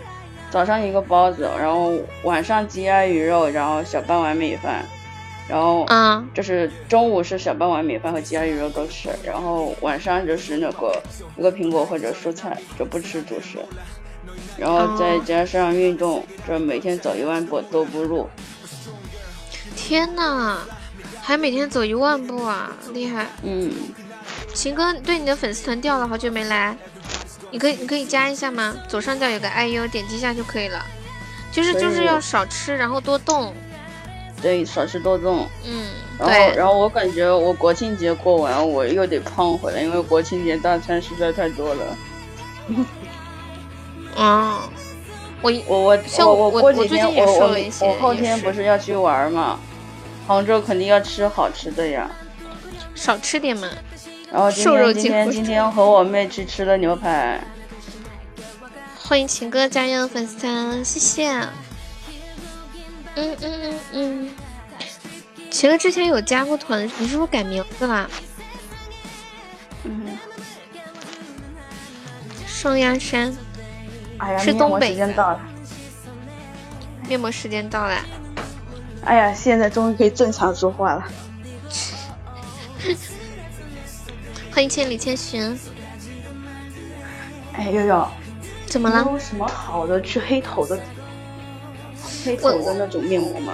[0.49, 1.91] 早上一个包子，然后
[2.23, 4.83] 晚上鸡鸭鱼肉，然后小半碗米饭。
[5.47, 10.99] 然后，啊，就是中午是小半碗米饭和鸡鸭鱼肉都吃，然后晚上就是那个
[11.37, 13.59] 一个苹果或者蔬菜，就不吃主食，
[14.57, 18.27] 然后再加上运动，就每天走一万步都不入。
[19.75, 20.57] 天呐，
[21.21, 23.27] 还每天走一万步啊，厉害！
[23.43, 23.71] 嗯，
[24.53, 26.75] 秦哥对你的粉丝团掉了，好久没来，
[27.51, 28.75] 你可以你可以加一下吗？
[28.87, 30.83] 左上角有个 IU，点击一下就可以了。
[31.51, 33.53] 就是就是要少吃，然后多动。
[34.41, 35.47] 对，少吃多动。
[35.65, 35.87] 嗯，
[36.19, 41.97] 然后，然后我感觉我国庆节过完，我又得胖回来，因为国庆节大餐实在太多了。
[44.17, 44.59] 嗯，
[45.41, 49.59] 我我我我我过几天我我我后天不是要去玩嘛？
[50.27, 52.09] 杭州肯定要吃好吃的呀。
[52.93, 53.67] 少吃点嘛。
[54.31, 57.39] 然后今天今天今天和我妹去吃了牛排。
[58.97, 61.64] 欢迎情哥加入粉丝团，谢谢。
[63.15, 64.29] 嗯嗯嗯嗯，
[65.49, 68.09] 其实之前有加过团，你是不是改名字了？
[69.83, 70.17] 嗯。
[72.45, 73.35] 双鸭山。
[74.17, 74.95] 哎呀，是东北。
[74.95, 75.39] 面膜时间到了。
[77.07, 77.95] 面膜时间到了。
[79.05, 81.07] 哎呀，现在终于可以正常说话了。
[84.51, 85.57] 欢迎千里千寻。
[87.53, 88.07] 哎，悠悠。
[88.65, 89.05] 怎么了？
[89.09, 90.77] 有什么好的去黑头的？
[92.25, 93.53] 黑头的那种面膜吗？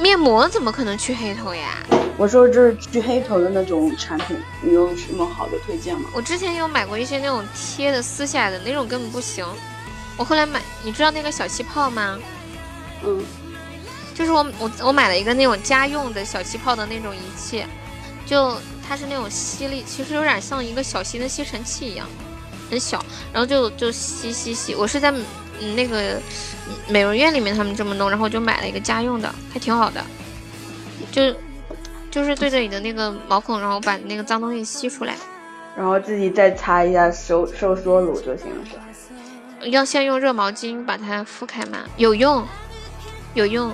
[0.00, 1.78] 面膜怎么可能去黑头呀？
[2.16, 6.10] 我说这是去黑头的那种产品，你有什么好的推荐吗？
[6.12, 9.44] 我之前有买过一些那种贴的撕下来的那种根本不行。
[10.16, 12.18] 我后来买，你知道那个小气泡吗？
[13.04, 13.24] 嗯，
[14.14, 17.64] 就是我我我买了一个那种家用的小气泡的那种仪器，
[18.26, 18.56] 就
[18.86, 22.08] 它是那种吸力，其实有点像一个小型的吸尘器一样，
[22.68, 24.74] 很小，然后就就吸吸吸。
[24.74, 25.12] 我是在。
[25.60, 26.20] 嗯，那个
[26.88, 30.04] 美容院里面他们这么弄，然后我就买了一个家用的，还挺好的。
[31.10, 31.34] 就
[32.10, 35.14] 就是对着你的那个毛孔，然后把那个脏东西吸出来，
[35.76, 38.82] 然后自己再擦一下收收缩乳就行了，是吧？
[39.66, 41.78] 要先用热毛巾把它敷开嘛？
[41.96, 42.46] 有用，
[43.34, 43.72] 有用。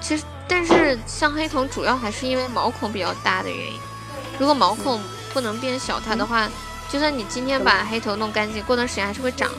[0.00, 3.74] 其实，但是像黑头，主要还是因为毛孔比较大的原因。
[4.38, 5.00] 如果毛孔
[5.34, 6.48] 不能变小，它的话，
[6.90, 9.50] 就算你今天把黑头弄干净，过段时间还是会长。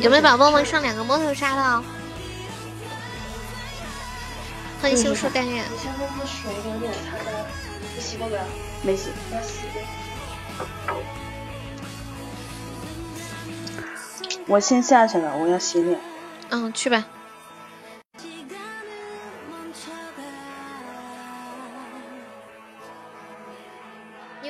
[0.00, 1.84] 有没有宝宝们上两个摸头杀的？
[4.82, 5.64] 欢迎修树但愿。
[8.00, 8.42] 洗过没有？
[8.82, 9.08] 没洗。
[14.46, 15.98] 我先下去了，我要洗脸。
[16.50, 17.04] 嗯，去吧。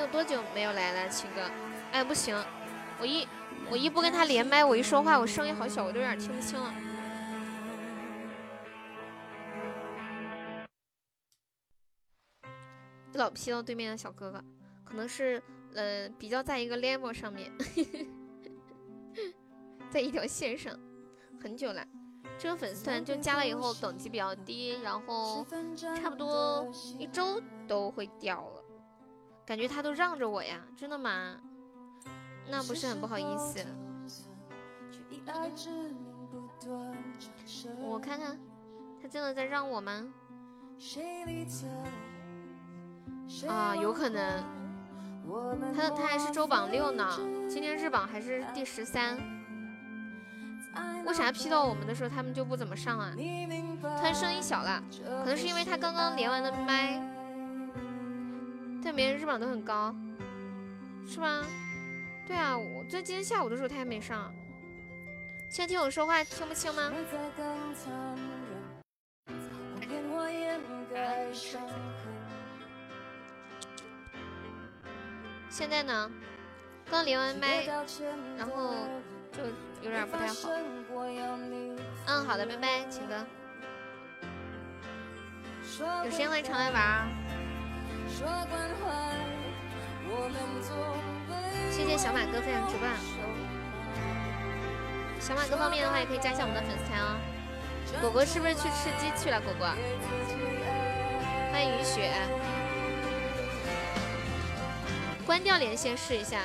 [0.07, 1.51] 多久没有来了，七哥？
[1.93, 2.37] 哎，不行，
[3.01, 3.27] 我一
[3.71, 6.75] 我一不跟他连麦，我一说话，我声音好小，我都有点听不清了。
[13.15, 14.45] 老 P 到对面的小哥哥，
[14.85, 15.41] 可能是
[15.75, 17.53] 呃比较在一个 level 上面，
[19.89, 20.77] 在一条线上，
[21.41, 21.87] 很久了。
[22.37, 25.47] 这个粉丝团就加了以后等级比较低，然后
[25.77, 28.64] 差不多一周都会掉了。
[29.47, 31.37] 感觉他都让着我呀，真的吗？
[32.51, 33.65] 那不是很不好意思。
[37.81, 38.39] 我看看，
[39.01, 40.07] 他真的在让我吗？
[43.49, 44.43] 啊，有可能，
[45.75, 47.09] 他他还是周榜六呢，
[47.49, 49.19] 今天日榜还是第十三。
[51.07, 53.13] 为啥 P 到我们的时候他们就不怎么上啊？
[53.15, 54.83] 突然声音小了，
[55.21, 56.99] 可能是因为他刚刚连完的麦，
[58.85, 59.95] 但别人日榜都很高，
[61.07, 61.43] 是吗？
[62.27, 64.31] 对啊，我在今天下午的时候他还没上。
[65.51, 66.93] 现在听我说话听不清吗？
[75.49, 76.11] 现在呢？
[76.91, 77.65] 刚连完麦，
[78.37, 78.75] 然后
[79.33, 79.43] 就
[79.83, 80.51] 有点不太好。
[82.07, 83.25] 嗯，好的，拜拜，秦哥。
[86.05, 87.24] 有时间欢迎常来玩。
[91.71, 92.87] 谢谢小马哥分享直播。
[95.21, 97.17] 小马哥方便的话，也可以加一下我们的粉丝团哦。
[98.01, 99.41] 果果是不是去吃鸡去了？
[99.41, 99.67] 果果，
[101.53, 102.13] 欢迎雨雪。
[105.27, 106.41] 关掉连线试一下，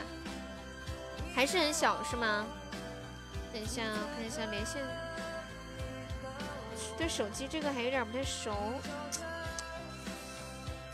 [1.35, 2.45] 还是很小是吗？
[3.51, 3.83] 等一下，
[4.15, 4.81] 看一下连线。
[6.97, 8.51] 对手机这个还有点不太熟，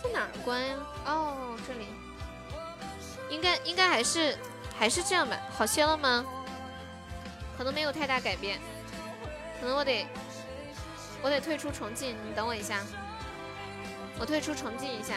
[0.08, 0.76] 在哪儿关呀？
[1.06, 1.88] 哦，这里。
[3.30, 4.38] 应该应该还是
[4.78, 5.36] 还是这样吧？
[5.58, 6.26] 好些了吗？
[7.58, 8.60] 可能没有太大改变，
[9.60, 10.06] 可能我得
[11.22, 12.82] 我得退出重进，你等我一下，
[14.20, 15.16] 我退出重进一下。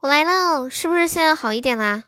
[0.00, 2.04] 我来了，是不是现在好一点啦？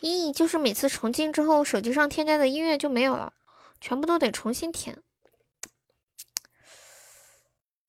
[0.00, 3.32] 咦，就是每次重进之后，手机上添加的音乐就没有了，
[3.80, 4.96] 全部都得重新填。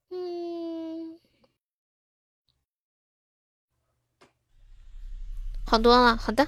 [0.10, 1.20] 嗯，
[5.68, 6.48] 好多了，好的。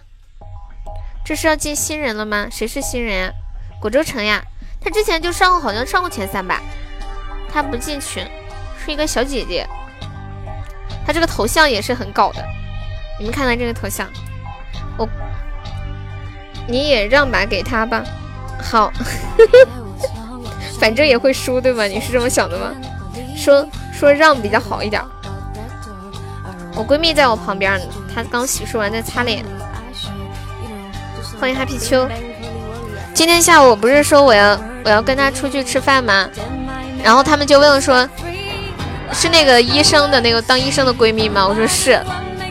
[1.24, 2.50] 这是要进新人了吗？
[2.50, 3.32] 谁是新人？
[3.80, 4.44] 果州城呀，
[4.82, 6.60] 他之前就上过，好像上过前三吧。
[7.48, 8.28] 他不进群，
[8.84, 9.70] 是一个小姐姐。
[11.12, 12.44] 这个头像也是很搞的，
[13.20, 14.08] 你们看看这个头像，
[14.98, 15.08] 我
[16.68, 18.04] 你也让把给他吧，
[18.62, 18.92] 好，
[20.80, 21.86] 反正也会输对吧？
[21.86, 22.72] 你是这么想的吗？
[23.36, 25.02] 说说让比较好一点。
[26.76, 29.44] 我闺蜜在我旁边呢，她刚洗漱完在擦脸。
[31.40, 32.08] 欢迎 Happy 秋，
[33.14, 36.30] 今天下午不是说我要我要跟她出去吃饭吗？
[37.04, 38.08] 然后他们就问说。
[39.14, 41.46] 是那个医生的那个当医生的闺蜜吗？
[41.48, 42.00] 我说是，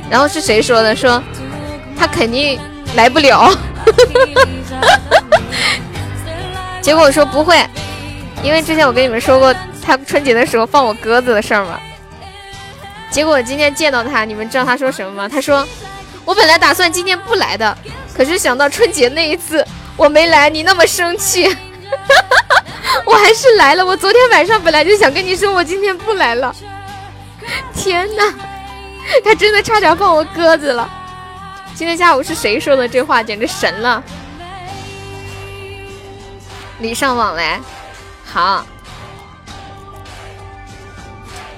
[0.09, 0.95] 然后是谁说的？
[0.95, 1.21] 说
[1.99, 2.61] 她肯定
[2.95, 3.53] 来不了。
[6.81, 7.59] 结果我说不会，
[8.43, 11.79] 因为之前我跟你们说过她春节的时候放我鸽子的事儿嘛。
[13.11, 15.29] 结果今天见到她，你们知道她说什么吗？
[15.29, 15.67] 她说
[16.25, 17.77] 我本来打算今天不来的，
[18.15, 19.67] 可是想到春节那一次
[19.97, 21.57] 我没来，你那么生气。
[23.07, 23.85] 我还是来了。
[23.85, 26.55] 我昨天晚上本来就想跟你说，我今天不来了。
[27.75, 28.35] 天哪，
[29.25, 30.89] 他真的差点放我鸽子了。
[31.75, 33.23] 今天下午是谁说的这话？
[33.23, 34.03] 简直神了！
[36.81, 37.61] 礼尚往来，
[38.25, 38.65] 好，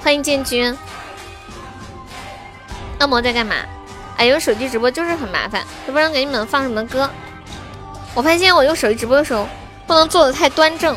[0.02, 0.76] 欢迎建军。
[3.00, 3.54] 恶魔在干嘛？
[4.16, 7.10] 哎，用手机直播就是很麻烦，都不知道给你们放什么歌。
[8.14, 9.48] 我发现我用手机直播的时候，
[9.92, 10.96] 不能坐的太端正，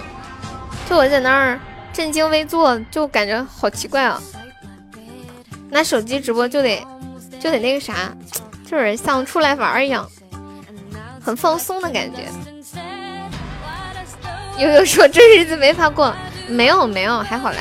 [0.90, 1.60] 就我在那儿
[1.92, 4.24] 正襟危坐，就感觉好奇怪啊。
[5.70, 6.82] 拿手机直播就得
[7.38, 8.16] 就得那个啥，
[8.66, 10.10] 就是像出来玩儿一样，
[11.22, 12.22] 很放松的感觉。
[14.58, 16.16] 悠悠说这日子没法过，
[16.48, 17.58] 没有没有，还好啦。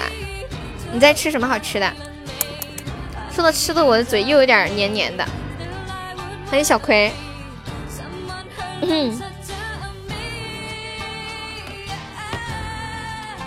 [0.93, 1.93] 你在吃什么好吃的？
[3.35, 5.27] 说到吃的，我的嘴又有点黏黏的。
[6.49, 7.13] 欢迎小葵。
[8.83, 9.21] 嗯。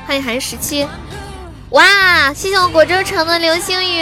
[0.07, 0.87] 欢迎韩十七。
[1.71, 2.33] 哇！
[2.33, 3.99] 谢谢我果州城的流星雨。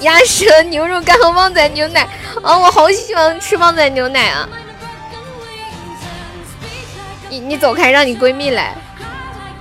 [0.00, 2.08] 鸭舌牛肉干和旺仔牛奶。
[2.42, 4.48] 哦，我好喜欢吃旺仔牛奶啊。
[7.28, 8.74] 你你走开，让你闺蜜来。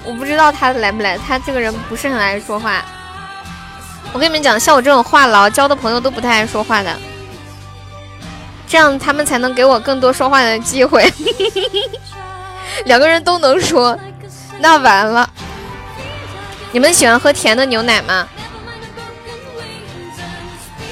[0.05, 2.85] 我不知道她来不来，她这个人不是很爱说话。
[4.13, 6.97] 我跟你们讲，像我这种话痨，交的朋友都不太爱说话的，
[8.65, 11.11] 这样他们才能给我更多说话的机会。
[12.85, 13.97] 两个人都能说，
[14.59, 15.29] 那完了。
[16.71, 18.27] 你们喜欢喝甜的牛奶吗？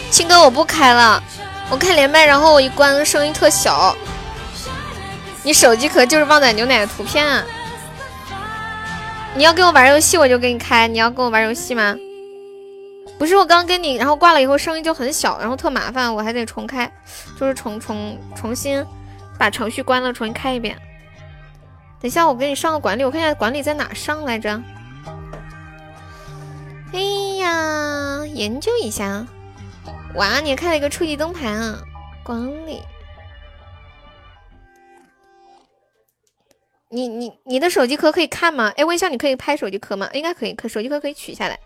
[0.10, 1.24] 青哥，我不开了，
[1.70, 3.96] 我开连麦，然后我一关，声音特小。
[5.44, 7.44] 你手机壳就是旺仔牛奶的图片啊！
[9.34, 10.88] 你要跟我玩游戏，我就给你开。
[10.88, 11.96] 你要跟我玩游戏吗？
[13.18, 16.92] 不是我刚跟你，然后挂了以后声音就很小，然后特麻烦，我还得重开，
[17.40, 18.86] 就是重重重新
[19.40, 20.78] 把程序关了，重新开一遍。
[22.02, 24.61] 等一下，我给你上个管理，我看一下管理在哪上来着。
[26.94, 26.99] 哎
[27.38, 29.26] 呀，研究一下。
[30.15, 31.80] 哇，你开了一个初级灯牌啊！
[32.23, 32.38] 管
[32.68, 32.82] 理。
[36.90, 38.73] 你你你的手机壳可以看吗？
[38.76, 40.10] 哎，微笑，你可以拍手机壳吗？
[40.11, 41.57] 应该可以，可手机壳可以取下来。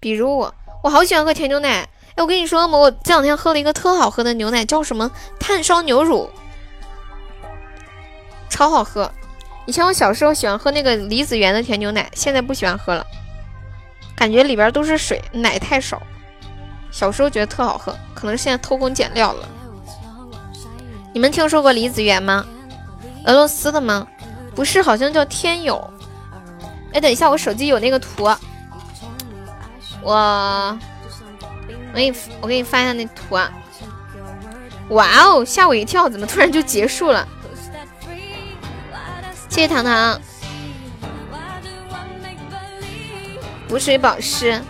[0.00, 0.52] 比如我，
[0.82, 1.88] 我好喜欢喝甜牛奶。
[2.16, 5.08] 哎，我跟你说，我这两天喝了一个特好喝的牛奶，叫什么
[5.38, 6.28] 炭烧牛乳，
[8.48, 9.10] 超好喝。
[9.66, 13.06] 以前我小时候喜欢喝那个李子园的甜牛奶，现在不喜欢喝了，
[14.16, 16.02] 感觉里边都是水，奶太少。
[16.90, 19.48] 小时候觉得特好喝，可能现在偷工减料了。
[21.12, 22.46] 你们听说过李子园吗？
[23.26, 24.06] 俄罗斯的吗？
[24.54, 25.90] 不是，好像叫天友。
[26.92, 28.24] 哎，等一下，我手机有那个图。
[30.00, 30.14] 我，
[31.92, 33.52] 我给你，我给你发一下那图啊！
[34.90, 37.28] 哇哦，吓我一跳，怎么突然就结束了？
[39.58, 40.20] 谢谢糖糖。
[43.66, 44.62] 补水保湿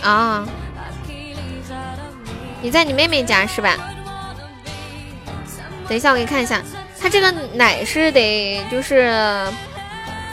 [0.00, 0.46] 啊！
[2.60, 3.76] 你在你妹妹家是吧？
[5.88, 6.62] 等一下，我给你看一下，
[7.00, 9.12] 它这个奶是得就是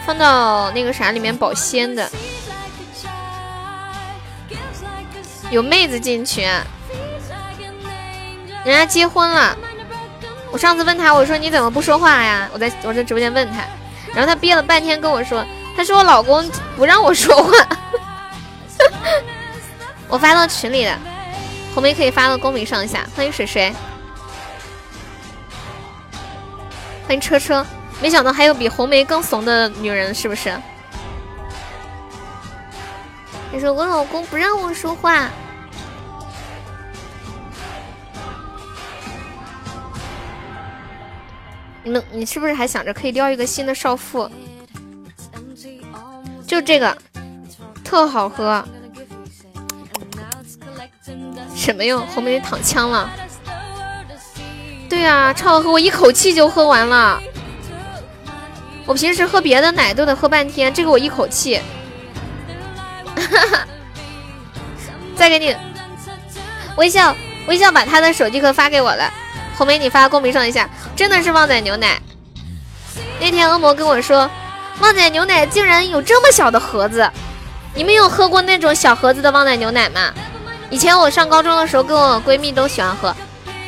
[0.05, 2.07] 放到那个啥里面保鲜的。
[5.49, 6.47] 有妹子进群，
[8.63, 9.57] 人家结婚了。
[10.51, 12.47] 我上次问他，我说你怎么不说话呀？
[12.53, 13.63] 我在我在直播间问他，
[14.13, 15.45] 然后他憋了半天跟我说，
[15.75, 17.51] 他说我老公不让我说话。
[20.07, 20.97] 我发到群里的，
[21.73, 23.05] 红梅可以发到公屏上一下。
[23.15, 23.73] 欢迎水水，
[27.05, 27.65] 欢迎车车。
[28.01, 30.51] 没想到还有比红梅更怂的女人，是不是？
[33.51, 35.27] 你说我老公不让我说话，
[41.89, 44.29] 你们你是不是还想着可以撩一个新的少妇？
[46.45, 46.95] 就这个，
[47.83, 48.63] 特好喝。
[51.55, 52.05] 什么用？
[52.05, 53.09] 后面躺枪了。
[54.87, 57.19] 对啊，超好喝，我一口气就喝完了。
[58.85, 61.59] 我平时喝别的奶都得喝半天，这个我一口气。
[63.15, 63.67] 哈哈，
[65.15, 65.55] 再给你
[66.77, 67.15] 微笑
[67.47, 69.11] 微笑，把他的手机壳发给我了。
[69.57, 70.69] 红梅，你发公屏上一下，
[70.99, 71.97] 真的是旺仔牛奶。
[73.21, 74.29] 那天恶魔跟我说，
[74.81, 77.09] 旺仔牛奶竟然有这么小的盒子。
[77.73, 80.11] 你们有喝过那种小盒子的旺仔牛奶吗？
[80.69, 83.15] 以前我上高中的时候，跟我闺蜜都喜欢喝，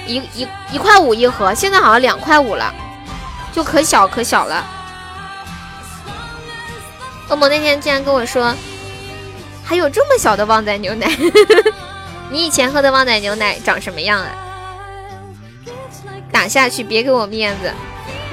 [0.06, 2.76] 一一一块五一盒，现在好像两块五了，
[3.54, 4.66] 就可小可小了。
[7.30, 8.54] 恶魔那天竟然跟我说。
[9.64, 11.10] 还有这么小的旺仔牛奶，
[12.30, 14.28] 你以前喝的旺仔牛奶长什么样啊？
[16.42, 17.72] 打下去，别给我面子，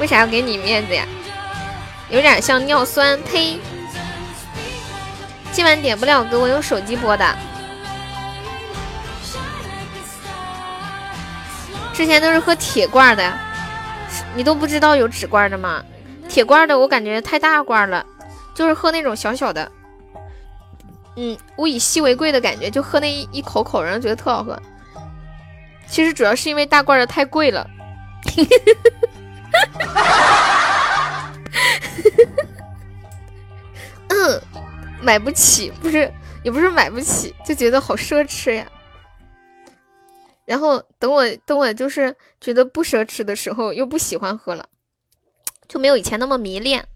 [0.01, 1.05] 为啥要给你面子呀？
[2.09, 3.61] 有点像尿酸，呸！
[5.53, 7.37] 今晚点不了歌，我用手机播的，
[11.93, 13.31] 之前都是喝铁罐的，
[14.35, 15.85] 你都不知道有纸罐的吗？
[16.31, 18.07] 铁罐的我感觉太大罐了，
[18.55, 19.71] 就是喝那种小小的。
[21.17, 24.59] 嗯，物以稀为贵的感觉，就喝那一一口口，然后觉得特好喝。
[25.87, 27.69] 其实主要是因为大罐的太贵了，
[34.09, 34.43] 嗯，
[35.01, 36.13] 买不起，不是，
[36.43, 38.67] 也不是买不起，就觉得好奢侈呀。
[40.45, 44.67] 然后等我等我就是觉得不奢侈的时候，又不喜欢喝了，
[45.69, 46.87] 就没有以前那么迷恋。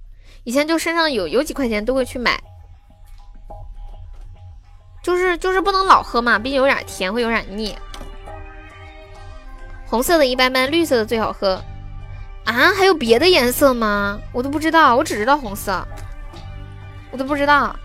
[0.45, 2.43] 以前就身上有有几块钱都会去买。
[5.03, 7.77] 就是就是不能老喝嘛，毕竟有点甜，会有点腻。
[9.93, 11.63] 红色的一般般，绿色的最好喝。
[12.47, 14.19] 啊，还有别的颜色吗？
[14.33, 15.87] 我都不知道，我只知道红色，
[17.11, 17.77] 我都不知道。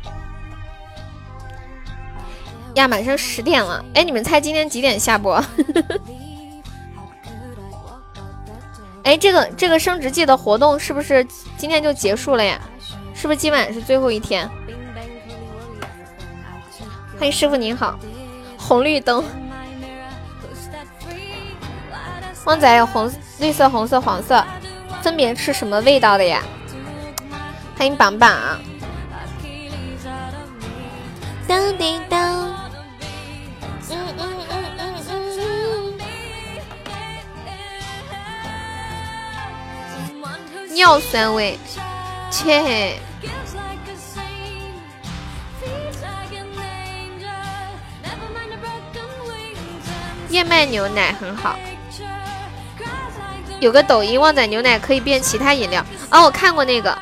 [2.76, 5.36] 呀，马上十点了，哎，你们猜今天几点下播？
[9.04, 11.28] 哎，这个这个升职季的活动是不是
[11.58, 12.58] 今天就结束了呀？
[13.14, 14.50] 是不是今晚是最后一天？
[17.20, 18.00] 欢迎师傅您好，
[18.58, 19.22] 红绿灯，
[22.48, 24.42] 旺仔有红、绿色、红色、黄色，
[25.02, 26.42] 分别是什么味道的呀？
[27.78, 28.58] 欢迎榜榜，
[31.46, 32.48] 当滴当，
[33.90, 36.00] 嗯嗯嗯嗯嗯
[40.24, 41.60] 嗯，尿酸味，
[42.32, 42.98] 切。
[50.30, 51.58] 燕麦牛奶很好，
[53.60, 55.84] 有个抖音旺仔牛奶可以变其他饮料。
[56.12, 56.98] 哦，我看过那个，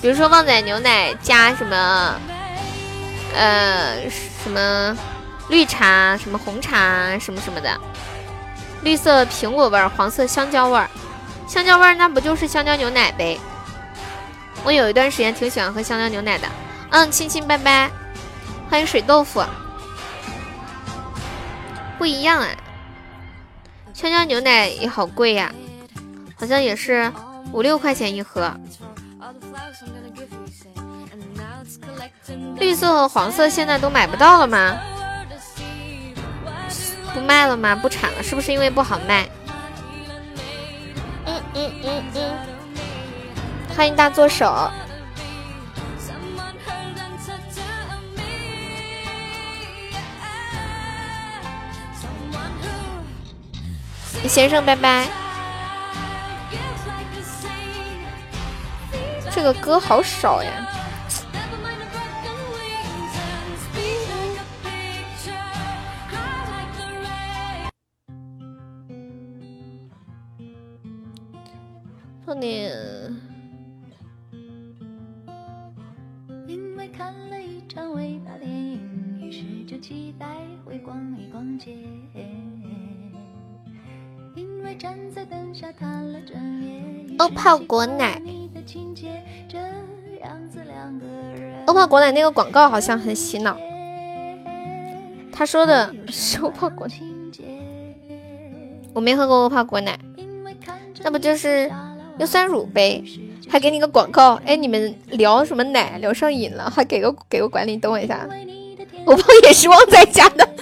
[0.00, 2.14] 比如说旺仔牛奶加什么，
[3.34, 4.08] 呃，
[4.42, 4.96] 什么
[5.48, 7.78] 绿茶、什么红茶、什么什么的，
[8.82, 10.88] 绿色苹果味儿，黄色香蕉味儿，
[11.46, 13.38] 香蕉味儿那不就是香蕉牛奶呗？
[14.64, 16.48] 我有一段时间挺喜欢喝香蕉牛奶的。
[16.90, 17.90] 嗯，亲亲拜拜，
[18.70, 19.44] 欢迎水豆腐，
[21.98, 22.48] 不一样啊。
[23.92, 25.52] 香蕉牛奶也好贵呀，
[26.38, 27.12] 好像也是
[27.52, 28.52] 五六块钱一盒。
[32.56, 34.78] 绿色和黄色现在都买不到了吗？
[37.12, 37.74] 不卖了吗？
[37.74, 38.22] 不产了？
[38.22, 39.28] 是不是因为不好卖？
[41.26, 42.32] 嗯嗯嗯嗯。
[43.76, 44.70] 欢迎大作手。
[54.28, 55.08] 先生，拜拜。
[59.30, 60.66] 这个歌好少呀。
[72.26, 72.72] 放点。
[76.46, 80.26] 因为看了一场伟大电影，于是就期待
[80.64, 81.76] 会逛一逛街。
[87.18, 88.22] 欧泡果奶，
[91.66, 93.56] 欧泡果奶那个广告好像很洗脑。
[95.32, 96.94] 他说的是欧泡果奶，
[98.92, 99.98] 我没喝过欧泡果奶，
[101.02, 101.70] 那不就是
[102.18, 103.02] 优酸乳呗？
[103.48, 108.28] 还给你个广告，哎，你们聊什么奶聊上瘾了，还给个给个管理，等我一下，
[109.06, 110.48] 欧泡也是旺仔家的。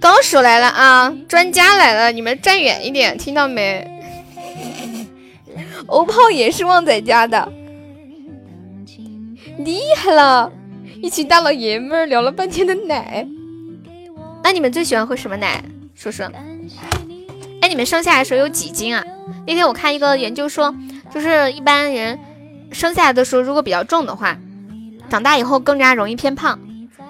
[0.00, 1.12] 高手来了啊！
[1.28, 3.86] 专家来了，你们站远一点，听到没？
[5.86, 7.50] 欧泡也是旺仔家的，
[9.58, 10.52] 厉害了！
[11.02, 13.26] 一群大老爷们儿聊了半天的奶，
[14.42, 15.62] 那你们最喜欢喝什么奶？
[15.94, 16.30] 说说。
[17.60, 19.04] 哎，你们生下来的时候有几斤啊？
[19.46, 20.74] 那天我看一个研究说，
[21.12, 22.18] 就是一般人
[22.70, 24.38] 生下来的时候如果比较重的话，
[25.10, 26.58] 长大以后更加容易偏胖。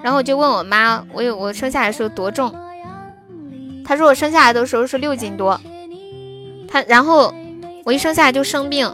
[0.03, 2.55] 然后我就问我妈，我有我生下来的时候多重？
[3.89, 5.59] 他说我生下来的时候是六斤多，
[6.69, 7.35] 他然后
[7.85, 8.87] 我一生下来就生病，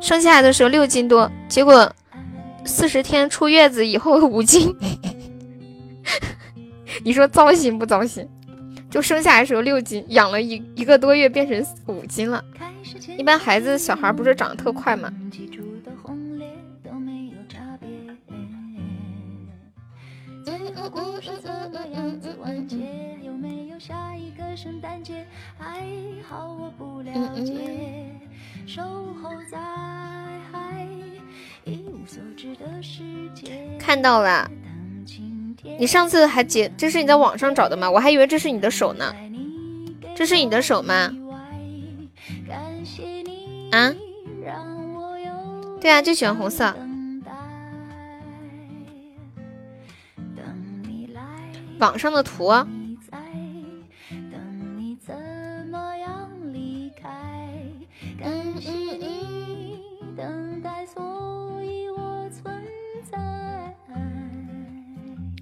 [0.00, 1.88] 生下来的时候六斤多，结果
[2.64, 4.74] 四十天出月子以后五斤，
[7.04, 8.28] 你说糟心不糟心？
[8.90, 12.42] 就生下来时候六斤，养了一一个多月变成五斤了。
[13.16, 15.12] 一般孩子小孩不是长得特快吗？
[33.78, 34.50] 看到了，
[35.78, 37.90] 你上次还截，这是你在网上找的吗？
[37.90, 39.14] 我还以为这是你的手呢。
[40.16, 41.12] 这是你的手吗？
[43.70, 43.94] 啊？
[45.80, 46.74] 对啊，就喜欢红色。
[51.78, 52.52] 网上的图。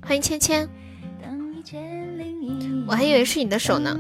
[0.03, 0.69] 欢迎芊芊，
[2.87, 3.99] 我还以为是你的手呢。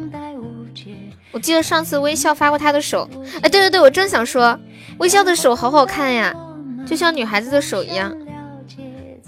[1.32, 3.08] 我记得上次微笑发过他的手，
[3.42, 4.58] 哎，对对对，我正想说，
[4.98, 6.34] 微笑的手好好看呀，
[6.86, 8.16] 就像女孩子的手一样。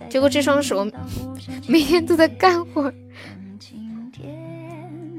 [0.08, 0.88] 结果这双手
[1.66, 2.92] 每天都在干活，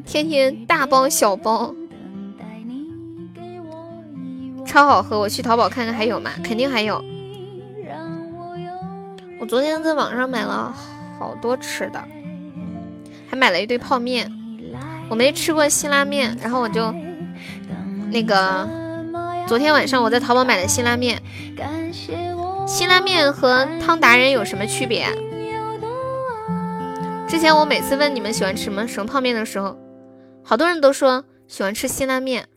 [0.06, 1.76] 天天大包小包，
[4.70, 5.20] 超好喝。
[5.20, 6.32] 我去淘宝看看还有吗？
[6.44, 7.04] 肯定还有。
[9.40, 10.74] 我昨天在网上买了。
[11.18, 12.02] 好多吃的，
[13.30, 14.32] 还买了一堆泡面。
[15.10, 16.96] 我没吃过辛拉面，然后我就
[18.10, 18.66] 那个
[19.46, 21.22] 昨天晚上我在淘宝买的辛拉面。
[22.66, 25.08] 辛拉面和汤达人有什么区别？
[27.28, 29.78] 之前我每次问你们喜欢吃什么什么泡面的时候，
[30.42, 32.48] 好多人都说喜欢吃辛拉面。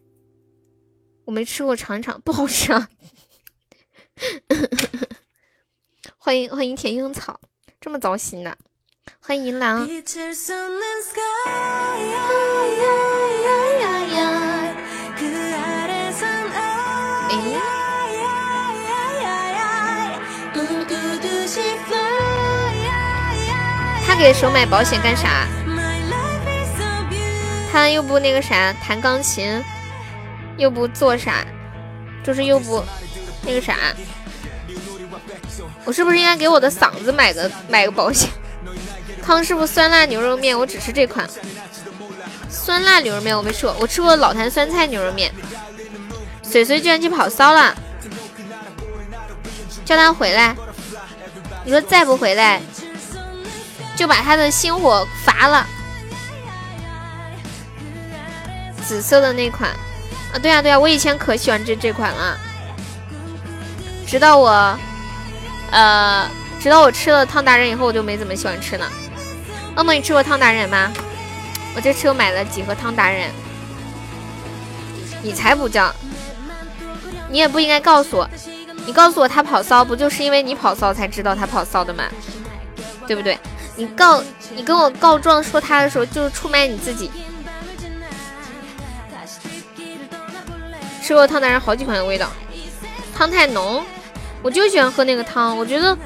[1.24, 2.88] 我没吃过，尝一尝，不好吃啊。
[6.18, 7.40] 欢迎欢迎甜樱草。
[7.80, 8.56] 这么糟心的，
[9.20, 9.86] 欢迎银狼。
[24.04, 25.46] 他给手买保险干啥？
[27.72, 29.64] 他又不那个啥，弹钢琴，
[30.62, 31.44] 又不做啥，
[32.22, 32.84] 就是又不
[33.44, 33.76] 那个啥。
[35.84, 38.30] 我是不是应该给我的嗓子买个买个保险？
[39.20, 41.28] 康师傅酸辣牛肉面，我只吃这款。
[42.48, 45.32] 酸辣牛肉面我没吃过，我吃过老坛酸菜牛肉面。
[46.44, 47.74] 水水居然去跑骚了，
[49.84, 50.54] 叫他回来。
[51.64, 52.62] 你说再不回来，
[53.96, 55.66] 就把他的星火罚了。
[58.84, 59.70] 紫色的那款
[60.32, 62.38] 啊，对呀对呀，我以前可喜欢这这款了，
[64.06, 64.78] 直到我。
[65.70, 66.28] 呃，
[66.60, 68.86] 直到我吃了汤达人以后，我就没怎么喜欢吃了。
[69.74, 70.92] 恶梦，你吃过汤达人吗？
[71.74, 73.30] 我这次又买了几盒汤达人。
[75.22, 75.90] 你才不叫！
[77.30, 78.28] 你也不应该告诉我，
[78.84, 82.04] 你告诉我他跑骚，不就是因为你跑骚才知道他跑骚的吗？
[83.06, 83.38] 对不对？
[83.74, 84.22] 你告
[84.54, 87.10] 你跟我告状说他的时候，就是出卖你自己。
[91.02, 92.28] 吃过汤达人好几款的味道，
[93.16, 93.84] 汤太浓。
[94.40, 95.96] 我就喜欢喝那个汤，我觉得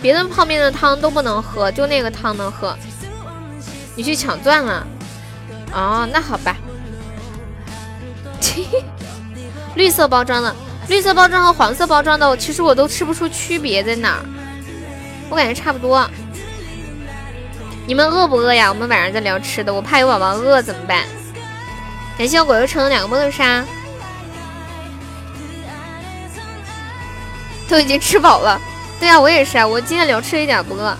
[0.00, 2.76] 别的泡面的汤都不能喝，就那个汤能喝。
[3.96, 4.86] 你去抢钻了？
[5.72, 6.56] 哦，那好吧。
[9.74, 10.54] 绿色包装的，
[10.88, 14.24] 绿色包装和黄色包装的，其实我都吃不出区别在哪儿，
[15.28, 16.08] 我感觉差不多。
[17.86, 18.68] 你们饿不饿呀？
[18.68, 21.04] 我们晚上在聊吃的，我怕有宝宝饿怎么办？
[22.16, 23.64] 感谢我果油城两个梦莎。
[27.68, 28.60] 都已经吃饱了，
[29.00, 30.96] 对啊，我也是啊，我今天聊吃一点不饿。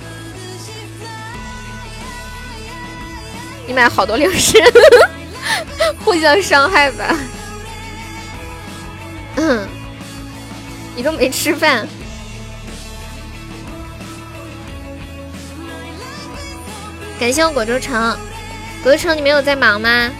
[3.66, 4.62] 你买好多零食，
[6.04, 7.16] 互相伤害吧。
[9.36, 9.66] 嗯，
[10.94, 11.86] 你都没吃饭。
[17.18, 18.16] 感谢我果州城，
[18.82, 20.10] 果州城，你没有在忙吗？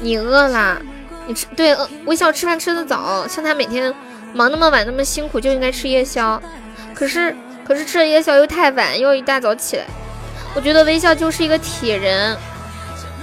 [0.00, 0.80] 你饿了？
[1.28, 1.76] 你吃对
[2.06, 3.94] 微笑吃饭吃的早，像他每天
[4.32, 6.42] 忙那么晚那么辛苦，就应该吃夜宵。
[6.94, 7.36] 可是
[7.66, 9.84] 可是吃了夜宵又太晚，又一大早起来。
[10.54, 12.34] 我觉得微笑就是一个铁人，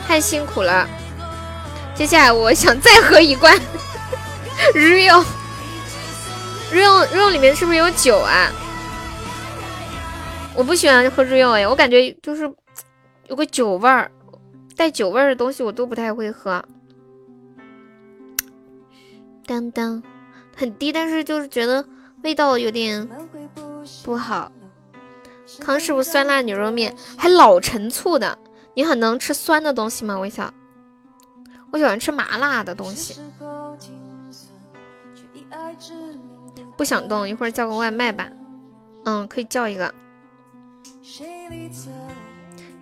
[0.07, 0.87] 太辛苦了。
[1.95, 3.57] 接下来我想再喝一罐
[4.75, 5.25] real
[6.71, 8.51] real real 里面是不是有酒啊？
[10.53, 12.47] 我不喜欢喝 real 哎，我感觉就是
[13.27, 14.11] 有个酒味儿，
[14.77, 16.63] 带酒味儿的东西我都不太会喝。
[19.45, 20.01] 当当，
[20.55, 21.85] 很低，但是就是觉得
[22.23, 23.07] 味道有点
[24.03, 24.51] 不好。
[25.59, 28.37] 康师傅酸辣牛肉面还老陈醋的，
[28.73, 30.17] 你很能吃酸的东西吗？
[30.17, 30.51] 微笑，
[31.71, 33.21] 我喜欢吃麻辣的东西。
[36.75, 38.27] 不想动，一会儿叫个外卖吧。
[39.05, 39.93] 嗯，可以叫一个。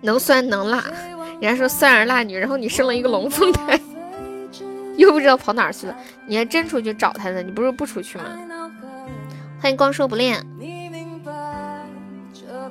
[0.00, 0.84] 能酸能辣，
[1.40, 3.78] 人家说酸儿辣女，然后你生了一个龙凤胎。
[4.96, 5.96] 又不知道跑哪儿去了，
[6.26, 7.42] 你还真出去找他呢？
[7.42, 8.24] 你不是不出去吗？
[9.60, 10.44] 欢迎光说不练。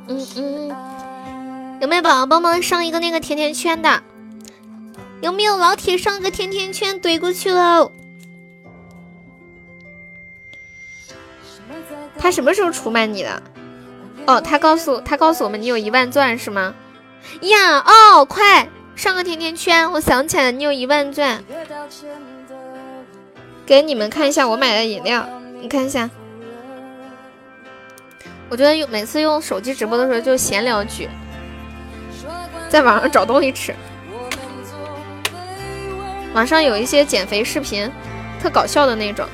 [0.07, 4.01] 嗯嗯，有没有宝宝帮忙上一个那个甜甜圈的？
[5.21, 7.91] 有没有老铁上个甜甜圈怼过去喽？
[12.17, 13.41] 他什么时候出卖你的？
[14.27, 16.75] 哦，他告诉他告诉我们你有一万钻是吗？
[17.41, 19.91] 呀，哦，快上个甜甜圈！
[19.91, 21.43] 我想起来你有一万钻，
[23.65, 25.27] 给你们看一下我买的饮料，
[25.59, 26.09] 你看一下。
[28.49, 31.09] 我觉得用每次用手机直播的时候就闲聊句，
[32.69, 33.75] 在网上找东西吃。
[36.33, 37.91] 网上有一些减肥视频，
[38.41, 39.27] 特搞笑的那种，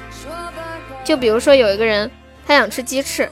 [1.03, 2.09] 就比如说有一个人
[2.47, 3.29] 他想吃鸡翅。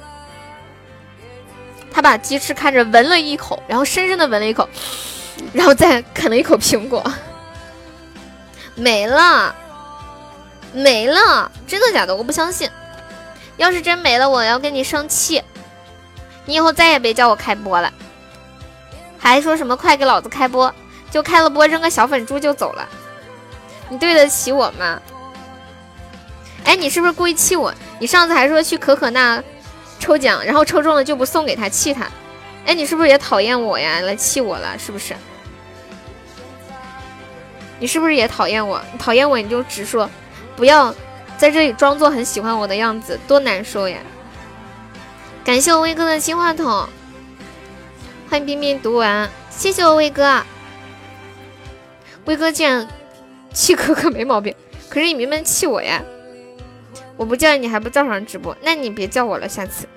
[1.90, 4.70] 他把鸡翅看着闻了一口，然后深深的闻了一口，
[5.54, 7.04] 然后再啃了一口苹果，
[8.76, 9.56] 没了，
[10.74, 12.16] 没了，真的假的？
[12.16, 12.70] 我不相信。
[13.58, 15.44] 要是真没了，我要跟你生气。
[16.46, 17.92] 你以后再也别叫我开播了，
[19.18, 20.74] 还说什么快给老子开播，
[21.10, 22.88] 就开了播扔个小粉猪就走了，
[23.90, 25.02] 你对得起我吗？
[26.64, 27.74] 哎，你是不是故意气我？
[28.00, 29.44] 你上次还说去可可那。
[30.00, 32.08] 抽奖，然后抽中了就不送给他，气他。
[32.68, 34.02] 哎，你是不是也讨厌我呀？
[34.02, 35.16] 来气我了，是不是？
[37.80, 38.82] 你是不是也讨厌我？
[39.00, 40.10] 讨厌我你就直说，
[40.58, 40.94] 不要
[41.38, 43.98] 在这里装作很喜欢我的样子，多难受呀！
[45.46, 46.90] 感谢我威哥的金话筒，
[48.30, 50.44] 欢迎冰冰读完，谢谢我威哥。
[52.26, 52.86] 威哥竟然
[53.54, 54.54] 气可可没毛病，
[54.90, 56.04] 可是你明明气我呀！
[57.16, 59.88] 我不叫你还不照常直播，那你别叫我了，下次。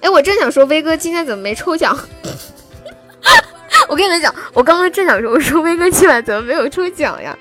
[0.00, 1.96] 哎，我正想说威哥今天怎么没抽奖？
[3.88, 7.36] 我跟你们讲，我刚刚正想说，我说威哥今晚怎么没有抽奖呀？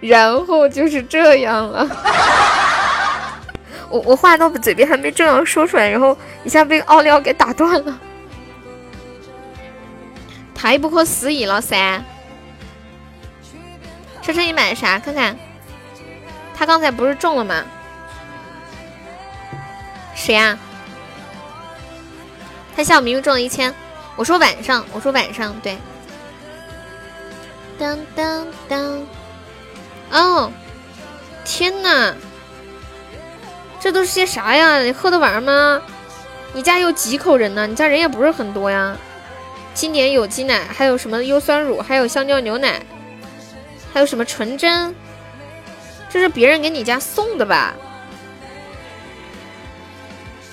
[0.00, 1.88] 然后就是这样了。
[3.88, 7.98] 我我话到嘴边还没正要说出来，然后一下被奥利奥给打断了。
[10.54, 12.02] 太不可思议了噻！
[14.22, 14.98] 车车，你买的啥？
[14.98, 15.36] 看看。
[16.54, 17.62] 他刚才不是中了吗？
[20.14, 20.58] 谁呀？
[22.80, 23.74] 他下午明明中了一千。
[24.16, 25.76] 我说晚上，我说晚上，对。
[27.78, 29.06] 当当当！
[30.10, 30.50] 哦，
[31.44, 32.14] 天哪，
[33.78, 34.80] 这都是些啥呀？
[34.80, 35.82] 你喝的玩吗？
[36.54, 37.66] 你家有几口人呢？
[37.66, 38.96] 你家人也不是很多呀。
[39.74, 42.80] 经典有机奶，还有什么优酸乳，还有香蕉牛奶，
[43.92, 44.94] 还有什么纯甄？
[46.08, 47.74] 这是别人给你家送的吧？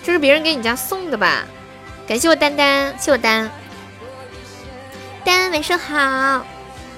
[0.04, 1.46] 这是别人给你家送的吧？
[2.08, 3.52] 感谢我丹丹，谢我丹
[5.26, 6.46] 丹，晚上好。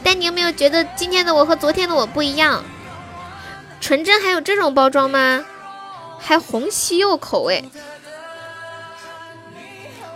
[0.03, 2.63] 丹，你有没有觉得今天的我和昨天的我不一样？
[3.81, 5.43] 纯真还有这种包装吗？
[6.19, 7.65] 还红西柚口味。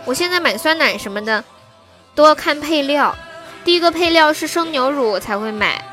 [0.04, 1.42] 我现在买酸奶什么的
[2.14, 3.16] 都要看配料，
[3.64, 5.84] 第一个配料是生牛乳我才会买，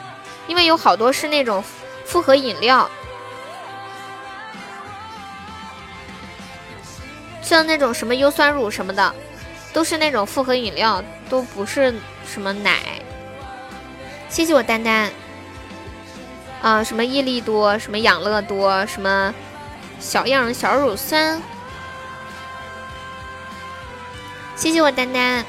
[0.45, 1.63] 因为有好多是那种
[2.05, 2.87] 复合饮料。
[7.41, 9.13] 像那种什么优酸乳什么的，
[9.73, 11.93] 都是那种复合饮料，都不是
[12.25, 12.79] 什么奶。
[14.29, 15.11] 谢谢我丹丹。
[16.61, 19.33] 啊，什么益力多，什么养乐多，什么
[19.99, 21.41] 小样小乳酸。
[24.55, 25.43] 谢谢我丹丹。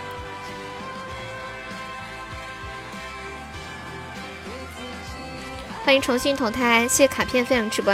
[5.85, 7.93] 欢迎重新投胎，谢谢卡片分享直播。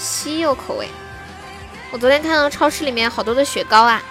[0.00, 0.88] 西柚口味，
[1.92, 4.02] 我昨天看到超市里面好多的雪糕啊！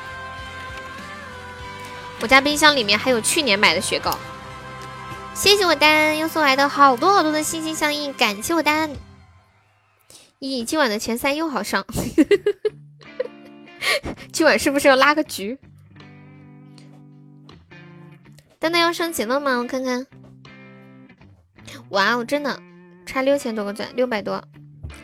[2.22, 4.16] 我家冰箱里面还有去年买的雪糕。
[5.34, 8.92] 谢谢我丹又送来的好多好多的心心相印，感谢我丹。
[10.40, 11.84] 咦，今晚的前三又好上，
[14.32, 15.58] 今晚是不是要拉个局？
[18.60, 19.58] 丹丹要升级了吗？
[19.58, 20.06] 我看看。
[21.90, 22.62] 哇哦，真的
[23.08, 24.44] 差六千多个钻，六百多。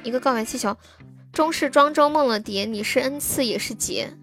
[0.05, 0.77] 一个告白气球，
[1.33, 4.13] 终是庄周梦了蝶，你是恩赐也是劫。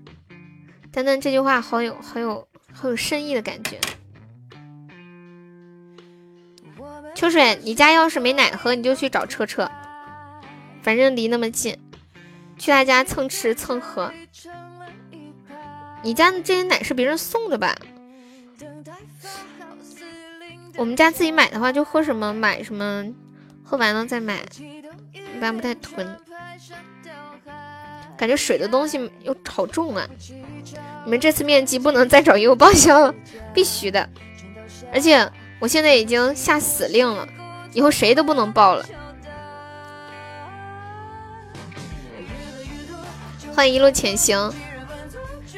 [0.93, 3.81] 丹丹这句话好有好有好有深意的感觉。
[7.17, 9.69] 秋水，你家要是没奶喝，你就去找车车，
[10.83, 11.77] 反正离那么近，
[12.57, 14.13] 去他家蹭吃蹭喝。
[16.05, 17.77] 你家的这些奶是别人送的吧？
[20.77, 23.13] 我们家自己买的话，就喝什么买什么，
[23.65, 24.45] 喝完了再买。
[25.43, 26.07] 一般不太囤，
[28.17, 30.09] 感觉水的东西又好重啊！
[31.05, 33.13] 你们这次面基不能再找业务报销了，
[33.53, 34.09] 必须的！
[34.95, 35.29] 而且
[35.59, 37.27] 我现在已经下死令了，
[37.73, 38.87] 以后谁都不能报了。
[43.53, 44.55] 欢迎一路前行，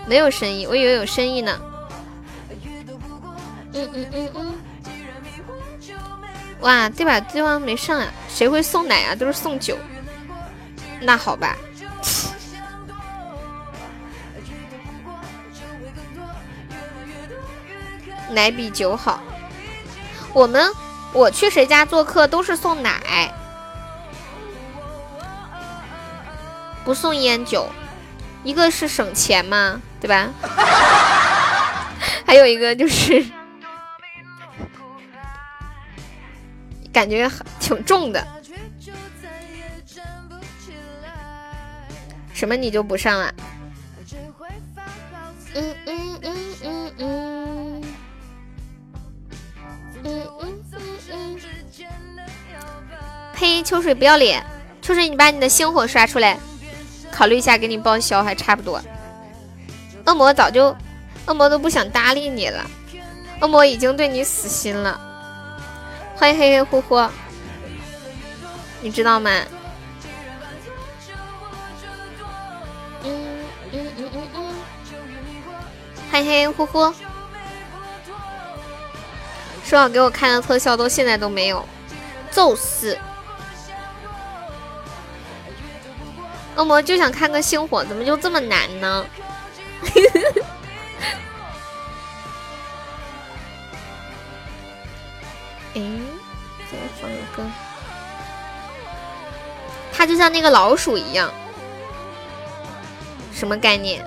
[0.07, 1.61] 没有深意，我以为有深意呢。
[3.75, 4.55] 嗯嗯嗯嗯。
[6.61, 8.11] 哇，这把对方没上呀？
[8.35, 9.15] 谁会送奶啊？
[9.15, 9.79] 都是送酒。
[11.01, 11.57] 那好吧。
[18.31, 19.23] 奶比酒好。
[20.33, 20.69] 我们
[21.13, 23.33] 我去谁家做客都是送奶，
[26.85, 27.71] 不送烟酒。
[28.43, 30.29] 一个是省钱嘛，对吧？
[32.27, 33.25] 还有一个就是
[36.95, 38.25] 感觉挺重的。
[42.33, 43.35] 什么你就不上了？
[45.55, 47.83] 嗯嗯嗯嗯嗯。
[50.05, 51.37] 嗯嗯嗯嗯。
[53.35, 53.63] 呸！
[53.63, 54.45] 秋水不要脸！
[54.81, 56.39] 秋水，你把你的星火刷出来。
[57.11, 58.81] 考虑一下，给你报销还差不多。
[60.07, 60.77] 恶魔早就，
[61.27, 62.65] 恶魔都不想搭理你了，
[63.41, 65.01] 恶魔已经对你死心了。
[66.17, 67.09] 欢迎黑黑呼呼，
[68.81, 69.31] 你知道吗？
[73.03, 74.55] 嗯嗯嗯嗯嗯。
[76.11, 76.95] 欢迎黑黑呼呼，
[79.65, 81.69] 说好给我看的特效，都现在都没有，
[82.31, 82.97] 揍死！
[86.57, 89.05] 恶魔就想看个星火，怎么就这么难呢？
[95.75, 95.81] 哎，
[97.01, 97.43] 放一个。
[99.93, 101.33] 他就像那个老鼠一样，
[103.33, 104.05] 什么概念？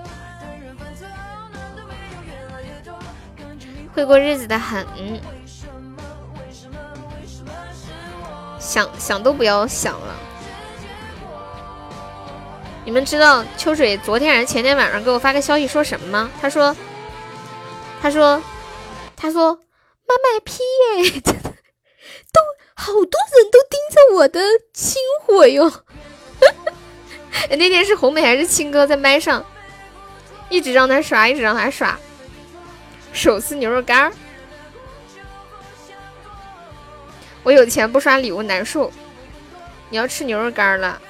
[3.94, 4.85] 会过日子的很，
[8.60, 10.15] 想想都不要想了。
[12.85, 16.30] 你们知道秋水昨天还是前天晚上给我发个消息说什么吗？
[16.39, 16.76] 他说，
[18.02, 18.41] 他说，
[19.15, 19.56] 他说
[20.06, 20.61] 妈卖批
[21.02, 21.22] 耶，
[22.32, 22.41] 都
[22.74, 24.41] 好多人都盯着我的
[24.74, 25.72] 清火哟。
[27.49, 29.45] 那天是红梅还是青哥在麦上，
[30.49, 31.98] 一直让他刷，一直让他刷，
[33.14, 34.12] 手撕牛肉干儿。
[37.44, 38.91] 我有钱不刷礼物难受，
[39.90, 41.02] 你要吃牛肉干了。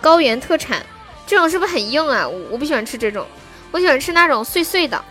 [0.00, 0.84] 高原特产，
[1.26, 2.28] 这种是不是很硬啊？
[2.28, 3.26] 我不喜欢吃这种，
[3.72, 5.04] 我喜欢吃那种碎碎的。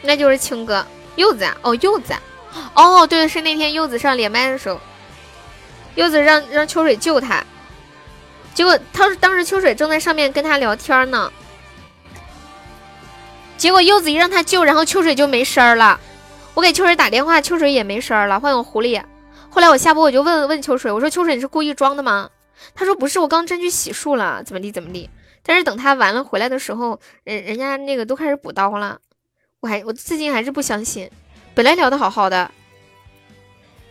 [0.00, 0.86] 那就是青哥
[1.16, 2.14] 柚子啊，哦柚子，
[2.74, 4.80] 哦对是那天柚子上连麦的时候，
[5.94, 7.44] 柚子让让秋水救他，
[8.54, 11.32] 结果他当时秋水正在上面跟他聊天呢，
[13.56, 15.98] 结果柚子一让他救，然后秋水就没声儿了。
[16.54, 18.40] 我给秋水打电话，秋水也没声儿了。
[18.40, 19.02] 欢迎狐狸。
[19.50, 22.30] 后来我下播我就问问秋水，我说秋水你是故意装的吗？
[22.74, 25.08] 他说不是，我刚真去洗漱了，怎么地怎么地。
[25.44, 28.98] 但是等他完了回来的时候，人人家那个都开始补刀了。
[29.60, 31.10] 我还我至今还是不相信，
[31.58, 32.48] 本来聊的好好的，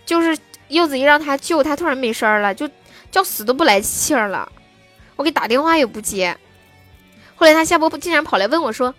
[0.06, 0.38] 就是
[0.70, 2.70] 柚子一让他救，他突然没声了，就
[3.12, 4.50] 叫死都不来气儿了。
[5.18, 6.38] 我给打电话也不接。
[7.36, 8.96] 后来他下播竟然跑来问我说：“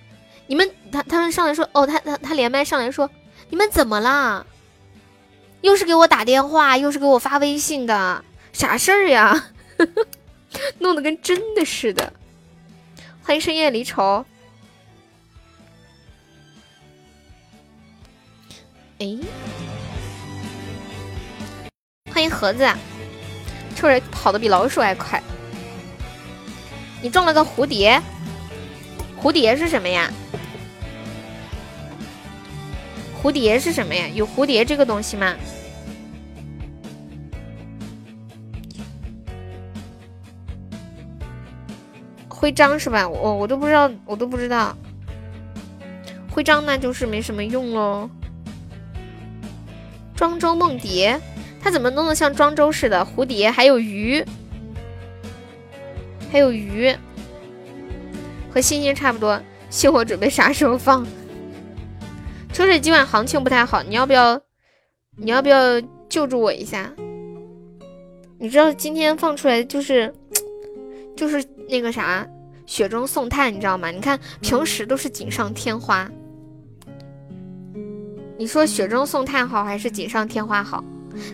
[0.48, 3.08] 你们他他们上来说哦，他他他连麦上来说
[3.48, 4.44] 你们怎么啦？
[5.62, 8.22] 又是给我打电话，又是给我发微信的，
[8.52, 9.46] 啥事儿呀？”
[10.80, 12.12] 弄得跟真的似的。
[13.22, 14.26] 欢迎深夜离愁。
[19.00, 19.16] 哎，
[22.12, 22.68] 欢迎盒子，
[23.76, 25.22] 秋水跑的比老鼠还快。
[27.00, 28.02] 你中了个蝴蝶，
[29.22, 30.10] 蝴蝶是什么呀？
[33.22, 34.08] 蝴蝶是什么呀？
[34.08, 35.36] 有蝴蝶这个东西吗？
[42.28, 43.08] 徽章是吧？
[43.08, 44.76] 我我都不知道，我都不知道。
[46.28, 48.10] 徽章那就是没什么用喽。
[50.18, 51.20] 庄周梦蝶，
[51.62, 53.06] 它怎么弄得像庄周似的？
[53.06, 54.24] 蝴蝶还有鱼，
[56.32, 56.92] 还有鱼，
[58.52, 59.40] 和星星差不多。
[59.70, 61.06] 星火准备啥时候放？
[62.52, 64.40] 秋水今晚行情不太好，你要不要？
[65.16, 66.92] 你要不要救助我一下？
[68.40, 70.12] 你知道今天放出来就是。
[71.16, 72.26] 就是那个啥，
[72.66, 73.92] 雪中送炭，你知道吗？
[73.92, 76.10] 你看平时都是锦上添花，
[78.38, 80.82] 你说雪中送炭好还是锦上添花好？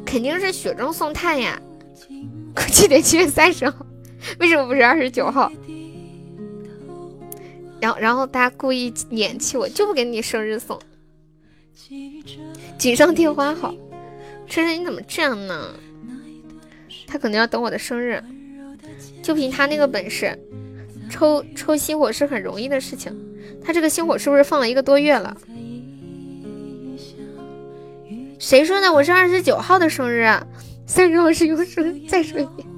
[0.06, 1.60] 肯定是雪中送炭呀！
[2.55, 3.85] 估计得七月三十号，
[4.40, 5.52] 为什么不是二十九号？
[7.78, 10.81] 然后，然后大家故意撵弃我，就不给你生日送。
[12.78, 13.74] 锦上添花好，
[14.47, 15.74] 晨晨你怎么这样呢？
[17.06, 18.22] 他可能要等我的生日。
[19.22, 20.39] 就凭他那个本事，
[21.10, 23.14] 抽抽心火是很容易的事情。
[23.62, 25.36] 他这个心火是不是放了一个多月了？
[28.44, 28.92] 谁说的？
[28.92, 30.30] 我是二十九号的生日，
[30.86, 31.98] 三十号是优生日。
[32.06, 32.68] 再说一遍，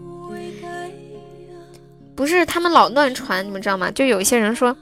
[2.14, 3.90] 不是他们老乱传，你们知道吗？
[3.90, 4.76] 就有一些人说，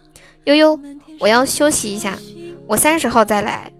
[0.44, 0.78] 悠悠，
[1.18, 2.18] 我要休息一下，
[2.66, 3.72] 我三十号再来。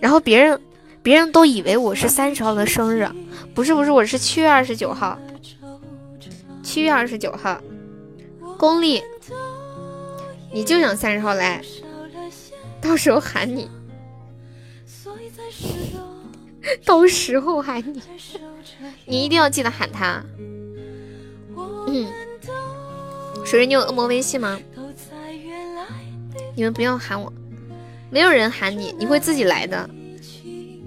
[0.00, 0.58] 然后别人
[1.02, 3.06] 别人都以为我是三十号的生日，
[3.54, 5.18] 不是不是，我是七月二十九号，
[6.62, 7.60] 七月二十九号，
[8.56, 9.02] 公历。
[10.50, 11.60] 你就想三十号来，
[12.80, 13.68] 到时候喊你，
[16.84, 18.02] 到时候喊你，
[19.04, 20.22] 你一定要记得喊他。
[21.88, 22.06] 嗯，
[23.44, 24.58] 水水，你有恶魔微信吗？
[26.54, 27.32] 你们不要喊我，
[28.10, 29.88] 没有人喊你，你会自己来的。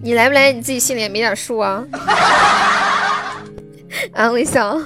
[0.02, 1.86] 你来不来，你自己心里也没点数啊。
[4.14, 4.80] 啊，微笑，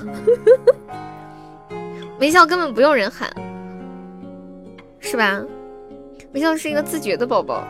[2.20, 3.32] 微笑根本不用人喊。
[5.00, 5.42] 是吧？
[6.34, 7.64] 微笑是一个自觉的宝宝。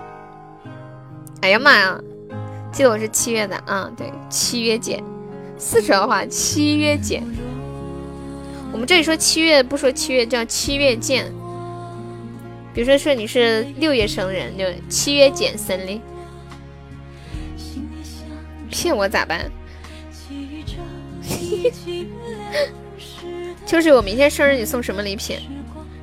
[1.44, 2.02] 哎呀妈呀！
[2.72, 5.04] 记得我是七月的啊，对，七月见。
[5.58, 7.22] 四川话七月见。
[8.72, 11.30] 我们这里说七月不说七月，叫七月见。
[12.74, 16.02] 比如说说你是六月生人，就七月见生的。
[18.70, 19.52] 骗我咋办？
[23.66, 25.40] 就是我明天生日，你送什么礼品？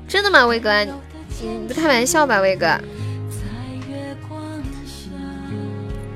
[0.06, 0.84] 真的吗，威哥？
[0.84, 2.78] 你不开玩笑吧，威哥？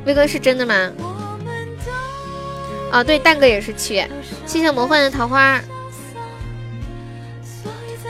[0.05, 0.93] 威哥是真的吗？
[2.91, 4.09] 啊，对，蛋哥也是七月。
[4.47, 5.61] 谢谢魔幻的桃花，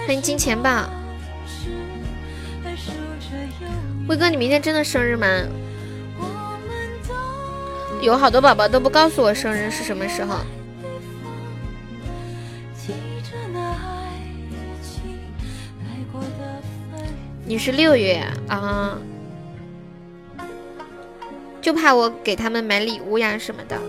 [0.06, 0.90] 欢迎金钱豹。
[4.08, 5.26] 威哥，你明天真的生日吗？
[8.02, 10.38] 有好多宝宝都不告诉我生日是什么时候。
[17.46, 18.98] 你是六月啊，
[21.64, 23.80] 就怕我给他们买礼物呀什么的。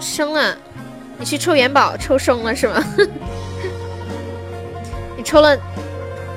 [0.00, 0.56] 生了，
[1.18, 2.84] 你去抽元宝抽生了是吗？
[5.18, 5.58] 你抽了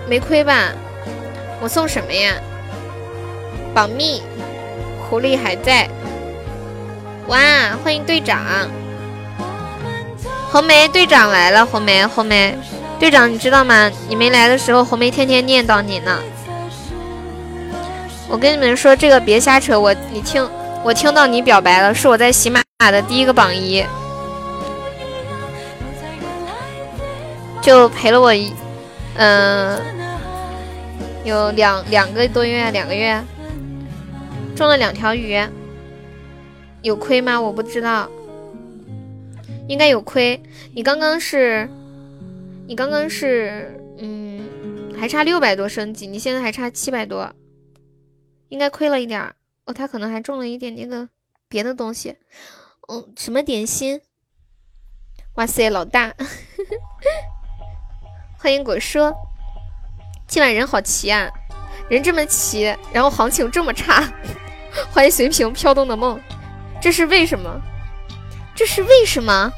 [0.09, 0.71] 没亏吧？
[1.61, 2.33] 我送什么呀？
[3.75, 4.23] 保密，
[5.07, 5.87] 狐狸还在。
[7.27, 7.37] 哇，
[7.83, 8.67] 欢迎队长。
[10.51, 12.57] 红梅队长来了，红梅红梅
[13.01, 13.89] 队长，你知道吗？
[14.07, 16.19] 你没来的时候，红梅天天念叨你呢。
[18.29, 19.77] 我跟你们说，这个别瞎扯。
[19.77, 20.47] 我你听，
[20.83, 22.61] 我听到你表白了，是我在喜马
[22.91, 23.83] 的第一个榜一，
[27.59, 28.53] 就陪了我一，
[29.15, 29.81] 嗯，
[31.23, 33.19] 有两两个多月，两个月，
[34.55, 35.41] 中了两条鱼，
[36.83, 37.41] 有亏吗？
[37.41, 38.07] 我不知道。
[39.67, 40.39] 应该有亏，
[40.75, 41.67] 你刚刚是，
[42.71, 47.29] 你刚刚是，嗯，还差六百多升级，你现在还差七百多，
[48.47, 49.35] 应该亏了一点儿
[49.65, 49.73] 哦。
[49.73, 51.09] 他可能还中了一点点的
[51.49, 52.15] 别的东西，
[52.87, 53.99] 嗯，什么点心？
[55.33, 56.13] 哇塞，老大，
[58.39, 58.99] 欢迎果叔，
[60.25, 61.29] 今晚人好齐啊，
[61.89, 64.09] 人这么齐，然后行情这么差，
[64.93, 66.17] 欢迎随平飘动的梦，
[66.81, 67.61] 这是为什么？
[68.55, 69.51] 这是为什么？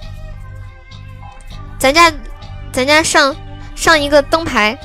[1.77, 2.11] 咱家，
[2.73, 3.35] 咱家上
[3.75, 4.75] 上一个灯牌，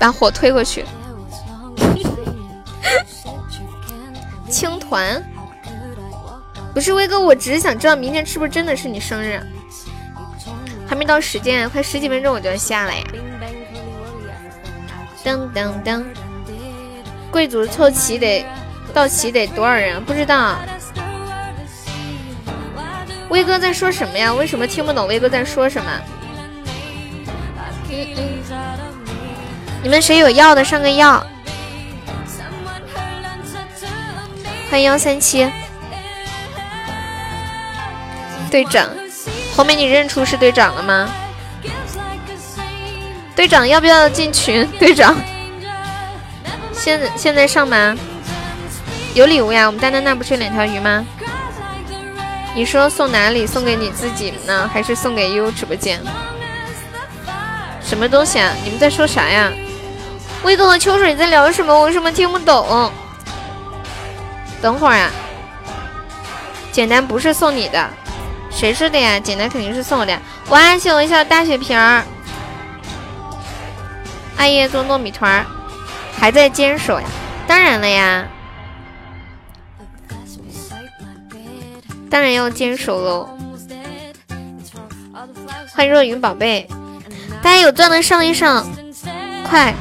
[0.00, 0.82] 把火推过去。
[4.48, 5.22] 青团，
[6.72, 9.38] 不是威哥，我只是想知道明天是不是真的是你生日。
[10.88, 13.04] 还没到时间，快十几分钟我就要下了呀。
[15.22, 16.02] 噔噔噔，
[17.30, 18.46] 贵族凑齐得
[18.94, 20.02] 到齐得多少人？
[20.02, 20.56] 不知道。
[23.28, 24.32] 威哥在说什么呀？
[24.32, 25.90] 为什么听不懂威哥在说什么？
[29.82, 31.24] 你们谁有药的上个药？
[34.70, 35.50] 欢迎幺三七
[38.50, 38.88] 队长，
[39.56, 41.08] 红梅你认出是队长了吗？
[43.34, 44.66] 队长要不要进群？
[44.78, 45.16] 队长，
[46.72, 47.96] 现在现在上吗？
[49.14, 49.66] 有礼物呀！
[49.66, 51.04] 我们丹丹那不是有两条鱼吗？
[52.54, 53.46] 你说送哪里？
[53.46, 56.00] 送给你自己呢，还是送给悠悠直播间？
[57.88, 58.52] 什么东西啊？
[58.62, 59.50] 你们在说啥呀？
[60.44, 61.72] 威哥和秋水在聊什么？
[61.72, 62.92] 我为什么听不懂？
[64.60, 65.10] 等会儿啊！
[66.70, 67.88] 简单不是送你的，
[68.50, 69.18] 谁是的呀？
[69.18, 70.16] 简单肯定是送我的。
[70.50, 72.04] 哇，谢我一下大血瓶儿。
[74.36, 75.46] 阿叶做糯米团儿，
[76.14, 77.06] 还在坚守呀？
[77.46, 78.28] 当然了呀。
[82.10, 83.30] 当然要坚守喽。
[85.74, 86.68] 欢迎若云宝贝，
[87.42, 88.66] 大家有钻的上一上，
[89.48, 89.74] 快！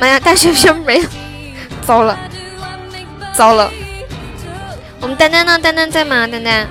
[0.00, 1.08] 妈呀，大学生没了，
[1.86, 2.18] 糟了，
[3.32, 3.70] 糟了。
[5.00, 5.58] 我们丹丹呢？
[5.58, 6.26] 丹丹在吗？
[6.26, 6.66] 丹丹。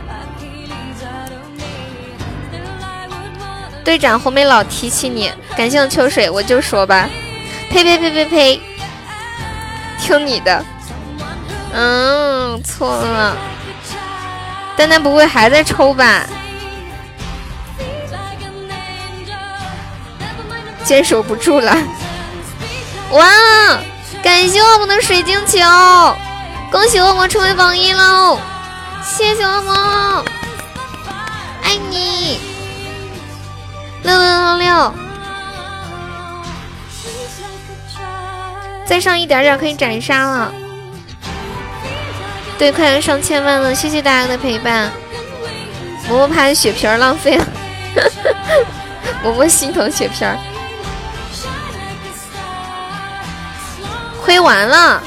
[3.83, 7.07] 队长红梅老提起你，感谢我秋水，我就说吧。
[7.69, 8.61] 呸呸呸呸呸！
[9.99, 10.63] 听你的。
[11.73, 13.35] 嗯，错了。
[14.75, 16.25] 丹丹不会还在抽吧？
[20.85, 21.75] 坚守不住了！
[23.11, 23.25] 哇，
[24.23, 25.59] 感谢我们的水晶球，
[26.71, 28.39] 恭喜我们成为榜一喽！
[29.03, 30.25] 谢谢我们，
[31.63, 32.39] 爱你！
[34.03, 34.93] 六六六六，
[38.85, 40.53] 再上一点点可以斩杀了。
[42.59, 44.91] 对，快要上千万了，谢谢大家的陪伴。
[46.07, 47.45] 嬷嬷怕血瓶浪费了，
[49.25, 50.27] 嬷嬷心疼血瓶。
[54.25, 54.99] 亏完了，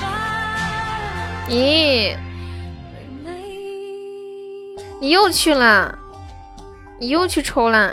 [1.49, 2.17] 咦？
[5.01, 5.99] 你又去了？
[7.01, 7.93] 你又去抽了？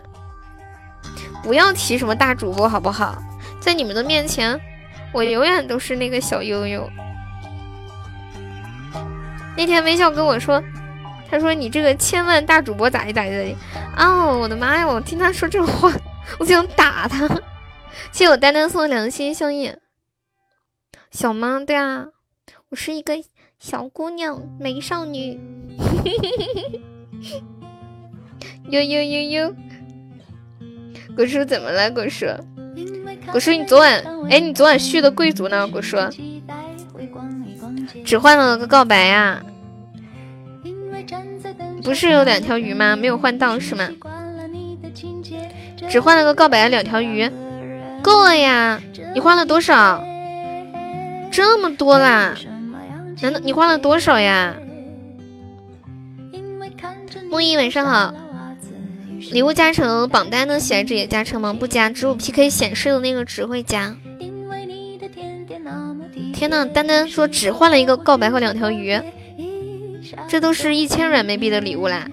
[1.41, 3.18] 不要提什么大主播好不好？
[3.60, 4.60] 在你们的面前，
[5.11, 6.88] 我永远都是那个小悠悠。
[9.57, 10.61] 那天微笑跟我说，
[11.27, 13.57] 他说你这个千万大主播咋地咋地咋地？
[13.97, 14.88] 哦，我的妈呀！
[14.88, 15.91] 我听他说这话，
[16.38, 17.27] 我想打他。
[18.11, 19.76] 谢谢我丹丹送的两心相印。
[21.16, 21.62] 小吗？
[21.66, 22.08] 对啊，
[22.68, 23.14] 我是一个
[23.58, 25.40] 小姑娘，美少女。
[28.70, 29.56] 呦呦呦呦，
[31.16, 31.90] 果叔怎么了？
[31.90, 32.26] 果叔，
[33.32, 35.66] 果叔，你昨晚哎，你昨晚续的贵族呢？
[35.70, 35.96] 果叔，
[38.04, 39.42] 只换了个告白呀？
[41.82, 42.94] 不是有两条鱼吗？
[42.98, 43.88] 没有换到是吗？
[45.88, 47.32] 只换了个告白，两条鱼
[48.04, 48.82] 够了呀？
[49.14, 50.04] 你换了多少？
[51.36, 52.34] 这么多啦？
[53.22, 54.56] 难道你花了多少呀？
[57.30, 58.14] 木易晚上好，
[59.34, 61.52] 礼物加成榜单的闲置也加成吗？
[61.52, 63.94] 不加，只有 PK 显示的那个只会加。
[66.34, 68.98] 天呐，丹丹说只换了一个告白和两条鱼，
[70.30, 72.07] 这都是一千软妹币的礼物啦。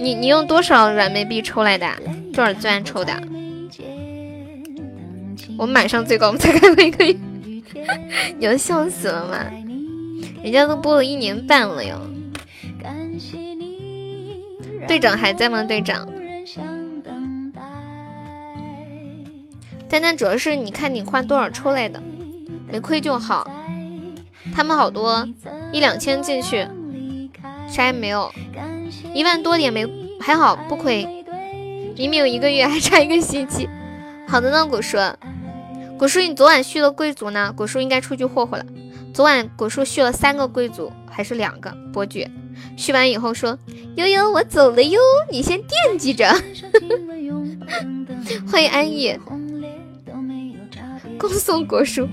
[0.00, 1.86] 你你用多少软妹币抽来的？
[2.32, 3.14] 多少钻抽的？
[5.56, 7.16] 我们马上最高，我们才开了一个月。
[8.38, 9.38] 你要笑死了吗？
[10.42, 12.00] 人家都播了一年半了哟。
[14.86, 15.64] 队长还在吗？
[15.64, 16.08] 队长。
[19.88, 22.02] 丹丹主要是你看你换多少出来的，
[22.70, 23.50] 没亏就好。
[24.54, 25.26] 他们好多
[25.72, 26.66] 一两千进去，
[27.68, 28.32] 啥也没有，
[29.14, 29.86] 一万多点没
[30.20, 31.04] 还好不亏。
[31.96, 33.68] 明明有一个月，还差一个星期。
[34.28, 34.98] 好的呢，果叔。
[35.98, 37.52] 果叔，你昨晚续了贵族呢？
[37.56, 38.64] 果叔应该出去霍霍了。
[39.14, 42.30] 昨晚果叔续了三个贵族，还是两个伯爵？
[42.76, 43.58] 续完以后说
[43.96, 45.00] ：“悠悠，我走了哟，
[45.30, 46.28] 你先惦记着。
[48.50, 49.18] ”欢迎安逸，
[51.18, 52.06] 恭送果叔。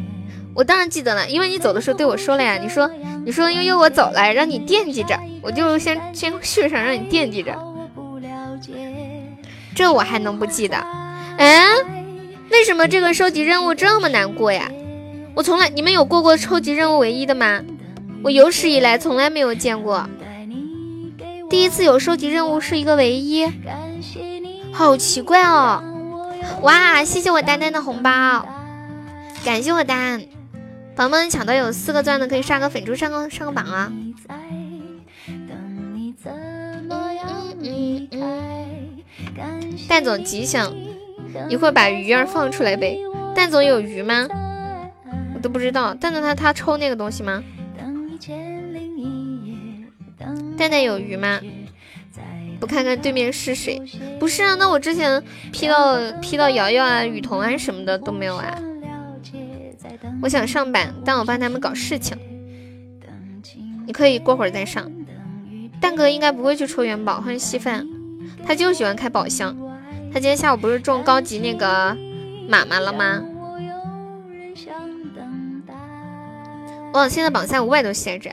[0.56, 2.58] 我当然记得了，因为你走的时候对我说了呀。
[2.58, 2.90] 你说，
[3.26, 7.54] 你说悠悠我走了，让你惦记着，我就先先续上，让你惦记着。
[9.76, 10.78] 这我还能不记得？
[11.38, 12.03] 嗯。
[12.54, 14.72] 为什么这个收集任务这么难过呀？
[15.34, 17.64] 我从来，你们有过过收集任务唯一的吗？
[18.24, 20.08] 我有史以来从来没有见过，
[21.50, 23.52] 第一次有收集任务是一个唯一，
[24.72, 25.84] 好奇怪哦！
[26.62, 28.48] 哇，谢谢我丹丹的红包，
[29.44, 30.22] 感谢我丹，
[30.96, 33.92] 宝宝们抢到有四个钻的可以刷个粉猪上个上个榜啊！
[39.90, 40.72] 蛋总吉祥。
[41.50, 42.98] 一会儿把鱼儿放出来呗。
[43.36, 44.28] 蛋总有鱼吗？
[45.36, 45.94] 我都不知道。
[45.94, 47.44] 蛋蛋他他抽那个东西吗？
[50.58, 51.40] 蛋蛋有鱼吗？
[52.60, 53.82] 不看看对面是谁？
[54.20, 58.58] 不是啊，那我之前 P 到 P 到瑶瑶啊、雨桐啊什么的都没有啊。
[60.22, 62.18] 我想上班，但我帮他们搞事情。
[63.86, 64.90] 你可以过会儿再上。
[65.82, 67.86] 蛋哥应该不会去抽元宝，欢迎稀饭，
[68.46, 69.54] 他就喜欢开宝箱。
[70.14, 71.98] 他今天下午不是中高级那个
[72.48, 73.24] 妈妈了吗？
[76.94, 78.32] 哇，现在榜下五百多血值，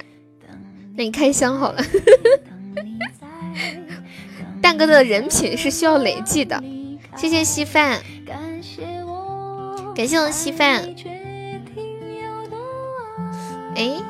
[0.94, 1.82] 那你开箱好了。
[4.61, 6.62] 蛋哥的人品是需要累计的，
[7.16, 8.62] 谢谢稀饭，感
[10.07, 10.94] 谢我稀饭。
[13.74, 14.02] 哎，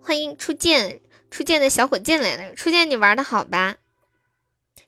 [0.00, 2.54] 欢迎初见，初见的小火箭来了。
[2.54, 3.76] 初见，你玩的好吧？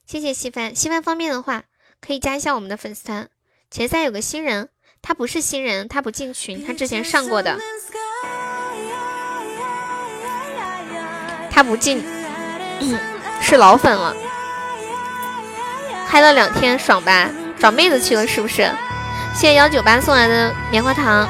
[0.06, 1.64] 谢谢稀饭，稀饭方便的话
[2.00, 3.28] 可以加一下我们的粉丝团。
[3.72, 4.68] 前三有个新人，
[5.02, 7.58] 他不是新人，他不进群，他之前上过的，
[11.50, 12.04] 他不进，
[13.40, 14.14] 是老粉了。
[16.06, 17.28] 嗨了两天，爽吧？
[17.58, 18.70] 找妹子去了是不是？
[19.34, 21.28] 谢谢幺九八送来的棉花糖。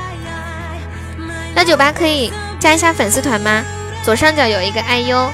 [1.57, 2.31] 幺九八可以
[2.61, 3.65] 加一下粉丝团吗？
[4.05, 5.31] 左上角有一个 IU，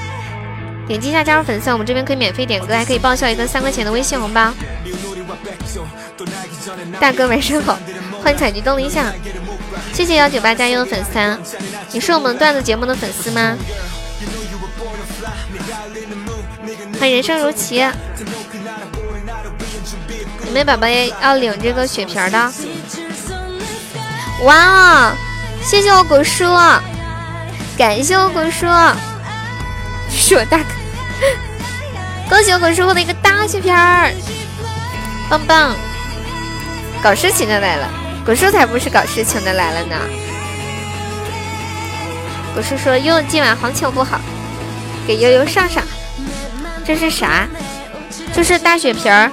[0.87, 4.53] 点击一下加入粉丝，我们这边可以免费点歌，还可以报销一个三块钱的微信红包。
[6.99, 7.77] 大哥晚上好，
[8.21, 9.11] 欢迎采集动力下，
[9.93, 11.55] 谢谢幺九八加油的粉丝，
[11.91, 13.55] 你是我们段子节目的粉丝吗？
[16.99, 17.77] 欢迎人生如棋，
[20.45, 20.87] 有没有宝宝
[21.21, 22.53] 要领这个血瓶的？
[24.43, 25.13] 哇，
[25.61, 26.45] 谢谢我果叔，
[27.77, 28.65] 感谢我果叔，
[30.15, 30.65] 是我大哥，
[32.29, 34.13] 恭喜我果叔获得一个大血瓶儿，
[35.29, 35.75] 棒棒。
[37.01, 37.89] 搞事情的来了，
[38.23, 39.95] 果叔才不是搞事情的来了呢。
[42.53, 44.21] 果叔说悠悠今晚行情不好，
[45.05, 45.83] 给悠悠上上。
[46.85, 47.47] 这是啥？
[48.33, 49.29] 就是大血瓶儿，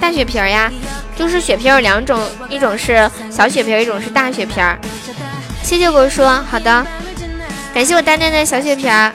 [0.00, 0.70] 大血瓶儿呀，
[1.16, 4.78] 就是血瓶有两种，一种是小血瓶，一种是大血瓶儿。
[5.62, 6.86] 谢谢果叔，好的，
[7.72, 9.12] 感谢我大蛋蛋小血瓶儿。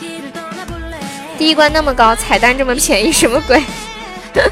[1.42, 3.64] 第一关那么高，彩蛋这么便宜， 什么鬼？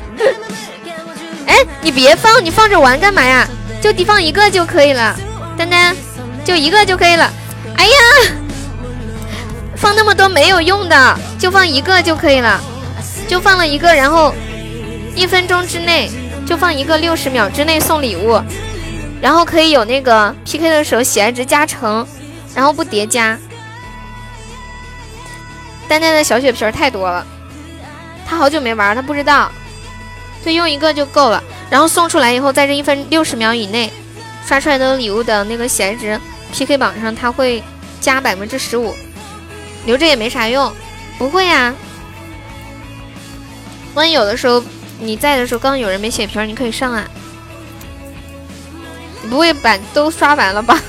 [1.46, 3.48] 哎，你别放，你放着玩干嘛呀？
[3.80, 5.16] 就地放一个就可以了，
[5.56, 5.96] 丹丹，
[6.44, 7.32] 就一个就可以了。
[7.78, 7.92] 哎呀，
[9.76, 12.60] 放那么多没有用的，就放一个就可以了。
[13.28, 14.34] 就放了一个，然后
[15.14, 16.10] 一分钟之内
[16.48, 18.42] 就放一个，六十秒之内送礼物，
[19.22, 22.04] 然后可以有那个 PK 的时候喜爱值加成，
[22.56, 23.38] 然后不叠加。
[25.90, 27.26] 丹丹的小血瓶太多了，
[28.26, 29.52] 他好久没玩，他不知道。
[30.46, 33.92] 就用一个就够了，然后送出来以后，在这一分六十秒以内
[34.46, 36.18] 刷出来的礼物的那个闲值
[36.54, 37.62] PK 榜上，他会
[38.00, 38.96] 加百分之十五，
[39.86, 40.72] 留着也没啥用。
[41.18, 41.76] 不会呀，
[43.96, 44.64] 万一有的时候
[45.00, 47.06] 你在的时候，刚有人没血瓶，你可以上啊。
[49.22, 50.80] 你不会把都刷完了吧？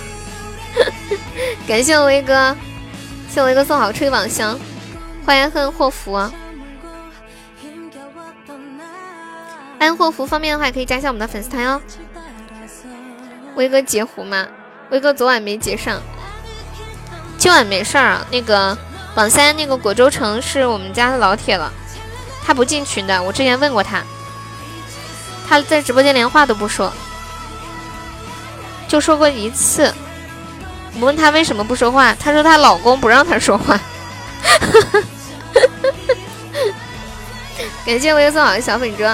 [1.67, 2.57] 感谢威哥，
[3.29, 4.57] 谢威哥送好吹网箱，
[5.31, 6.15] 欢迎恨祸福。
[9.79, 11.81] 欢迎祸福方便的话，可以加一下我们的粉丝团哟。
[13.55, 14.45] 威哥截胡吗？
[14.91, 16.03] 威哥昨晚没截上，
[17.39, 18.27] 今晚没事儿啊。
[18.33, 18.77] 那个
[19.15, 21.73] 榜三那个果州城是我们家的老铁了，
[22.45, 23.23] 他不进群的。
[23.23, 24.03] 我之前问过他，
[25.49, 26.93] 他在直播间连话都不说，
[28.89, 29.95] 就说过一次。
[30.99, 33.79] 我问他为什么不说话，他说她老公不让他说话。
[37.85, 39.05] 感谢我又送好的小粉猪。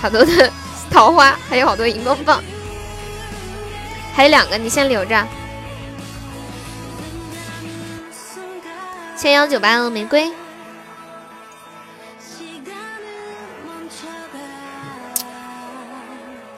[0.00, 0.52] 好多的
[0.90, 2.40] 桃花，还有好多荧光棒，
[4.14, 5.26] 还有两个，你先留着。
[9.16, 10.30] 千幺九八的玫瑰，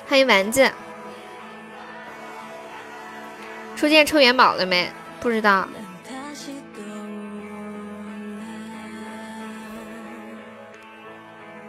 [0.07, 0.71] 欢迎丸子。
[3.75, 4.93] 初见抽元宝了没？
[5.21, 5.67] 不知道。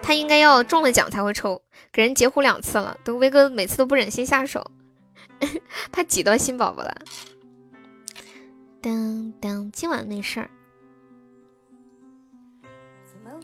[0.02, 1.62] 他应该要中了奖才会抽，
[1.92, 4.66] 给人截胡两次了，都威哥每次都不忍心下手，
[5.92, 6.96] 怕挤到新宝宝了。
[8.82, 10.50] 当当，今晚没事儿。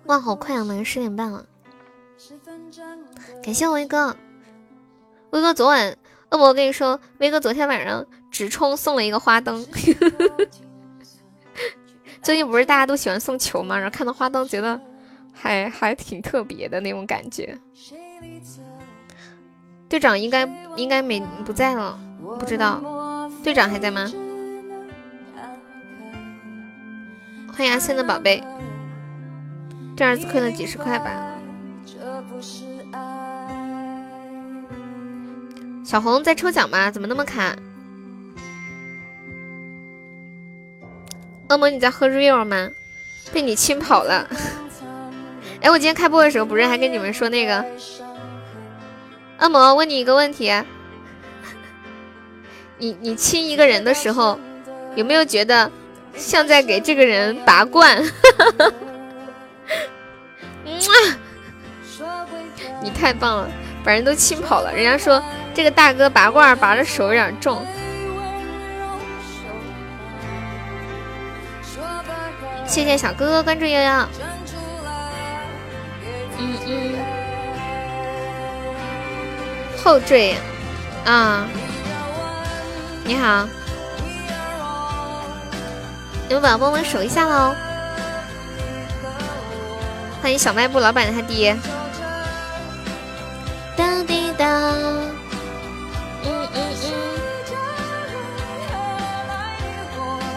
[0.05, 1.45] 哇，好快啊，马上十点半了。
[3.43, 4.15] 感谢威哥，
[5.29, 5.95] 威哥昨晚，
[6.31, 9.63] 恶魔我跟你说，威哥昨天晚上只冲送了一个花灯。
[12.23, 13.77] 最近不是大家都喜欢送球吗？
[13.77, 14.79] 然后看到花灯觉得。
[15.39, 17.57] 还还挺特别的那种感觉。
[19.87, 21.97] 队长应该应该没不在了，
[22.39, 24.11] 不知道队长还在吗？
[27.55, 28.43] 欢迎阿森的宝贝，
[29.95, 31.33] 这儿子亏了几十块吧。
[35.83, 36.91] 小红在抽奖吗？
[36.91, 37.55] 怎么那么卡？
[41.49, 42.69] 恶魔你在喝 real 吗？
[43.31, 44.29] 被你亲跑了。
[45.61, 47.65] 哎，我今天开播的时候不是还跟你们说那个？
[49.39, 50.51] 恶魔，问你一个问题，
[52.77, 54.39] 你你亲一个人的时候，
[54.95, 55.71] 有没有觉得
[56.15, 58.03] 像在给这个人拔罐？
[62.81, 63.49] 你太棒了，
[63.83, 64.71] 把人都亲跑了。
[64.73, 65.21] 人家说
[65.53, 67.65] 这个大哥拔罐拔的手有点重。
[72.65, 74.07] 谢谢小哥哥关注悠悠。
[76.39, 76.95] 嗯嗯。
[79.83, 80.35] 后缀
[81.05, 81.47] 啊，
[83.05, 83.47] 你好，
[86.29, 87.55] 有宝宝帮忙守一下喽。
[90.21, 91.55] 欢迎小卖部老板他爹。
[93.77, 95.07] 当滴当，嗯
[96.25, 96.91] 嗯嗯。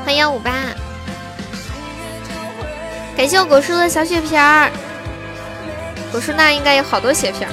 [0.04, 0.52] 欢迎幺五八，
[3.16, 4.70] 感谢我果叔的小血瓶儿。
[6.10, 7.46] 果叔那应该有好多血瓶，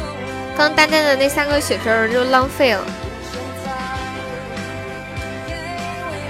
[0.57, 2.83] 刚丹丹的那三个血瓶就浪费了。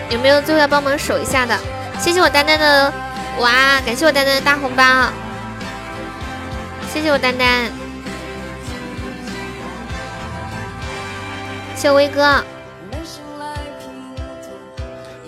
[0.10, 1.58] 有没有最后要帮忙守一下的？
[2.00, 2.94] 谢谢我丹丹的
[3.40, 4.84] 哇，感谢我丹丹的大红包。
[6.94, 7.70] 谢谢我丹丹，
[11.76, 12.44] 谢我威哥，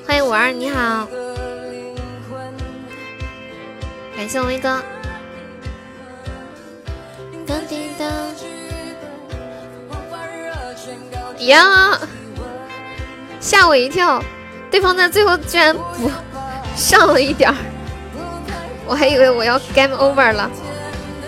[0.08, 1.08] 欢迎五二，你好，
[4.16, 4.82] 感谢我威哥。
[7.50, 8.08] 当叮当，
[11.48, 12.00] 呀，
[13.40, 14.24] 吓我一跳，
[14.70, 16.12] 对方在最后居然补
[16.76, 17.56] 上了一点儿，
[18.86, 20.48] 我还以为我要 game over 了。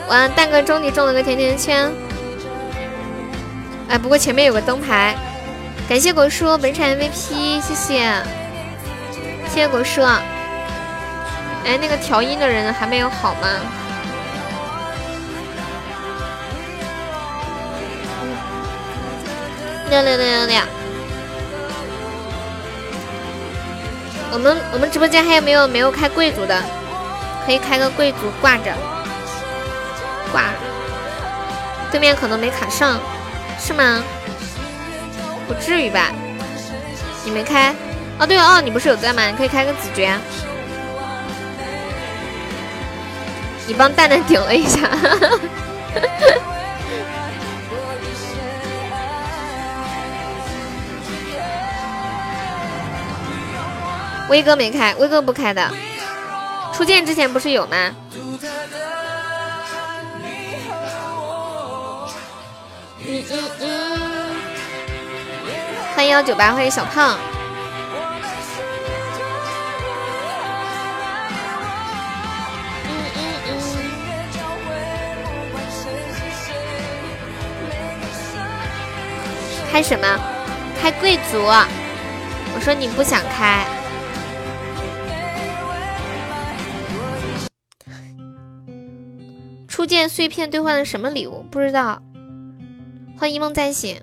[0.07, 1.91] 完，蛋哥终于中了个甜甜圈。
[3.89, 5.15] 哎，不过前面有个灯牌，
[5.89, 8.13] 感谢果叔本场 MVP，谢谢，
[9.49, 10.03] 谢谢果叔。
[10.03, 13.47] 哎，那个调音的人还没有好吗？
[19.91, 20.55] 六六六六六。
[24.31, 26.63] 我们我们直播间还有没有没有开贵族的？
[27.45, 28.71] 可以开个贵族挂着。
[30.31, 30.45] 挂，
[31.91, 32.97] 对面可能没卡上，
[33.59, 34.01] 是吗？
[35.45, 36.07] 不至于吧？
[37.25, 37.75] 你没开？
[38.17, 39.25] 哦，对哦，你不是有在吗？
[39.27, 40.15] 你可以开个子爵。
[43.67, 44.79] 你帮蛋蛋顶了一下，
[54.31, 55.69] 威哥没开，威哥不开的。
[56.73, 57.91] 初见之前不是有吗？
[65.93, 67.17] 欢迎幺九八，欢迎小胖。
[72.85, 73.59] 嗯嗯嗯，
[79.69, 80.07] 开什么？
[80.81, 81.43] 开贵族？
[82.55, 83.65] 我说你不想开。
[89.71, 91.45] 初见碎片兑换了什么礼物？
[91.49, 92.01] 不知道。
[93.17, 93.95] 欢迎一梦再醒，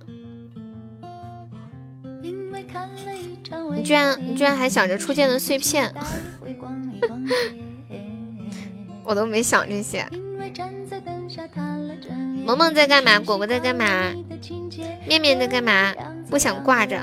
[3.75, 5.95] 你居然你居然还想着初见的碎片，
[9.05, 10.09] 我都没想这些。
[12.47, 13.21] 萌萌在干嘛？
[13.21, 13.85] 果果在干嘛？
[15.07, 15.93] 面面在干嘛？
[16.31, 16.99] 不想挂着。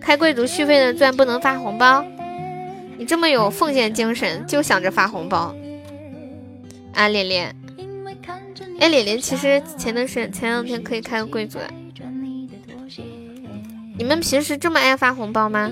[0.00, 2.04] 开贵族续费的钻不能发红包，
[2.96, 5.52] 你这么有奉献精神，就想着发红包
[6.96, 7.54] 啊，脸脸。
[8.80, 11.70] 哎，脸脸，其实前段时间前两天可以开个贵族的。
[13.98, 15.70] 你们平时这么爱发红包吗？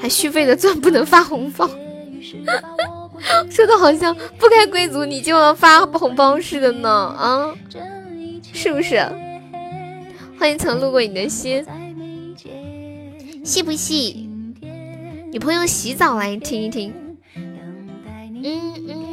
[0.00, 1.68] 还续费的钻不能发红包，
[3.50, 7.52] 说的好像不开贵族你就要发红包似的呢啊，
[8.52, 8.96] 是不是？
[10.38, 11.66] 欢迎曾路过你的心，
[13.42, 14.28] 细不细？
[15.32, 16.94] 女朋友洗澡来听一听。
[17.34, 19.07] 嗯嗯。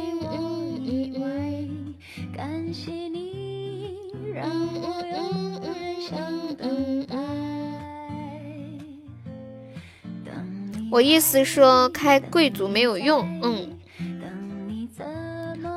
[10.90, 13.76] 我意思说开贵族没有用，嗯，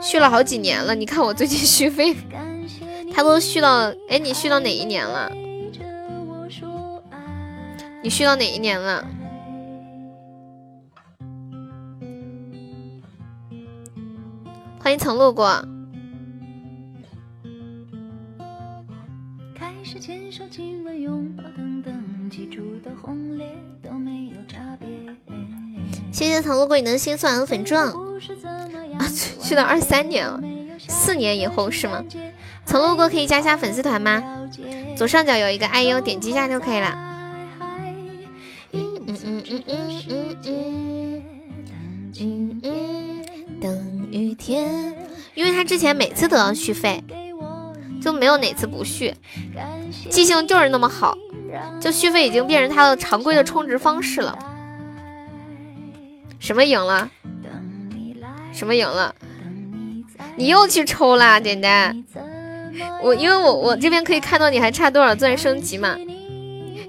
[0.02, 0.96] 续了好几年了。
[0.96, 2.16] 你看我最近续费，
[3.14, 5.30] 他都续到，哎，你续到哪一年了？
[8.02, 9.06] 你续到哪一年了？
[14.80, 15.62] 欢迎曾路过。
[26.12, 27.94] 谢谢曾路过你的心酸和粉钻啊，
[29.42, 30.42] 去到二三年了，
[30.80, 32.04] 四年以后是吗？
[32.66, 34.22] 曾路过可以加下粉丝团吗？
[34.98, 36.94] 左上角有一个 IU，点击一下就可以了。
[38.74, 41.24] 嗯嗯嗯嗯嗯嗯嗯
[42.20, 44.94] 嗯嗯，等雨天，
[45.36, 47.02] 因为他之前每次都要续费。
[48.02, 49.14] 就没有哪次不续，
[50.10, 51.18] 记性就是那么好，
[51.80, 54.38] 就续费已经变成他的常规的充值方式了。
[56.40, 57.10] 什么赢了？
[58.54, 59.14] 什么赢了？
[60.36, 62.06] 你又去抽啦，点点。
[63.02, 65.96] 我因为我我这边可以看到你还差多少钻升级嘛？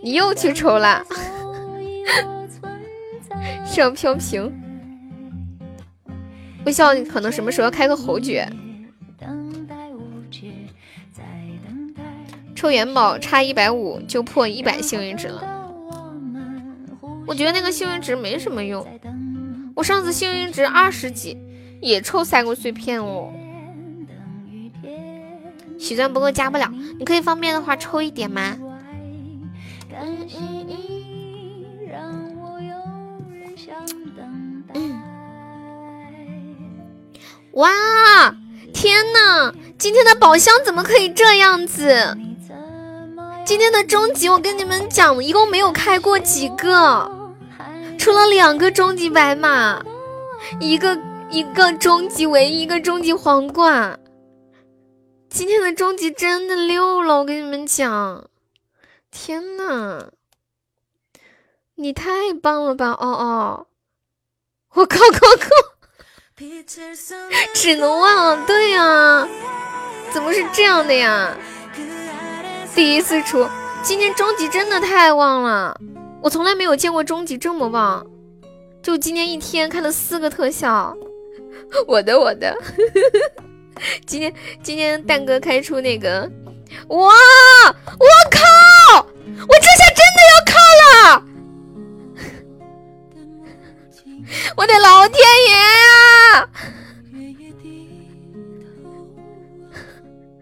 [0.02, 1.04] 你又去抽啦？
[3.66, 4.52] 上飘屏。
[6.64, 8.46] 微笑可能什么时候开个侯爵？
[12.60, 15.42] 抽元宝差一百五就破一百幸运值了。
[17.26, 18.86] 我觉得那个幸运值没什么用。
[19.74, 21.38] 我上次幸运值二十几，
[21.80, 23.32] 也抽三个碎片哦。
[25.78, 28.54] 喜钻不够加不了，你可以方便的话抽一点吗？
[37.52, 37.70] 哇，
[38.74, 42.18] 天呐，今天的宝箱怎么可以这样子？
[43.44, 47.10] 今天的终极，我跟你们讲，一共没有开过几个，
[47.98, 49.82] 出了两个终极白马，
[50.60, 50.96] 一个
[51.30, 53.98] 一个终极唯一，一个终极皇冠。
[55.28, 58.24] 今天的终极真的溜了，我跟你们讲，
[59.10, 60.10] 天呐，
[61.74, 63.66] 你太棒了吧，哦哦，
[64.74, 65.48] 我靠靠靠，
[67.54, 69.28] 只能忘，对呀，
[70.12, 71.36] 怎么是这样的呀？
[72.80, 73.46] 第一次出，
[73.82, 75.78] 今天终极真的太旺了，
[76.22, 78.06] 我从来没有见过终极这么旺，
[78.82, 80.96] 就今天一天开了四个特效，
[81.86, 82.56] 我的我的，
[84.06, 84.32] 今天
[84.62, 86.22] 今天蛋哥开出那个，
[86.88, 88.40] 哇，我靠，
[88.96, 91.22] 我这下真的要靠了，
[94.56, 95.20] 我的老天
[95.50, 95.54] 爷
[96.32, 96.48] 啊，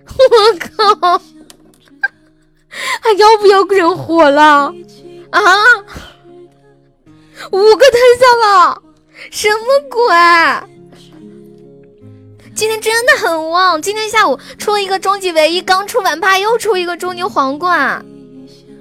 [0.86, 1.20] 我靠！
[3.02, 4.72] 还要不要人活了
[5.30, 5.42] 啊？
[7.52, 8.82] 五个特效了，
[9.30, 10.14] 什么鬼？
[12.55, 18.05] 今天真的很旺，今天下午出了一个终极唯一，刚出完吧又出一个终极皇冠。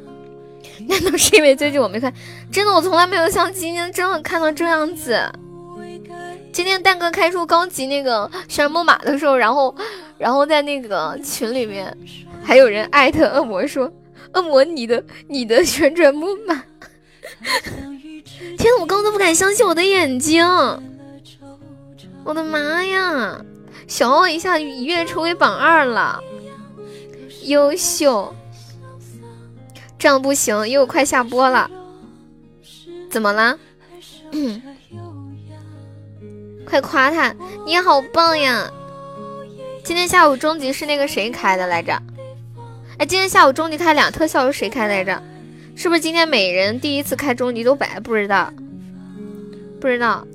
[0.87, 2.11] 难道是因为最近我没看？
[2.51, 5.19] 真的，我从来没有像今天真的看到这样子。
[6.51, 9.75] 今天蛋哥开出高级那个旋转木马的时候，然后，
[10.17, 11.95] 然后在那个群里面。
[12.47, 13.91] 还有人艾特恶魔说
[14.31, 16.63] ：“恶魔，你的你的旋转木马！”
[18.57, 20.45] 天，我刚刚都不敢相信我的眼睛！
[22.23, 23.43] 我的妈呀！
[23.85, 26.23] 小奥一下一跃成为榜二了，
[27.43, 28.33] 优秀！
[29.99, 31.69] 这样不行，因为我快下播了，
[33.11, 33.59] 怎么了？
[36.65, 38.71] 快夸他，你好棒呀！
[39.83, 42.01] 今天下午终极是那个谁开的来着？
[42.99, 45.21] 哎，今天下午终极开两特效是谁开来着？
[45.75, 47.99] 是不是今天每人第一次开终极都白？
[47.99, 48.51] 不知道，
[49.79, 50.25] 不知道。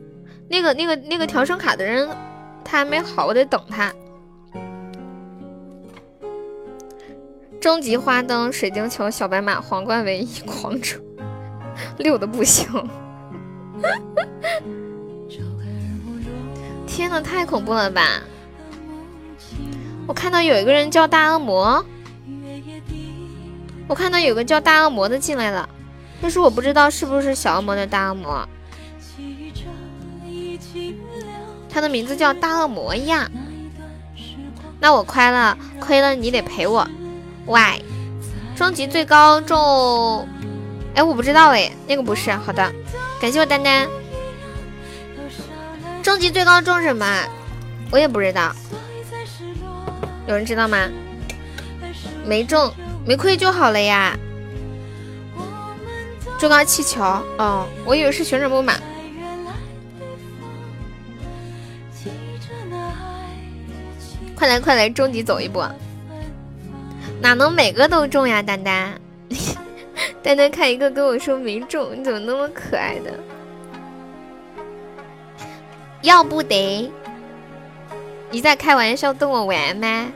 [0.48, 2.08] 那个、那个、那个调声卡的人
[2.64, 3.92] 他还没好，我得等他。
[7.60, 11.00] 终极花灯、水晶球、小白马、皇冠唯一、狂者，
[11.98, 12.64] 六的不行。
[16.86, 18.22] 天呐，太恐怖了吧！
[20.06, 21.84] 我看到有一个人叫大恶魔。
[23.92, 25.68] 我看到有个叫大恶魔的进来了，
[26.22, 28.48] 但是我不知道是不是小恶魔的大恶魔。
[31.68, 33.30] 他的名字叫大恶魔呀。
[34.80, 36.88] 那我亏了，亏了你得赔我。
[37.44, 37.60] 喂，
[38.56, 40.26] 终极最高中，
[40.94, 42.32] 哎，我不知道哎，那个不是。
[42.32, 42.72] 好的，
[43.20, 43.86] 感谢我丹丹。
[46.02, 47.06] 终极最高中什么？
[47.90, 48.56] 我也不知道。
[50.26, 50.88] 有人知道吗？
[52.24, 52.72] 没中。
[53.04, 54.16] 没亏就好了呀！
[56.38, 57.02] 最高气球，
[57.38, 58.74] 哦，我以为是旋转木马。
[64.34, 65.70] 快来快来，终极走一波！
[67.20, 68.92] 哪能每个都中呀，丹丹？
[70.22, 73.12] 丹丹看一个跟我说没中，你怎么那么可爱的？
[76.02, 76.90] 要不得！
[78.30, 80.08] 你在开玩笑逗我玩吗？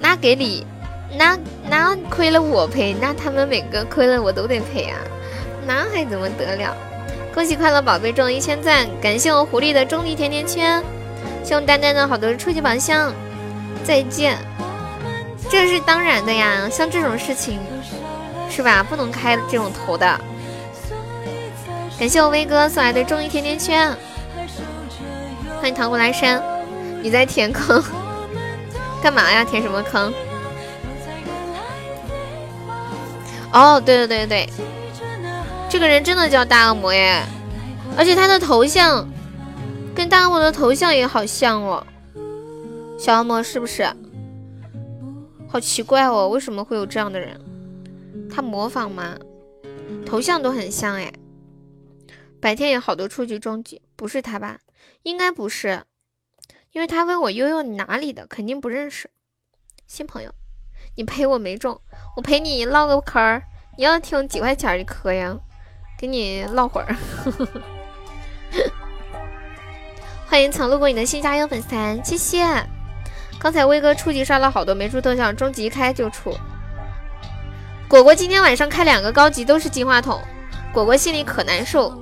[0.00, 0.66] 那给你。
[1.16, 4.98] 那那亏了我赔，那他们每个亏了我都得赔啊，
[5.66, 6.74] 那还怎么得了？
[7.34, 10.82] 恭喜快乐宝贝中了一千赞，感谢我狐狸的终极甜甜圈，
[11.42, 13.12] 希望丹丹的好多初级宝箱，
[13.84, 14.38] 再见。
[15.50, 17.58] 这是当然的呀，像这种事情
[18.50, 18.82] 是吧？
[18.82, 20.20] 不能开这种头的。
[21.98, 23.94] 感谢我威哥送来的终极甜甜圈，
[25.60, 26.42] 欢迎糖果来山，
[27.02, 27.82] 你在填坑
[29.02, 29.44] 干嘛呀？
[29.44, 30.12] 填什么坑？
[33.52, 34.50] 哦，对对对对
[35.68, 37.22] 这个人真的叫大恶魔耶，
[37.96, 39.06] 而且他的头像
[39.94, 41.86] 跟大恶魔的头像也好像哦，
[42.98, 43.86] 小恶魔是不是？
[45.48, 47.38] 好奇怪哦，为什么会有这样的人？
[48.30, 49.16] 他模仿吗？
[50.06, 51.12] 头像都很像哎。
[52.40, 54.58] 白天有好多初级中级，不是他吧？
[55.02, 55.84] 应该不是，
[56.72, 59.10] 因为他问我悠悠你哪里的，肯定不认识。
[59.86, 60.34] 新朋友，
[60.94, 61.80] 你陪我没中，
[62.16, 63.42] 我陪你唠个嗑儿。
[63.78, 65.34] 你要听几块钱的嗑呀？
[65.98, 66.94] 给你唠会儿。
[70.28, 71.68] 欢迎曾路过你的新加油粉丝，
[72.04, 72.46] 谢谢。
[73.38, 76.36] 刚才威哥初级刷了好多没出特效，中级一开就出。
[77.88, 80.20] 果果今天晚上开两个高级都是金话筒，
[80.72, 81.98] 果果心里可难受，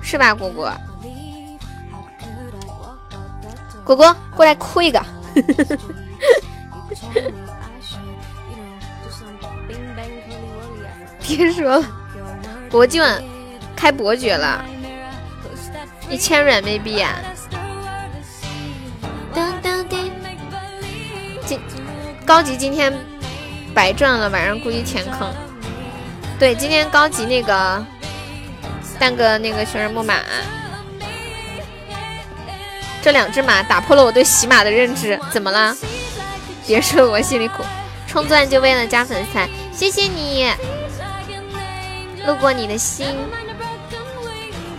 [0.00, 0.34] 是吧？
[0.34, 0.72] 果果，
[3.84, 5.00] 果果过来哭一个。
[11.20, 11.84] 别说了，
[12.70, 13.02] 国俊
[13.74, 14.64] 开伯爵了，
[16.08, 17.18] 一千软妹币啊！
[21.46, 21.60] 今
[22.24, 22.92] 高级今天。
[23.74, 25.32] 白赚了，晚上估计填坑。
[26.38, 27.82] 对，今天高级那个
[28.98, 30.16] 蛋哥那个旋转木马，
[33.00, 35.18] 这两只马打破了我对喜马的认知。
[35.30, 35.74] 怎么了？
[36.66, 37.62] 别说我心里苦。
[38.06, 39.38] 充钻就为了加粉丝，
[39.72, 40.52] 谢谢你。
[42.26, 43.16] 路过你的心，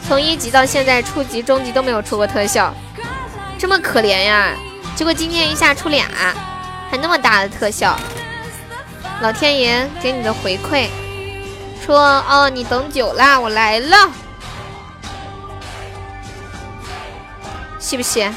[0.07, 2.73] 从一级到现在初级、中级都没有出过特效，
[3.57, 4.53] 这么可怜呀！
[4.95, 6.05] 结果今天一下出俩，
[6.89, 7.97] 还那么大的特效。
[9.19, 10.87] 老天爷给你的回馈，
[11.83, 13.97] 说哦，你等久了，我来了，
[17.79, 18.31] 信不信？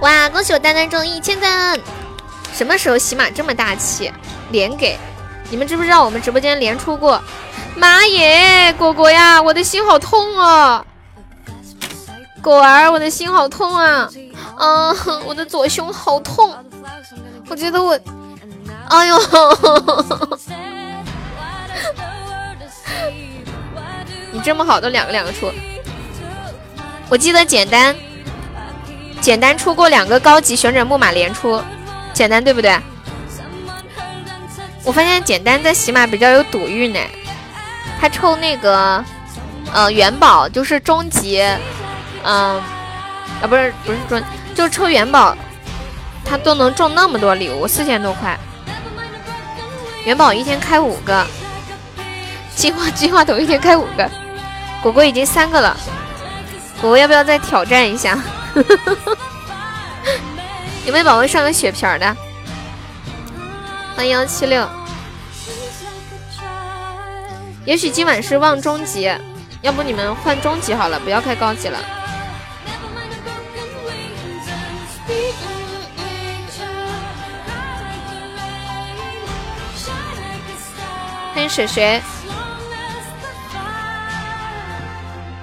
[0.00, 1.78] 哇，恭喜我丹丹中一千赞！
[2.52, 4.12] 什么时候喜马这么大气，
[4.50, 4.98] 连给？
[5.50, 7.22] 你们知不知道我们直播间连出过？
[7.74, 10.84] 妈耶，果果呀，我的心好痛啊！
[12.42, 14.08] 果儿，我的心好痛啊！
[14.58, 14.96] 嗯，
[15.26, 16.54] 我的左胸好痛，
[17.48, 17.98] 我觉得我。
[18.88, 19.18] 哎呦！
[24.32, 25.50] 你这么好，都两个两个出。
[27.08, 27.96] 我记得简单，
[29.20, 31.62] 简单出过两个高级旋转木马连出，
[32.12, 32.78] 简单对不对？
[34.84, 37.00] 我发现简单在喜马比较有赌运呢，
[38.00, 39.04] 他抽那个，
[39.72, 41.42] 呃，元宝就是终极，
[42.22, 42.62] 嗯，
[43.42, 44.22] 啊不是不是中，
[44.54, 45.36] 就是抽元宝，
[46.24, 48.38] 他都能中那么多礼物，四千多块。
[50.04, 51.26] 元宝一天开五个，
[52.54, 54.08] 金话金话筒一天开五个，
[54.80, 55.76] 果果已经三个了，
[56.80, 58.16] 果果要不要再挑战一下？
[60.86, 62.16] 有没有宝宝上个血瓶的？
[63.94, 64.66] 欢迎幺七六。
[67.64, 69.12] 也许今晚是望终极，
[69.60, 71.78] 要不你们换终极好了，不要开高级了。
[81.34, 82.00] 欢迎水水，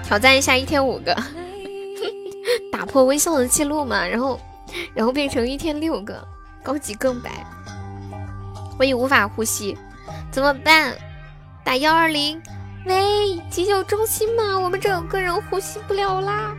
[0.03, 1.15] 挑战一下一天五个，
[2.71, 4.05] 打破微笑的记录嘛？
[4.05, 4.39] 然后，
[4.93, 6.27] 然后变成一天六个，
[6.63, 7.45] 高级更白。
[8.79, 9.77] 我已无法呼吸，
[10.31, 10.95] 怎么办？
[11.63, 12.41] 打幺二零，
[12.85, 14.59] 喂，急救中心吗？
[14.59, 16.55] 我们这有个人呼吸不了啦，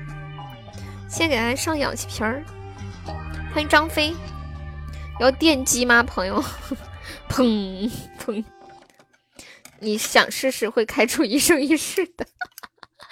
[1.09, 2.43] 先给他上氧气瓶儿。
[3.53, 4.15] 欢迎张飞，
[5.21, 6.43] 要电击吗，朋友？
[7.29, 8.45] 砰砰。
[9.81, 12.27] 你想试试会开出一生一世的？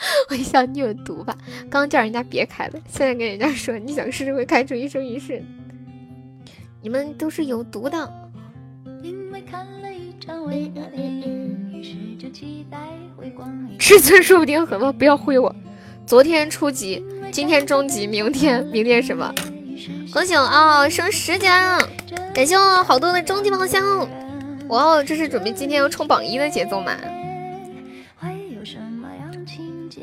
[0.31, 1.37] 我一想你有毒吧？
[1.70, 5.43] 刚叫人家别开了，现在跟人家说你想试试会开出一生一世，
[6.81, 8.12] 你们都是有毒的。
[13.79, 15.55] 至 尊说不定很棒，不要挥我。
[16.07, 19.33] 昨天初级，今天中级，明天明天什么？
[20.12, 21.79] 恭喜我啊，升十级啦！
[22.35, 24.09] 感谢我好多的终极宝箱。
[24.69, 26.97] 哇哦，这是准备今天要冲榜一的节奏吗？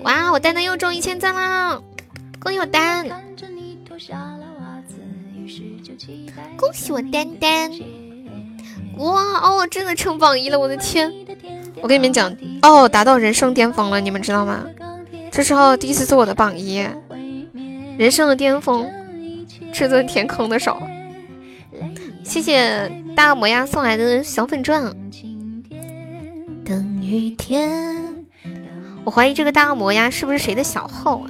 [0.03, 1.81] 哇，我丹丹又中一千赞啦！
[2.39, 3.05] 恭喜我丹，
[6.57, 7.71] 恭喜我丹丹！
[8.97, 10.57] 哇哦，真的冲榜一了！
[10.59, 11.11] 我的天，
[11.81, 14.65] 我跟你们讲哦，达到人生巅峰了，你们知道吗？
[15.31, 16.85] 这时候第一次做我的榜一，
[17.97, 18.89] 人生的巅峰，
[19.73, 20.81] 至尊填坑的手。
[22.23, 24.83] 谢谢大恶魔呀送来的小粉钻。
[26.65, 27.98] 等雨天，
[29.09, 31.25] 我怀疑这个大恶魔呀是不是谁的小号啊？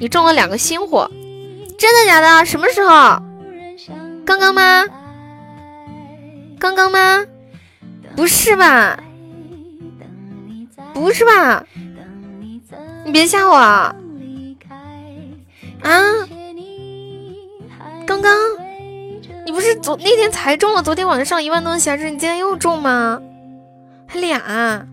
[0.00, 1.08] 你中了两个星火，
[1.78, 2.44] 真的假的？
[2.44, 3.22] 什么时候？
[4.24, 4.84] 刚刚吗？
[6.58, 7.24] 刚刚吗？
[8.16, 8.98] 不是吧？
[10.92, 11.64] 不是吧？
[13.04, 13.94] 你别吓我啊！
[15.84, 15.92] 啊！
[18.04, 18.36] 刚刚
[19.44, 20.82] 你不是昨那天才中了？
[20.82, 23.22] 昨天晚上一万多的闲置，你今天又中吗？
[24.08, 24.84] 还俩！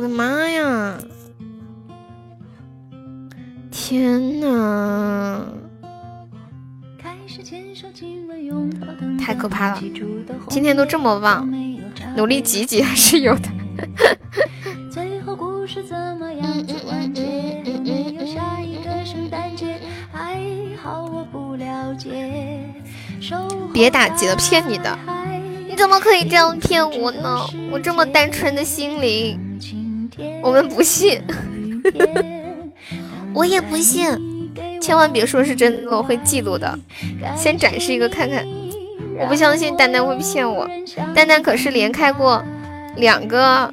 [0.00, 0.96] 我的妈呀！
[3.70, 5.46] 天呐！
[9.20, 9.82] 太可怕了！
[10.48, 11.46] 今天都这么旺，
[12.16, 13.42] 努力挤挤还是有的。
[23.74, 24.98] 别打击了，骗你的！
[25.68, 27.46] 你怎么可以这样骗我呢？
[27.70, 29.38] 我这么单纯的心灵，
[30.42, 31.20] 我们不信，
[33.34, 34.06] 我也不信，
[34.80, 36.78] 千万别说是真的，我会嫉妒的。
[37.36, 38.46] 先展示一个看看，
[39.18, 40.68] 我不相信丹丹会骗我。
[41.14, 42.42] 丹丹可是连开过
[42.96, 43.72] 两个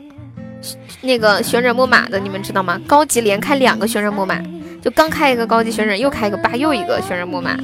[1.01, 2.79] 那个旋转木马的，你们知道吗？
[2.87, 4.41] 高级连开两个旋转木马。
[4.79, 7.57] 就刚开一个高级旋转，又开一个八，又一个旋转木马，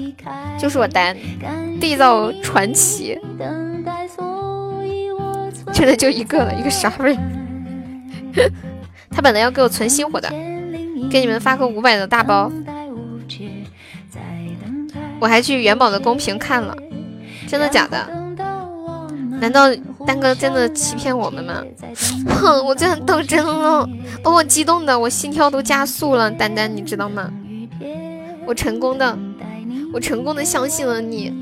[0.60, 1.16] 就是我丹
[1.80, 3.18] 缔造传奇，
[5.72, 7.16] 真的就一个了，一个啥味？
[9.14, 10.30] 他本来要给我存新火的，
[11.10, 12.52] 给你们发个五百的大包，
[15.20, 16.76] 我还去元宝的公屏看了，
[17.48, 18.24] 真的假的？
[19.40, 19.64] 难道
[20.06, 21.62] 丹哥真的欺骗我们吗？
[22.30, 23.88] 哼， 我真的当真了，
[24.24, 26.32] 把我激动的，我心跳都加速了。
[26.32, 27.30] 丹丹，你知道吗？
[28.46, 29.18] 我成功的，
[29.94, 31.34] 我成功的相信了你，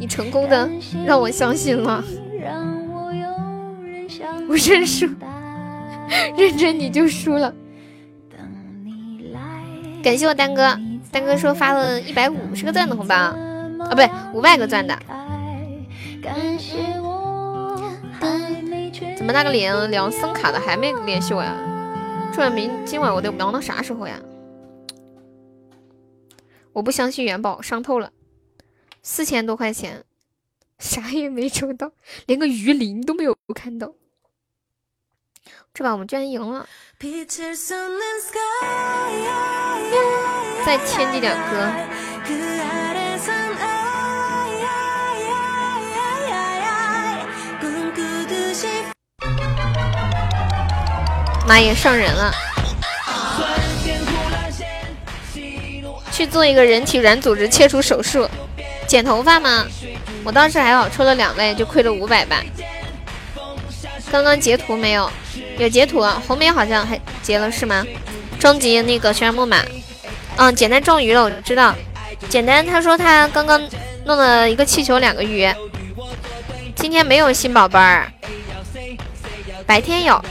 [0.00, 0.68] 你成功的
[1.06, 2.04] 让我相信了。
[4.48, 5.06] 我认输，
[6.36, 7.54] 认真你就输了。
[10.02, 10.78] 感谢我丹哥，
[11.10, 13.36] 丹哥说发了一百五十个钻的红包，啊，
[13.90, 14.98] 不对，五百个钻的。
[19.16, 21.54] 怎么那个连聊声卡的还没联系我呀？
[22.32, 24.20] 这明今晚我得忙到啥时候呀？
[26.72, 28.12] 我不相信元宝，伤透了，
[29.02, 30.04] 四千多块钱，
[30.78, 31.90] 啥也没抽到，
[32.26, 33.92] 连个鱼鳞都没有看到。
[35.74, 36.66] 这把我们居然赢了！
[40.66, 41.70] 再添几点歌。
[51.46, 52.32] 妈耶，上人了！
[56.12, 58.28] 去做一个人体软组织切除手术，
[58.86, 59.64] 剪头发吗？
[60.24, 62.42] 我当时还好，抽了两位就亏了五百吧。
[64.10, 65.10] 刚刚截图没有？
[65.58, 67.84] 有截图啊，红梅好像还截了是吗？
[68.38, 69.58] 终极那个旋转木马，
[70.36, 71.74] 嗯，简单中鱼了，我知道。
[72.28, 73.60] 简单，他说他刚刚
[74.04, 75.48] 弄了一个气球，两个鱼。
[76.76, 78.10] 今天没有新宝贝儿，
[79.66, 80.24] 白天有。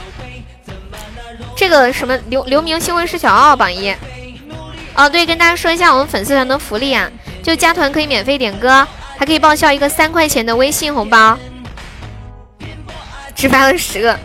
[1.54, 3.94] 这个什么刘刘明新闻是小奥榜一
[4.94, 7.10] 哦，对，跟大家说一下我们粉丝团的福利啊，
[7.42, 8.86] 就加团可以免费点歌，
[9.18, 11.38] 还可以报销一个三块钱的微信红包。
[13.38, 14.18] 只发了十个，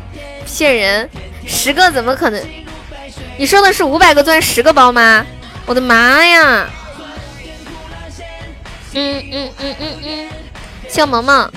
[0.43, 1.07] 骗人，
[1.45, 2.43] 十个怎么可能？
[3.37, 5.23] 你说的是五百个钻十个包吗？
[5.67, 6.67] 我的妈呀！
[8.93, 10.29] 嗯嗯嗯嗯嗯，
[10.89, 11.47] 小萌萌，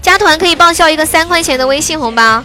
[0.00, 2.42] 加团可以报销一个三块钱的微信红包。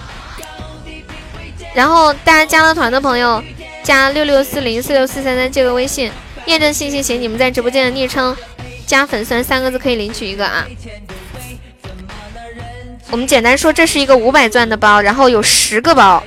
[1.74, 3.42] 然后大家加了团的朋友，
[3.84, 6.12] 加六六四零四六四三三这个微信，
[6.46, 8.36] 验证信息写你们在直播间的昵称，
[8.86, 10.68] 加粉丝三个字可以领取一个啊。
[13.10, 16.22] 我们简单说，这是一个五百钻的包，然后有十个包，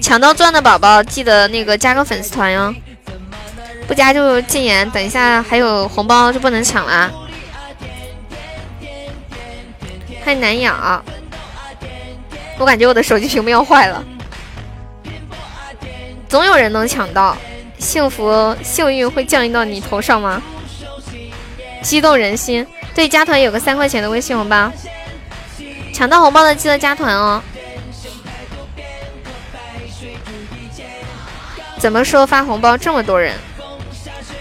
[0.00, 2.74] 抢到钻的宝宝记得那个加个粉丝团哟，
[3.88, 7.10] 不加就禁言，等一下还有红包就不能抢了。
[10.24, 11.02] 太难咬，
[12.58, 14.04] 我感觉我的手机屏幕要坏了。
[16.28, 17.36] 总有人能抢到，
[17.78, 20.40] 幸福幸运会降临到你头上吗？
[21.82, 24.70] 激动人心，对，加团有个三块钱的微信红包，
[25.92, 27.42] 抢到红包的记得加团哦。
[31.78, 33.34] 怎么说发红包这么多人？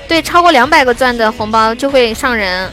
[0.08, 2.72] 对，超过两百个钻的红包就会上人，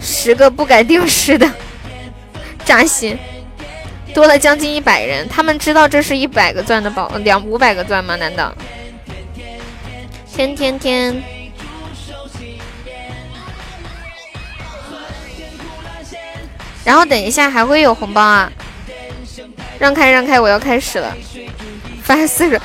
[0.00, 1.50] 十个不改定时的，
[2.64, 3.18] 扎心。
[4.12, 8.16] 多了将近一百人，他们知道这是一百个钻的宝，两五百个钻吗？
[8.16, 8.52] 难道？
[10.32, 11.39] 天天天。
[16.84, 18.50] 然后等一下还会有红包啊！
[19.78, 21.14] 让开让开，我要开始了。
[22.02, 22.62] 发四十啊！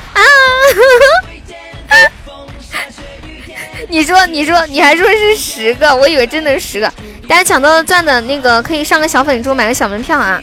[3.88, 6.92] 你说你说你还说是十个，我以为真的是十个。
[7.28, 10.42] 大家抢到了钻的那个可以上个小粉猪买个小门票啊！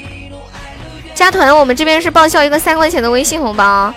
[1.14, 3.92] 加团，我们这边是报销一个三块钱的微信红包。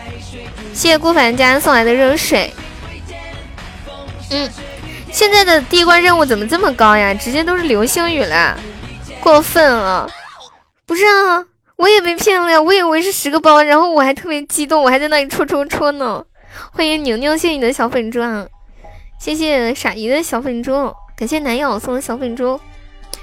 [0.73, 2.53] 谢谢顾凡家送来的热水。
[4.31, 4.49] 嗯，
[5.11, 7.13] 现在的第一关任务怎么这么高呀？
[7.13, 8.59] 直接都是流星雨了，
[9.25, 10.07] 过分了！
[10.85, 11.43] 不是啊，
[11.77, 12.61] 我也被骗了呀！
[12.61, 16.23] 我以为是十个包，然后我还特别激动，我还在那里戳戳戳呢。
[16.71, 18.21] 欢迎宁宁，谢谢你的小粉猪！
[19.19, 22.59] 谢谢傻姨的小粉猪，感谢男友送的小粉猪。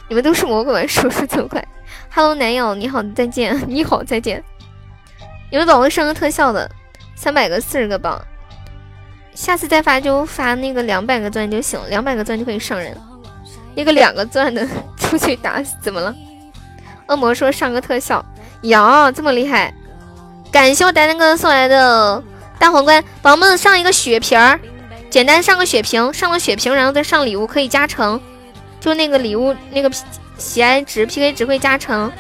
[0.08, 1.64] 你们都是魔鬼，说说就快。
[2.12, 4.42] Hello，男友，你好，再见， 你好，再见。
[5.52, 6.68] 有没有宝宝上个特效的？
[7.14, 8.20] 三百个，四十个包。
[9.34, 13.00] 下次再发就发那个两百个钻就行，两百个钻就可以上人。
[13.76, 14.66] 那个两个钻的
[15.12, 16.14] 出去打，怎么了？
[17.06, 18.24] 恶魔说上个特效，
[18.62, 19.74] 呀，这么厉害！
[20.50, 22.24] 感谢我丹丹哥送来的
[22.58, 24.58] 大皇冠，宝宝们上一个血瓶儿，
[25.10, 28.18] 简单上个血瓶，上了血瓶然后再上礼物可以加成，
[28.80, 29.90] 就那个礼物那个
[30.38, 32.10] 喜爱值 PK 值会加成。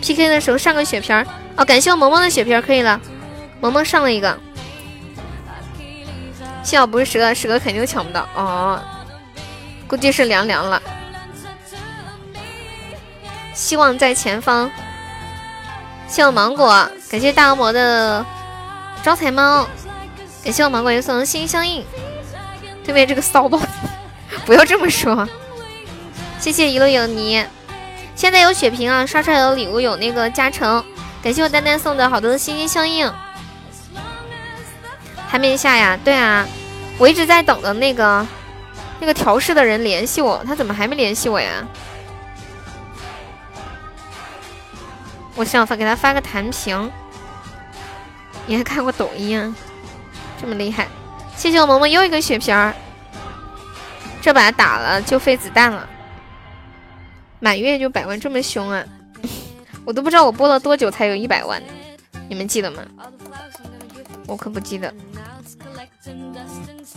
[0.00, 3.00] PK 的时候上个血瓶儿哦，感谢我萌萌的血瓶可以了，
[3.60, 4.38] 萌萌上了一个。
[6.62, 8.80] 幸好不是十个，十个肯定抢不到哦，
[9.88, 10.80] 估计是凉凉了。
[13.60, 14.70] 希望在前方。
[16.08, 18.24] 谢我芒果，感谢大恶魔的
[19.02, 19.68] 招财猫，
[20.42, 21.84] 感谢我芒果又送的心相印。
[22.82, 23.60] 对面这个骚包，
[24.46, 25.28] 不要这么说。
[26.38, 27.44] 谢谢一路有你，
[28.16, 30.82] 现在有血瓶啊，刷出来的礼物有那个加成。
[31.22, 33.08] 感谢我丹丹送的好多的心心相印。
[35.28, 35.98] 还没下呀？
[36.02, 36.48] 对啊，
[36.96, 38.26] 我一直在等的那个
[38.98, 41.50] 那个调试的人联系我，他怎么还没联系我呀？
[45.40, 46.92] 我想发给他发个弹屏。
[48.46, 49.54] 你还看过抖音啊？
[50.38, 50.86] 这么厉害！
[51.34, 52.74] 谢谢我萌萌又一个血瓶儿，
[54.20, 55.88] 这把打了就废子弹了。
[57.38, 58.84] 满月就百万，这么凶啊！
[59.86, 61.62] 我都不知道我播了多久才有一百万，
[62.28, 62.82] 你们记得吗？
[64.26, 64.92] 我可不记得。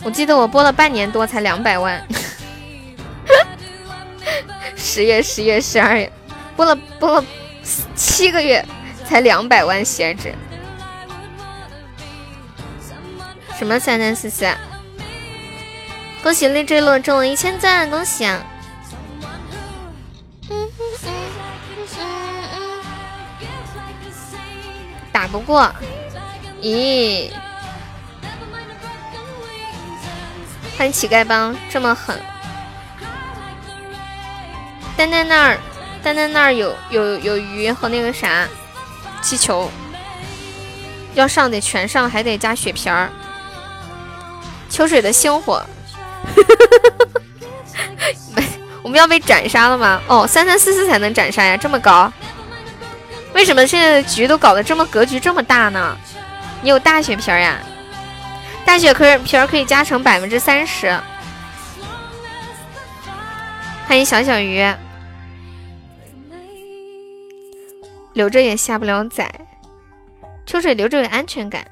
[0.02, 2.06] 我记得我播了半年多才两百万，
[4.76, 6.12] 十月、十月、十二月，
[6.54, 7.24] 播了播了
[7.94, 8.64] 七个月
[9.04, 10.34] 才两百万喜爱值。
[13.58, 14.46] 什么三三四四？
[16.22, 18.42] 恭喜励志乐中了一千赞，恭喜啊！
[25.12, 25.72] 打不过，
[26.60, 27.30] 咦？
[30.76, 32.20] 欢迎乞丐帮这么狠，
[34.96, 35.58] 丹丹那儿，
[36.04, 38.46] 丹丹那儿有有有鱼和那个啥
[39.22, 39.70] 气球，
[41.14, 43.10] 要上得全上，还得加血瓶儿。
[44.68, 45.64] 秋水的星火，
[48.36, 48.44] 没
[48.84, 49.98] 我们要被斩杀了吗？
[50.06, 52.12] 哦，三三四四才能斩杀呀，这么高？
[53.32, 55.96] 为什么现在的局都搞得这么格局这么大呢？
[56.60, 57.58] 你有大血瓶呀？
[58.66, 60.94] 大血可瓶儿可以加成百分之三十。
[63.86, 64.62] 欢迎小小鱼，
[68.14, 69.30] 留着也下不了崽。
[70.46, 71.66] 秋水留着有安全感，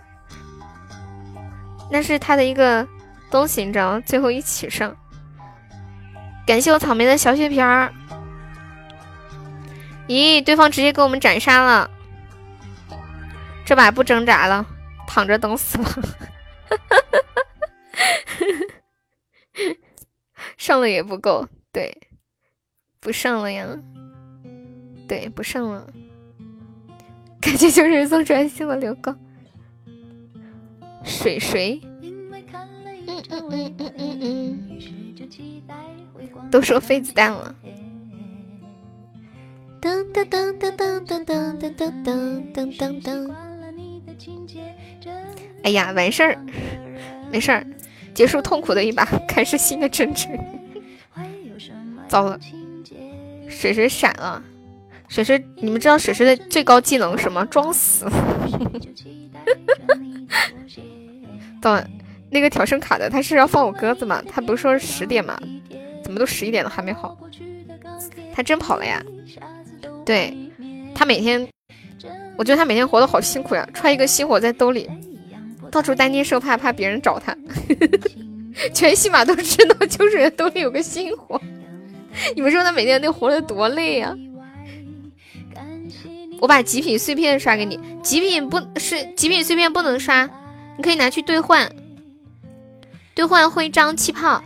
[1.90, 2.86] 那是他的一个
[3.30, 4.02] 东西，你知道吗？
[4.04, 4.96] 最后一起上。
[6.46, 7.92] 感谢我草莓的小血瓶儿。
[10.08, 11.90] 咦，对方直接给我们斩杀了，
[13.64, 14.66] 这把不挣扎了，
[15.06, 15.88] 躺着等死了。
[20.56, 21.96] 上了也不够，对，
[23.00, 23.66] 不上了呀，
[25.06, 25.86] 对，不上了，
[27.42, 29.14] 感觉就是送专心了，刘高，
[31.04, 34.80] 水水，嗯嗯嗯嗯嗯嗯，
[36.50, 37.54] 都说飞子弹了，
[39.80, 43.30] 噔噔噔噔噔噔噔噔噔噔噔噔，
[45.64, 46.38] 哎呀，完事儿。
[47.30, 47.66] 没事儿，
[48.14, 50.30] 结束痛苦的一把，开始新的征程。
[52.08, 52.38] 糟了，
[53.48, 54.42] 水水闪了，
[55.12, 57.44] 水水，你们知道水水的最高技能是什么？
[57.44, 58.06] 装死。
[61.60, 61.78] 到，
[62.30, 64.22] 那个调声卡的，他是要放我鸽子吗？
[64.26, 65.38] 他不是说十点吗？
[66.02, 67.14] 怎么都十一点了还没好？
[68.34, 69.04] 他真跑了呀？
[70.06, 70.34] 对，
[70.94, 71.46] 他每天，
[72.38, 74.88] 我觉得他每天活得好辛苦呀，揣一个心火在兜里。
[75.70, 77.36] 到处担惊受怕，怕别人找他。
[78.72, 81.38] 全西马都知道秋水兜里有个星火。
[82.34, 84.16] 你们说他每天得活得多累呀？
[86.42, 90.28] 我把极品碎片刷给你，极品不是极品碎片不能刷，
[90.76, 91.70] 你可以拿去兑换，
[93.14, 94.42] 兑换徽章气泡。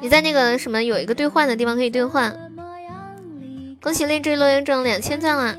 [0.00, 2.36] 你在那个什么有一个兑换的地方可以兑换。
[3.80, 5.56] 恭喜励志乐园中两千赞了。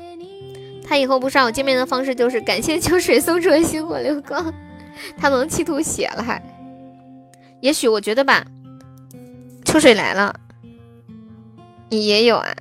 [0.86, 4.52] 他以后不刷我见面的方式就是感谢秋水送出的星火流光，
[5.16, 6.38] 他能气吐血了还？
[7.62, 8.44] 也许我觉得吧，
[9.64, 10.38] 秋水来了，
[11.88, 12.54] 你也有啊？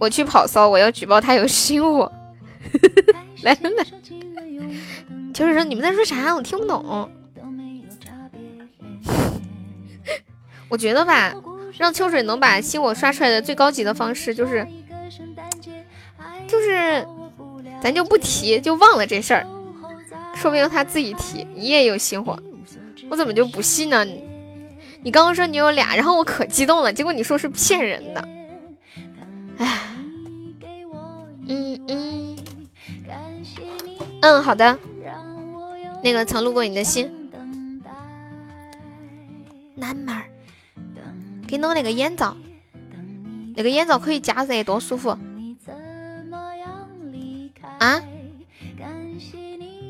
[0.00, 2.10] 我去跑骚，我要举报他有新火。
[3.44, 3.84] 来来来，
[5.32, 6.34] 秋水说你们在说啥？
[6.34, 7.10] 我听不懂。
[10.68, 11.34] 我觉得吧，
[11.76, 14.66] 让秋水能把新火刷出来的最高级的方式就是，
[16.48, 17.06] 就是，
[17.82, 19.46] 咱就不提，就忘了这事儿，
[20.34, 22.38] 说不定他自己提，你也有新火，
[23.10, 24.06] 我怎么就不信呢？
[25.02, 28.28] 你刚刚说你有俩，然后我可激动了，结果你说是骗人的，
[29.58, 29.78] 哎，
[31.50, 32.36] 嗯嗯，
[34.22, 34.78] 嗯，好的，
[36.00, 37.10] 那个曾路过你的心，
[39.74, 40.22] 南门儿。
[41.48, 42.36] 给弄那个眼罩，
[43.56, 45.10] 那个眼罩可以加热，多舒服。
[47.80, 48.00] 啊！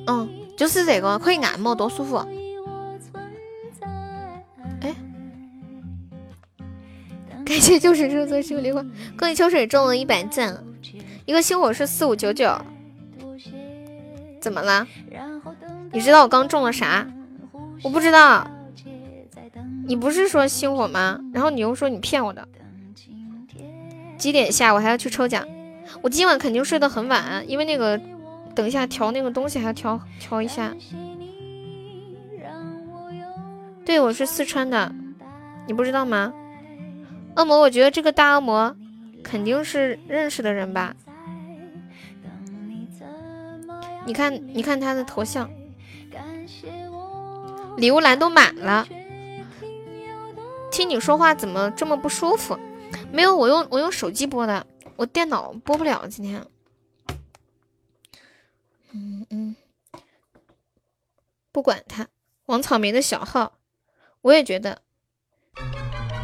[0.07, 2.17] 嗯，就是这个可以按摩，多舒服。
[4.81, 4.95] 哎，
[7.45, 8.83] 感谢就是热色秀梨花，
[9.19, 10.65] 恭喜秋水中了一百赞，
[11.31, 12.61] 一个星火是四五九九。
[14.41, 14.85] 怎么了？
[15.93, 17.07] 你知道我刚中了啥？
[17.85, 18.45] 我不知道。
[19.87, 21.21] 你不是说星火吗？
[21.33, 22.49] 然后你又说你骗我的。
[24.19, 24.75] 几点下？
[24.75, 25.47] 我还要去抽奖。
[26.03, 27.97] 我今晚肯定睡得很晚，因为那个
[28.53, 30.75] 等一下调那个东西还要调调一下。
[33.87, 34.93] 对，我是四川的，
[35.69, 36.33] 你不知道吗？
[37.37, 38.75] 恶魔，我觉得这个大恶魔
[39.23, 40.93] 肯定是认识的人吧？
[44.11, 45.49] 你看，你看他的头像，
[47.77, 48.85] 礼物栏都满了。
[50.73, 52.59] 听你说话怎么这么不舒服？
[53.13, 54.67] 没有，我用我用手机播的，
[54.97, 56.45] 我电脑播不了今天。
[58.91, 59.55] 嗯嗯，
[61.53, 62.09] 不管他，
[62.47, 63.61] 王草莓的小号，
[64.23, 64.83] 我也觉得，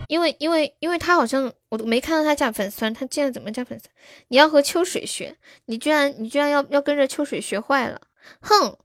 [0.08, 3.88] 因为因为因为他好像我都没看到他加粉丝团，他现在怎么加粉丝？
[4.28, 8.00] 你要和秋水学，你居然你居然要要跟着秋水学坏了，
[8.40, 8.78] 哼！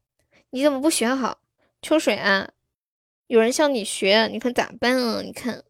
[0.49, 1.39] 你怎么不学好？
[1.81, 2.49] 秋水啊！
[3.27, 5.21] 有人向你学，你看咋办啊？
[5.21, 5.63] 你看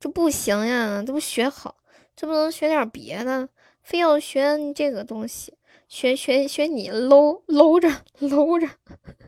[0.00, 1.76] 这不行呀，这不学好，
[2.16, 3.48] 这不能学点别的，
[3.82, 5.58] 非要学这个东西，
[5.88, 8.68] 学学学你搂搂着搂着。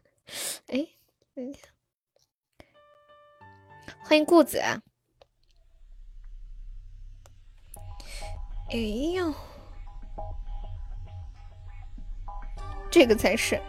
[0.68, 0.86] 哎，
[4.02, 4.62] 欢迎顾子。
[8.70, 8.76] 哎
[9.14, 9.32] 呦，
[12.90, 13.60] 这个才是。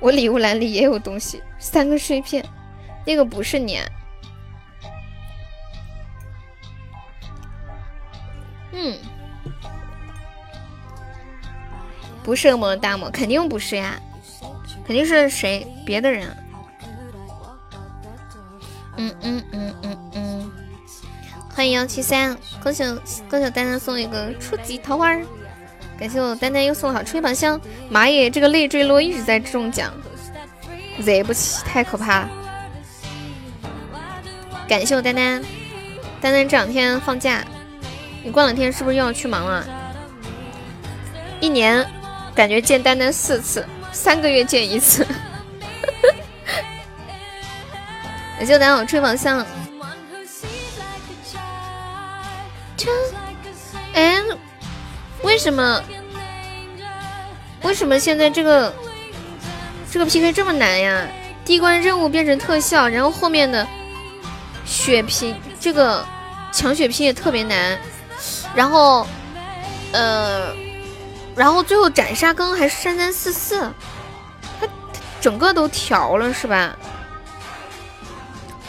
[0.00, 2.44] 我礼物栏里也有东西，三个碎片，
[3.06, 3.78] 那个不是你。
[8.72, 8.98] 嗯，
[12.22, 14.00] 不是恶魔的大魔，肯定不是呀，
[14.84, 15.66] 肯定是谁？
[15.86, 16.36] 别的人。
[18.98, 20.52] 嗯嗯嗯嗯嗯，
[21.56, 22.84] 欢迎幺七三，恭喜
[23.30, 25.16] 恭喜丹丹送一个初级桃花。
[25.98, 29.90] 感谢我丹丹又送好吹榜箱，妈耶，这个累坠落一直在中奖，
[30.98, 32.28] 惹不起，太可怕。
[34.68, 35.42] 感谢我丹丹，
[36.20, 37.42] 丹丹这两天放假，
[38.22, 39.66] 你过两天是不是又要去忙了？
[41.40, 41.82] 一年
[42.34, 45.06] 感觉见丹丹四次，三个月见一次。
[48.36, 49.46] 感谢我丹丹吹榜箱。
[53.94, 54.22] 哎。
[55.22, 55.82] 为什么？
[57.62, 58.72] 为什么现在这个
[59.90, 61.08] 这个 PK 这么难呀？
[61.44, 63.66] 第一关任务变成特效，然后后面的
[64.64, 66.04] 血瓶这个
[66.52, 67.78] 抢血瓶也特别难，
[68.54, 69.06] 然后
[69.92, 70.54] 呃，
[71.34, 73.60] 然后最后斩杀更还是三三四四，
[74.60, 74.68] 它
[75.20, 76.76] 整个都调了是吧？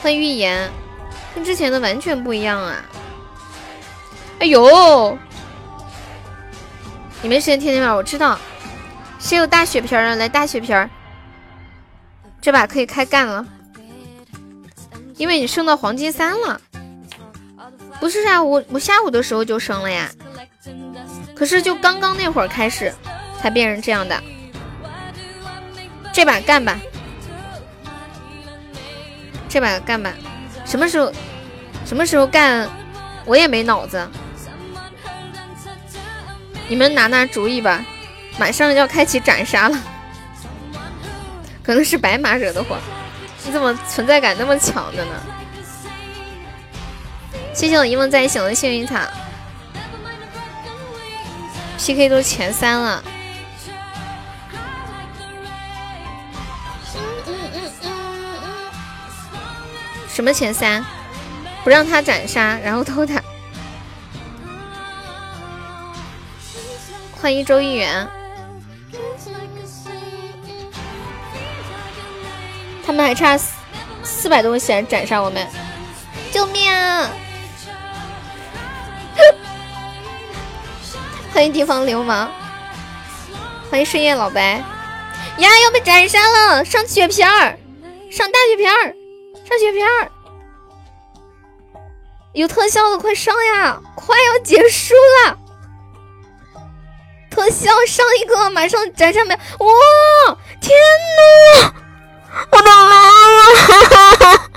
[0.02, 0.72] 欢迎预言，
[1.36, 2.84] 跟之前的完全不一样啊！
[4.40, 5.18] 哎呦！
[7.22, 8.38] 你没时间天天玩，我知道。
[9.20, 10.16] 谁有大血瓶啊？
[10.16, 10.90] 来大血瓶，
[12.40, 13.44] 这把可以开干了，
[15.16, 16.62] 因为你升到黄金三了。
[18.00, 20.08] 不是啊，我我下午的时候就升了呀，
[21.36, 22.94] 可是就刚刚那会儿开始
[23.42, 24.22] 才变成这样的。
[26.14, 26.80] 这把干吧，
[29.50, 30.14] 这把干吧，
[30.64, 31.12] 什么时候
[31.86, 32.70] 什么时候干，
[33.26, 34.08] 我也没脑子。
[36.68, 37.84] 你们拿拿主意吧，
[38.38, 39.80] 马上要开启斩杀了，
[41.64, 42.78] 可能是白马惹的祸。
[43.46, 45.12] 你怎么存在感那么强的呢？
[47.54, 49.00] 谢谢我一梦再醒的幸运草。
[51.78, 53.02] PK 都前三了。
[60.10, 60.84] 什么前三？
[61.64, 63.22] 不让他斩杀，然后偷他。
[67.20, 68.08] 欢迎周一元。
[72.86, 73.54] 他们还差四
[74.04, 75.46] 四百多个血斩杀我们，
[76.32, 77.10] 救命啊！
[81.34, 82.32] 欢迎地方流氓，
[83.70, 84.64] 欢迎深夜老白
[85.40, 85.50] 呀！
[85.64, 87.58] 要被斩杀了，上血瓶儿，
[88.10, 88.96] 上大血瓶儿，
[89.44, 90.10] 上血瓶儿，
[92.34, 93.82] 有特效的快上呀！
[93.96, 94.94] 快要结束
[95.26, 95.38] 了，
[97.38, 99.36] 特效上一个，马上斩杀没？
[99.36, 100.38] 哇！
[100.60, 100.76] 天
[101.62, 101.72] 呐！
[102.52, 102.96] 我的妈
[103.38, 104.50] 呀！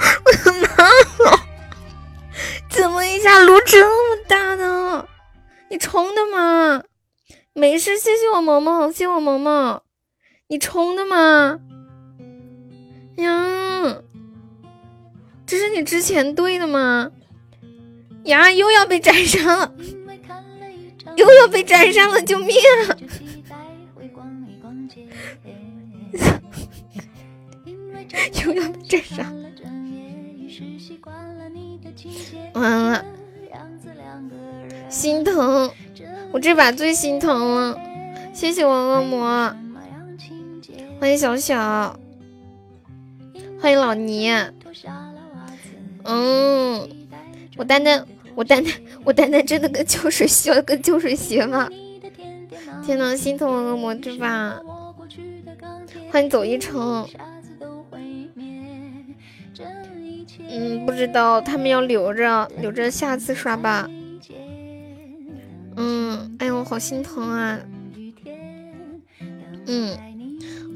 [0.24, 1.38] 我的妈呀！
[2.70, 5.06] 怎么一下炉这么大呢？
[5.68, 6.82] 你充的吗？
[7.52, 9.82] 没事，谢谢我萌萌，谢谢我萌萌，
[10.48, 11.58] 你充的吗？
[13.16, 13.98] 呀，
[15.46, 17.10] 这是你之前对的吗？
[18.24, 19.74] 呀，又要被斩杀了，
[21.16, 22.56] 又要被斩杀了，救命！
[28.44, 29.32] 又要被斩杀，
[32.54, 33.04] 完了，
[34.88, 35.70] 心疼，
[36.32, 37.78] 我这把最心疼了。
[38.32, 39.54] 谢谢我恶魔，
[41.00, 41.98] 欢迎小小，
[43.60, 44.30] 欢迎老倪。
[46.04, 46.88] 嗯，
[47.56, 48.72] 我丹丹，我丹丹，
[49.04, 51.68] 我丹丹真的跟秋水需要跟秋水学吗？
[52.84, 54.58] 天呐，心疼我恶魔对吧。
[56.10, 57.06] 欢迎走一程。
[60.48, 63.88] 嗯，不知道他们要留着，留着下次刷吧。
[65.76, 67.58] 嗯，哎呦，好心疼啊。
[69.66, 69.96] 嗯，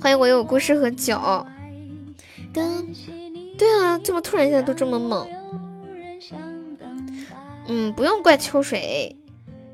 [0.00, 1.46] 欢迎我有故事和酒。
[2.52, 2.64] 对
[3.82, 5.26] 啊，怎么突然一下都这么猛？
[7.68, 9.16] 嗯，不用怪秋水，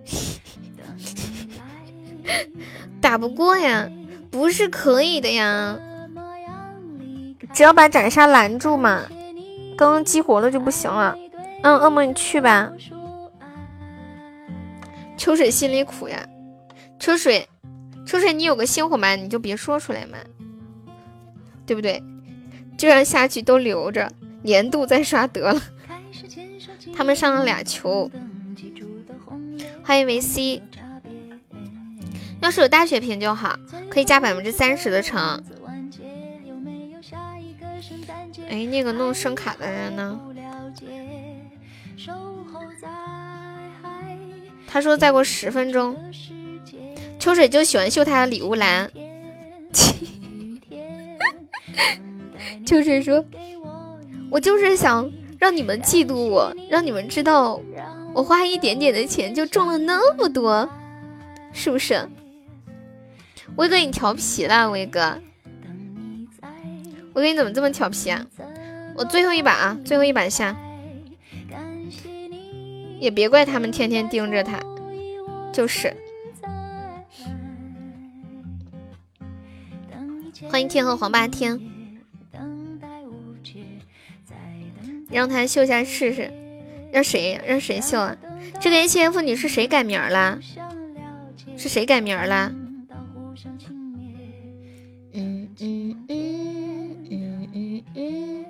[3.01, 3.91] 打不过呀，
[4.31, 5.79] 不是可以的呀，
[7.53, 9.03] 只要把斩杀拦住嘛。
[9.77, 11.17] 刚刚激活了就不行了，
[11.63, 12.71] 嗯，恶魔你去吧。
[15.17, 16.29] 秋水心里苦呀，
[16.99, 17.49] 秋水，
[18.07, 20.19] 秋水你有个新伙伴你就别说出来嘛，
[21.67, 22.03] 对不对？
[22.79, 24.11] 这样下去都留着，
[24.43, 25.61] 年度再刷得了。
[26.95, 28.11] 他们上了俩球，
[29.83, 30.63] 欢迎维 C。
[32.41, 33.57] 要是有大血瓶就好，
[33.89, 35.43] 可以加百分之三十的成。
[38.49, 40.21] 哎，那个弄声卡的人呢？
[44.67, 45.97] 他说再过十分钟。
[47.19, 48.91] 秋水就喜欢秀他的礼物栏。
[52.67, 53.25] 秋水说
[54.31, 55.11] ：“我就是想
[55.43, 57.61] 让你们嫉妒我，让你们知道
[58.15, 60.71] 我花一点点的钱就中了那么多，
[61.53, 62.09] 是不是？”
[63.59, 65.19] 威哥，你调皮了，威哥。
[67.15, 68.25] 威哥，你怎么这么调皮啊？
[68.95, 70.57] 我最后一把啊，最后一把下，
[73.01, 74.61] 也别怪他们天天盯着他，
[75.53, 75.93] 就是。
[80.49, 81.61] 欢迎天和黄霸天，
[85.13, 86.33] 让他秀下试试，
[86.91, 88.17] 让谁让谁秀啊？
[88.61, 90.39] 这个 H F 你是谁改名了？
[91.57, 92.51] 是谁改名了？
[95.13, 98.47] 嗯嗯嗯嗯嗯嗯。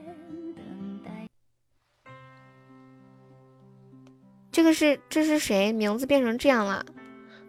[4.52, 5.72] 这个是这是谁？
[5.72, 6.86] 名字变成这样了，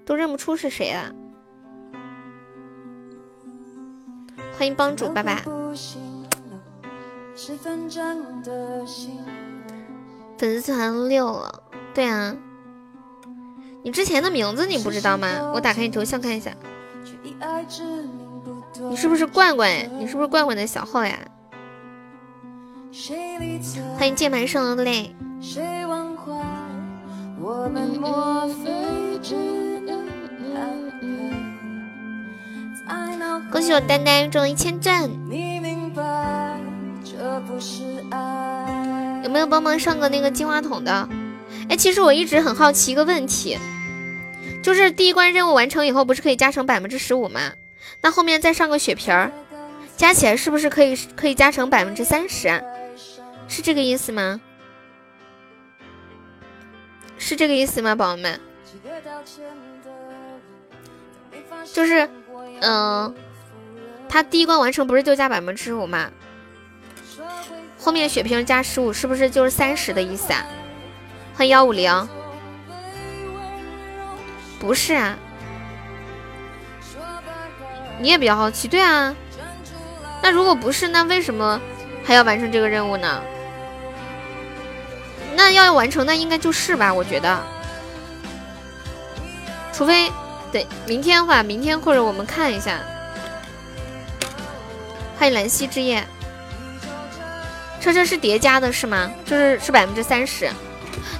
[0.06, 1.14] 都认不出是谁了。
[4.58, 5.44] 欢迎帮主拜拜
[10.38, 11.64] 粉丝团六了。
[11.94, 12.36] 对啊，
[13.84, 15.52] 你之前的名字你不知道吗？
[15.54, 16.52] 我打开你头像看一下，
[18.90, 19.90] 你是不是罐罐？
[20.00, 21.18] 你是不是罐罐的小号呀？
[23.98, 25.16] 欢迎键盘上的泪。
[33.52, 35.10] 恭喜我丹丹中一千钻！
[39.24, 41.08] 有没有帮忙上个那个金话筒的？
[41.70, 43.58] 哎，其实我一直很好奇一个问题，
[44.62, 47.54] 就是第一关任务完成以后，不是可以加成百分之十五吗？
[48.02, 49.32] 那后面再上个血瓶儿，
[49.96, 52.62] 加起来是不是可以可以加成百分之三十？
[53.48, 54.42] 是这个意思吗？
[57.18, 58.40] 是这个意思吗，宝宝们？
[61.72, 62.10] 就是，
[62.60, 63.16] 嗯，
[64.10, 66.12] 他第一关完成不是就加百分之五吗？
[67.84, 70.46] 后面血瓶加十五，是不是就是三十的意思啊？
[71.36, 72.08] 欢迎幺五零，
[74.58, 75.18] 不是啊？
[78.00, 79.14] 你也比较好奇，对啊？
[80.22, 81.60] 那如果不是，那为什么
[82.06, 83.22] 还要完成这个任务呢？
[85.36, 86.94] 那要完成，那应该就是吧？
[86.94, 87.38] 我觉得，
[89.74, 90.10] 除非。
[90.54, 92.80] 对，明天的话，明天或者我们看一下。
[95.18, 96.08] 欢迎兰溪之夜，
[97.84, 99.12] 车车是叠加的是吗？
[99.26, 100.50] 就是是百分之三十。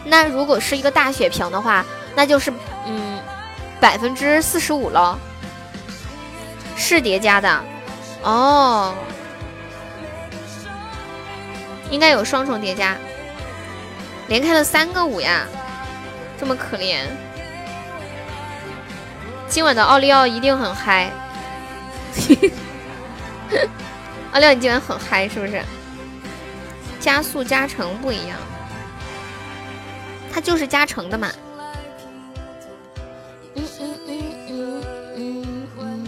[0.06, 1.86] 那如果是一个大血瓶的话，
[2.16, 2.50] 那就是
[2.88, 3.20] 嗯
[3.82, 5.18] 百分之四十五喽。
[6.78, 7.62] 是叠加的
[8.22, 8.96] 哦，
[11.90, 12.96] 应该有双重叠加，
[14.30, 15.46] 连开了三个五呀，
[16.40, 17.02] 这么可怜。
[19.50, 21.12] 今晚的奥利奥一定很嗨，
[24.32, 25.62] 奥利奥你今晚很嗨是不是？
[27.04, 28.40] 加速加成不一样，
[30.32, 31.30] 它就是加成的嘛。
[33.56, 34.84] 嗯嗯嗯嗯
[35.18, 36.08] 嗯嗯，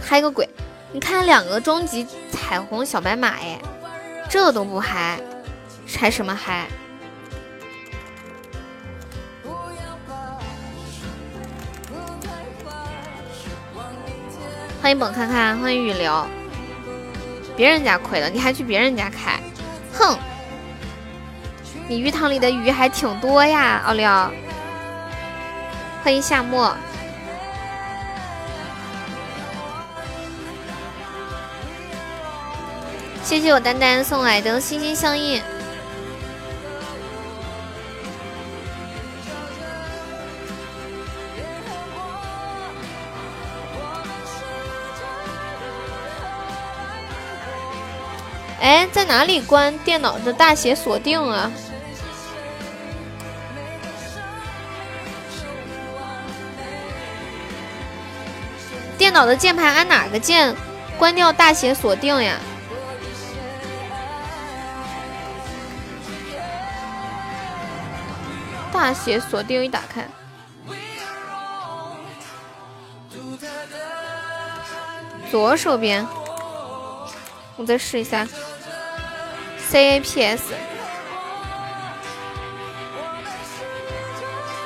[0.00, 0.48] 嗨个鬼！
[0.90, 3.60] 你看两个终极彩虹小白马哎，
[4.30, 5.20] 这都不嗨，
[5.86, 6.66] 嗨什么嗨？
[14.80, 16.26] 欢迎本看看，欢迎雨流。
[17.58, 19.36] 别人家亏了，你还去别人家开？
[19.92, 20.16] 哼！
[21.88, 24.30] 你鱼塘里的鱼还挺多呀，奥利奥。
[26.04, 26.72] 欢迎夏末。
[33.24, 35.42] 谢谢我丹丹送来的心心相印。
[48.60, 51.50] 哎，在哪里关电脑的大写锁定啊？
[58.98, 60.54] 电脑的键盘按哪个键
[60.98, 62.36] 关掉大写锁定呀？
[68.72, 70.06] 大写锁定一打开，
[75.30, 76.06] 左手边，
[77.58, 78.26] 我再试一下。
[79.68, 80.54] C A P S，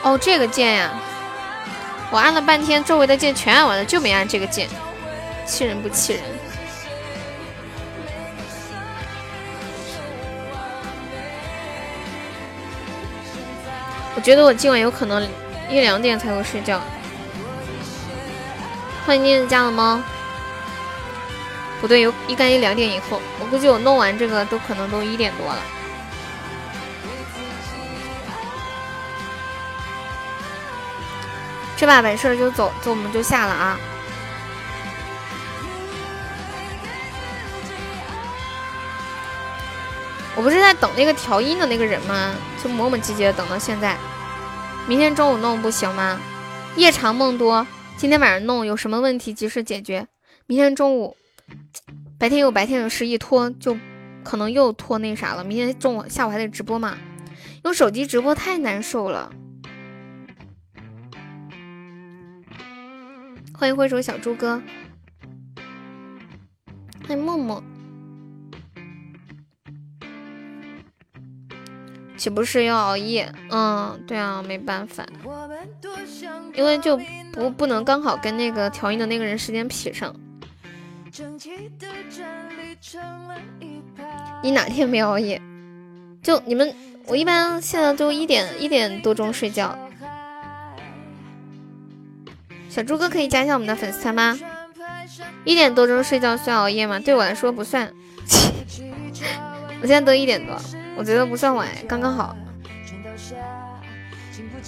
[0.05, 0.91] 哦，这个键呀，
[2.13, 4.69] 我按了半天，周围的键全按完了，就没按这个键，
[5.45, 6.23] 气人不气人？
[14.15, 15.27] 我觉得我今晚有可能
[15.69, 16.81] 一两点才会睡觉。
[19.05, 20.01] 欢迎念家的猫。
[21.83, 25.61] 不对，有应该一两点以后，我估计我弄完这个都可能都一点多了。
[31.77, 33.77] 这把完事儿就走，走我们就下了啊！
[40.37, 42.33] 我不是在等那个调音的那个人吗？
[42.63, 43.97] 就磨磨唧唧的等到现在。
[44.87, 46.21] 明天中午弄不行吗？
[46.77, 50.07] 夜长梦多，今天晚上弄有什么问题及时解决。
[50.47, 51.17] 明天中午。
[52.23, 53.77] 白天有白天的事，一拖就
[54.23, 55.43] 可能又拖那啥了。
[55.43, 56.97] 明天中午、下午还得直播嘛？
[57.65, 59.33] 用手机直播太难受了。
[63.53, 64.63] 欢迎挥手小猪哥，
[67.09, 67.61] 欢迎默默，
[72.17, 73.35] 岂不是要熬夜？
[73.51, 75.05] 嗯，对啊，没办法，
[76.55, 76.97] 因为就
[77.33, 80.15] 不不能刚好跟那个调音的那个人时间匹上。
[84.43, 85.39] 你哪天没熬夜？
[86.23, 86.75] 就你们，
[87.07, 89.77] 我一般现在都一点一点多钟睡觉。
[92.71, 94.39] 小猪哥可以加一下我们的粉丝团吗？
[95.45, 96.99] 一点多钟睡觉算熬夜吗？
[96.99, 97.93] 对我来说不算。
[99.83, 100.57] 我现在都一点多，
[100.97, 102.35] 我觉得不算晚，刚刚好。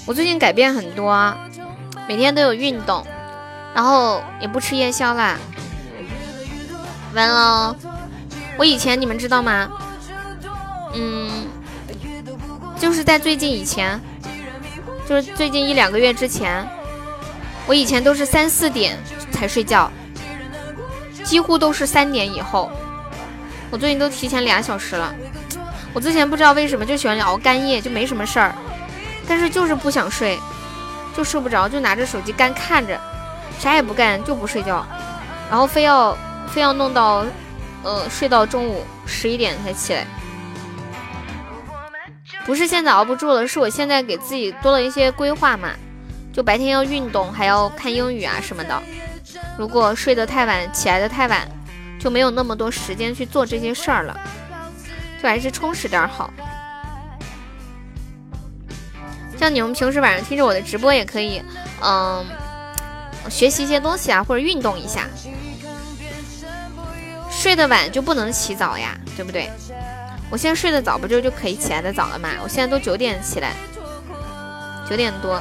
[0.07, 1.35] 我最近改变很多，
[2.07, 3.07] 每天都有运动，
[3.75, 5.39] 然后也不吃夜宵啦。
[7.15, 7.75] 完了，
[8.59, 9.69] 我以前你们知道吗？
[10.95, 11.47] 嗯，
[12.79, 14.01] 就是在最近以前，
[15.09, 16.67] 就是最近一两个月之前，
[17.67, 18.99] 我以前都是三四点
[19.33, 19.91] 才睡觉，
[21.25, 22.71] 几乎都是三点以后。
[23.71, 25.15] 我最近都提前俩小时了。
[25.93, 28.55] 我之前不知道为什么就喜欢熬干夜，就没什么事儿，
[29.27, 30.39] 但是就是不想睡。
[31.17, 33.01] 就睡不着，就拿着手机干看着，
[33.61, 34.85] 啥也不干就不睡觉，
[35.49, 36.17] 然后非要
[36.55, 37.27] 非要弄到，
[37.83, 40.07] 呃，睡到中午十一点才起来。
[42.47, 45.71] 不是现在熬不住了，是我现在给自己多了一些规划嘛，
[46.33, 48.83] 就白天要运动，还要看英语啊什么的。
[49.59, 51.49] 如果睡得太晚，起来的太晚，
[51.99, 54.17] 就没有那么多时间去做这些事儿了，
[55.21, 56.33] 就还是充实点好。
[59.37, 61.43] 像你们平时晚上听着我的直播也可以，
[61.83, 62.25] 嗯，
[63.29, 65.09] 学习一些东西啊，或者运动一下。
[67.45, 69.51] 睡得晚就不能起早呀，对不对？
[70.31, 72.31] 我现在睡得早，不就就可以起来的早了吗？
[72.43, 73.53] 我现在都九点起来，
[74.89, 75.39] 九点多，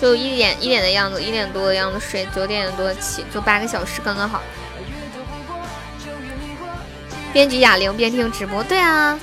[0.00, 4.40] 就一点一点的样子，一点多的样子睡，九点多起，就八个小时刚刚好。
[7.30, 9.20] 边举哑铃边听直播，对啊，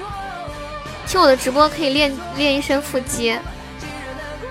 [1.08, 3.30] 听我的直播可以练练一身腹肌，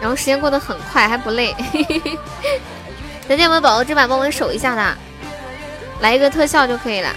[0.01, 1.55] 然后时间过得很快，还不累。
[3.29, 4.99] 咱家有没有宝宝这把帮我守一下的？
[6.01, 7.11] 来一个特效就可以了。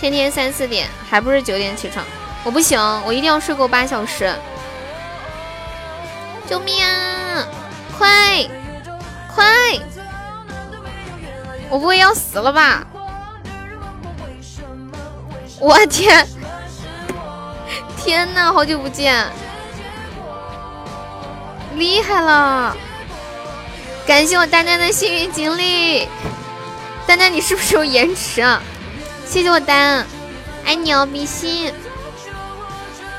[0.00, 2.04] 天天三四点，还不是九点起床？
[2.42, 4.30] 我不行，我一定要睡够八小时。
[6.46, 7.46] 救命啊！
[7.96, 8.46] 快
[9.34, 9.46] 快！
[11.70, 12.86] 我不会要死了吧？
[15.58, 16.26] 我天！
[17.96, 19.26] 天呐，好久不见，
[21.76, 22.76] 厉害了！
[24.06, 26.06] 感谢我丹丹的幸运锦鲤，
[27.06, 28.62] 丹丹你是不是有延迟啊？
[29.26, 30.04] 谢谢我丹，
[30.64, 31.72] 爱你哦，比心。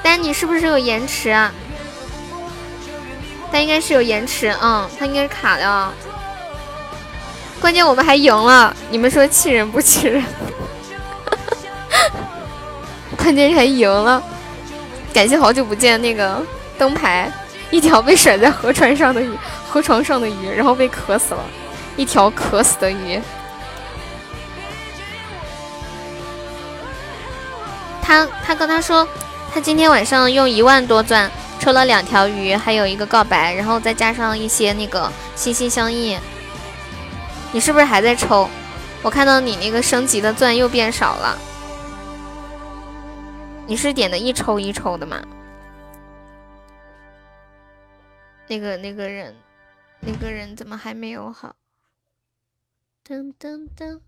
[0.04, 1.36] 丹，你是不是有延迟？
[3.52, 5.92] 他应该是有延迟，嗯，他应该是卡的。
[7.60, 10.24] 关键我们还赢了，你们说气人不气人？
[13.18, 14.22] 关键是还赢了，
[15.12, 16.42] 感谢好久不见那个
[16.78, 17.32] 灯牌，
[17.72, 19.32] 一条被甩在河船上的鱼，
[19.76, 21.44] 河床上的鱼，然后被渴死了，
[21.98, 23.22] 一条渴死的鱼。
[28.02, 29.06] 他他跟他说，
[29.54, 31.30] 他今天晚上用一万多钻
[31.60, 36.18] 抽了两条鱼，还有一个告白，然后再加上一些那个心心相印。
[37.52, 38.48] 你是不是还在抽？
[39.02, 41.38] 我看到你那个升级的钻又变少了。
[43.68, 45.22] 你是点的一抽一抽的吗？
[48.48, 49.36] 那个那个人，
[50.08, 51.56] 那个人怎么还没有好？
[53.08, 54.00] 噔噔噔，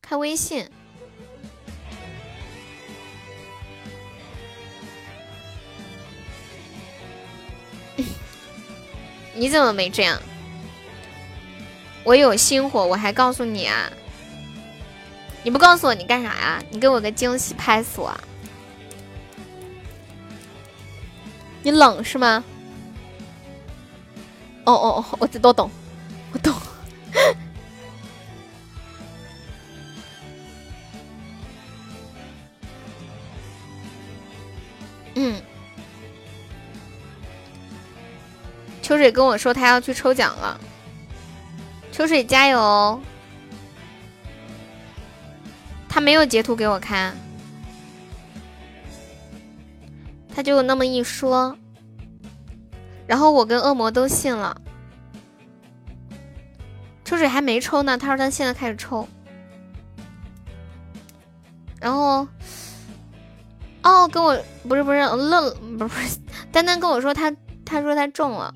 [0.00, 0.70] 看微信。
[9.34, 10.22] 你怎么没这样？
[12.04, 13.90] 我有心火，我还告诉你啊！
[15.42, 16.62] 你不告诉我你干啥呀？
[16.70, 18.16] 你给我个惊喜，拍死我！
[21.62, 22.44] 你冷是吗？
[24.64, 25.70] 哦哦哦，我这都懂，
[26.32, 26.54] 我懂。
[35.14, 35.40] 嗯。
[38.82, 40.60] 秋水跟我说他要去抽奖了，
[41.92, 43.00] 秋水加油！
[45.88, 47.16] 他没有截图给我看，
[50.34, 51.56] 他就那么一说，
[53.10, 54.56] 然后我跟恶魔都信了。
[57.04, 59.04] 抽水还没抽呢，他说他现在开始抽，
[61.80, 62.24] 然后，
[63.82, 66.20] 哦，跟我不是不是愣不是不是
[66.52, 68.54] 丹丹跟我说他他说他中了。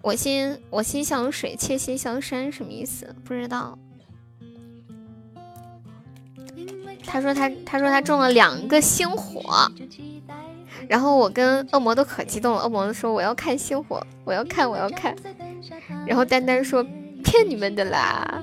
[0.00, 3.14] 我心我心像水，切心像山，什么意思？
[3.22, 3.78] 不知道。
[7.04, 9.70] 他说他他说他中了两个星火，
[10.88, 12.62] 然后我跟恶魔都可激动了。
[12.62, 15.14] 恶魔说我要看星火，我要看我要看。
[16.06, 16.84] 然后丹丹说
[17.22, 18.42] 骗你们的啦，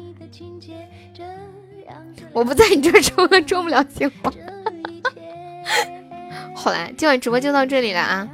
[2.33, 4.31] 我不在你这抽了中不了星火。
[6.55, 8.29] 好啦，今晚直播就到这里了啊。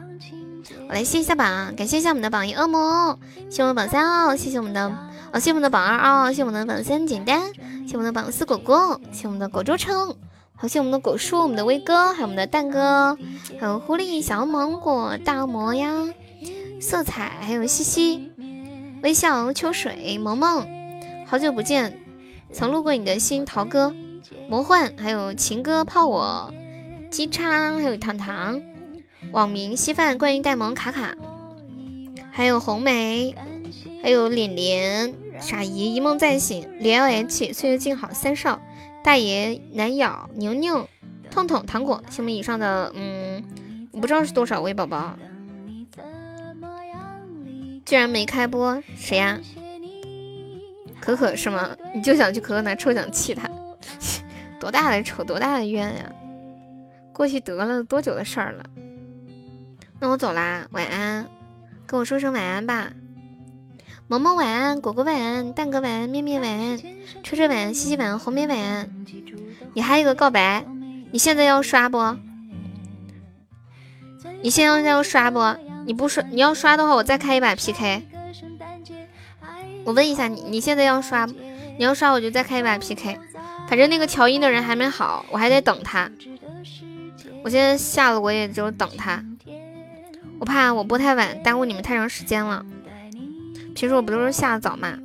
[0.89, 3.19] 我来谢一下榜，感谢一下我们的榜一恶魔，
[3.49, 4.89] 谢我们榜三哦，谢谢我们的
[5.33, 7.41] 哦，谢我们的榜二哦，谢我们的榜三简单，
[7.85, 10.15] 谢我们的榜四果果，谢谢我们的果州城，
[10.59, 13.15] 好谢我们的果树，我们的威哥，还有我们的蛋哥，
[13.59, 16.07] 还有狐狸小芒果大魔呀，
[16.81, 18.31] 色彩还有西西，
[19.03, 20.67] 微笑秋水萌萌，
[21.27, 21.99] 好久不见，
[22.51, 23.93] 曾路过你的心桃哥，
[24.49, 26.51] 魔幻还有情歌泡我，
[27.11, 28.59] 鸡叉还有糖糖。
[29.31, 31.15] 网名稀饭，关于呆萌卡卡，
[32.31, 33.35] 还有红梅，
[34.01, 38.59] 还有脸脸傻姨一梦再醒，连 L H 岁月静好三少
[39.07, 40.85] 大爷难咬牛牛
[41.31, 43.41] 痛痛糖果，谢我们以上的嗯，
[43.93, 45.17] 我不知道是多少位宝宝。
[47.85, 49.39] 居然没开播，谁呀？
[50.99, 51.73] 可可是吗？
[51.95, 53.49] 你就想去可可那抽奖气他？
[54.59, 56.11] 多大的仇，多大的怨呀！
[57.13, 58.65] 过去得了多久的事儿了？
[60.01, 61.25] 那我走啦，晚安，
[61.85, 62.91] 跟我说声晚安吧。
[64.09, 66.77] 萌萌晚安，果果晚安，蛋哥晚安，面面晚安，
[67.23, 68.89] 车车晚安，西西晚安，红梅晚安。
[69.73, 70.65] 你还有一个告白，
[71.11, 72.15] 你现在要刷不？
[74.41, 75.41] 你现在要刷不？
[75.85, 78.07] 你不刷，你要刷的话，我再开一把 PK。
[79.83, 81.25] 我问一下你，你现在要刷？
[81.25, 83.19] 你要刷，我就再开一把 PK。
[83.67, 86.09] 反正那个调音的人还没好，我还得等他。
[87.43, 89.21] 我现在下了，我也就等他。
[90.39, 92.65] 我怕我播太晚，耽误你们太长时间了。
[93.77, 94.97] 平时我不都是下的早吗？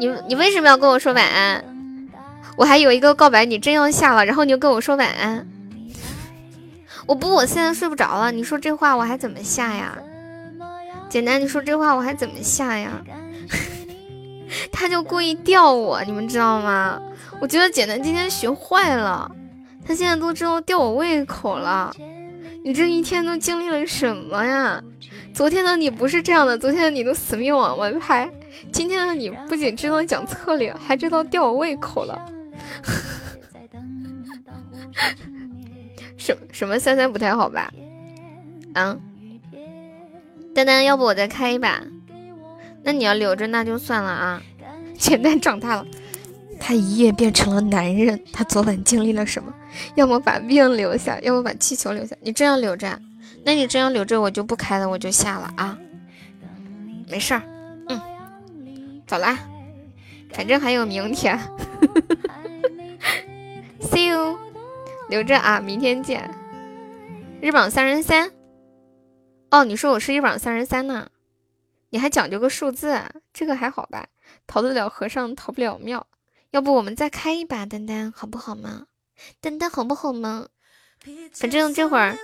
[0.00, 1.64] 你你为什么要跟我说晚安？
[2.56, 5.46] 我还有一个告白，你真要下了，然后你又跟我说晚安。
[7.06, 8.32] 我不，我现在睡不着了。
[8.32, 9.96] 你说这话我还怎么下呀？
[11.08, 12.90] 简单，你说这话我还怎么下呀？
[14.72, 17.00] 他就故意吊我，你们知道吗？
[17.40, 19.30] 我觉得简单今天学坏了，
[19.86, 21.94] 他现在都知道吊我胃口了。
[22.64, 24.82] 你这一天都经历了什么呀？
[25.34, 28.30] 昨天的你不是这样的，昨天的你都死命往外拍，
[28.70, 32.18] 今天的你不仅知道讲策略，还知道吊我胃口了。
[36.16, 37.72] 什什么三三不太好吧？
[38.74, 38.96] 啊，
[40.54, 41.82] 丹丹，要不我再开一把？
[42.84, 44.42] 那你要留着那就算了啊。
[44.98, 45.84] 简单长大了，
[46.60, 48.22] 他一夜变成了男人。
[48.32, 49.52] 他昨晚经历了什么？
[49.94, 52.16] 要么把命留下，要么把气球留下。
[52.20, 53.00] 你这样留着，
[53.44, 55.78] 那你这样留着，我就不开了，我就下了啊。
[57.08, 57.42] 没事儿，
[57.88, 59.38] 嗯，走啦，
[60.32, 61.38] 反正还有明天。
[63.80, 64.38] See you，
[65.10, 66.30] 留着啊，明天见。
[67.40, 68.30] 日榜三十三，
[69.50, 71.08] 哦，你说我是日榜三十三呢？
[71.90, 73.02] 你还讲究个数字，
[73.34, 74.06] 这个还好吧？
[74.46, 76.06] 逃得了和尚逃不了庙。
[76.52, 78.86] 要不我们再开一把，丹丹好不好嘛？
[79.40, 80.46] 丹丹好不好嘛？
[81.34, 82.16] 反正这会儿，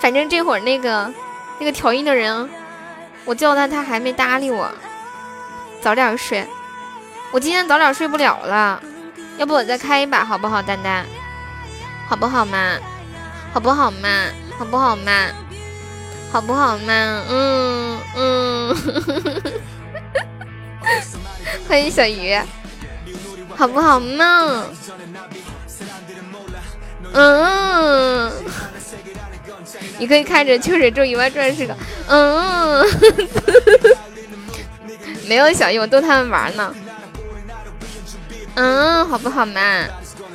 [0.00, 1.12] 反正这会儿那个
[1.58, 2.48] 那个调音的人，
[3.24, 4.70] 我叫他他还没搭理我。
[5.80, 6.46] 早点睡，
[7.32, 8.82] 我今天早点睡不了了。
[9.38, 11.06] 要不我再开一把好不好，丹丹？
[12.08, 12.78] 好不好嘛？
[13.52, 14.08] 好不好嘛？
[14.58, 15.28] 好不好嘛？
[16.30, 17.24] 好不好嘛？
[17.28, 18.76] 嗯嗯。
[21.68, 22.36] 欢迎小鱼，
[23.56, 24.64] 好不好嘛？
[27.12, 28.32] 嗯，
[29.98, 31.76] 你可以看着秋水咒一万转是个，
[32.08, 32.86] 嗯，
[35.26, 36.74] 没有小我逗他们玩呢。
[38.54, 39.84] 嗯，好不好嘛？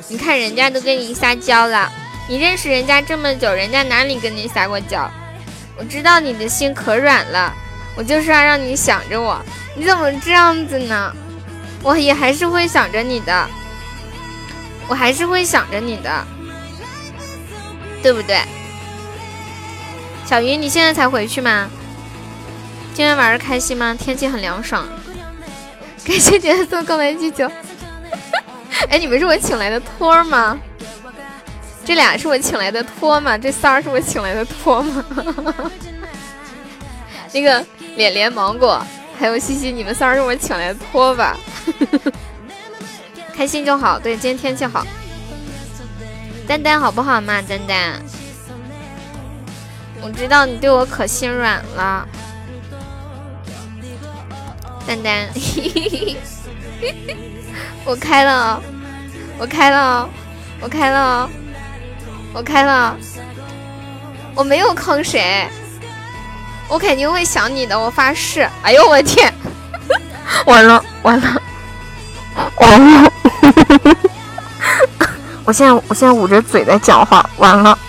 [0.08, 1.90] 你看人家都跟你撒娇了，
[2.28, 5.10] 你认识人家这么久，人家哪里跟你撒过娇？
[5.78, 7.52] 我知道你的心可软了，
[7.96, 9.40] 我就是要让你想着我。
[9.74, 11.12] 你怎么这样子呢？
[11.82, 13.48] 我也还是会想着你的，
[14.88, 16.26] 我还是会想着你的。
[18.06, 18.40] 对不对，
[20.24, 21.68] 小鱼，你现在才回去吗？
[22.94, 23.96] 今天晚上开心吗？
[23.98, 24.86] 天气很凉爽。
[26.04, 27.50] 感谢姐姐送告白气球。
[28.90, 30.56] 哎，你们是我请来的托吗？
[31.84, 33.36] 这俩是我请来的托吗？
[33.36, 35.04] 这仨是我请来的托吗？
[37.34, 38.80] 那个脸脸芒果
[39.18, 41.36] 还有西西，你们仨是我请来的托吧？
[43.34, 43.98] 开心就好。
[43.98, 44.86] 对，今天天气好。
[46.46, 47.42] 丹丹好不好嘛？
[47.42, 48.00] 丹丹，
[50.00, 52.06] 我知道你对我可心软了。
[54.86, 55.28] 丹丹，
[57.84, 58.62] 我开了，
[59.38, 60.08] 我开了，
[60.60, 61.28] 我开了，
[62.32, 62.96] 我开了，
[64.36, 65.48] 我没有坑谁，
[66.68, 68.48] 我肯定会想你的，我发誓。
[68.62, 69.32] 哎呦我天，
[70.46, 71.42] 完了完了
[72.58, 73.12] 完了。
[75.46, 77.78] 我现在我现在捂着嘴在讲话，完了。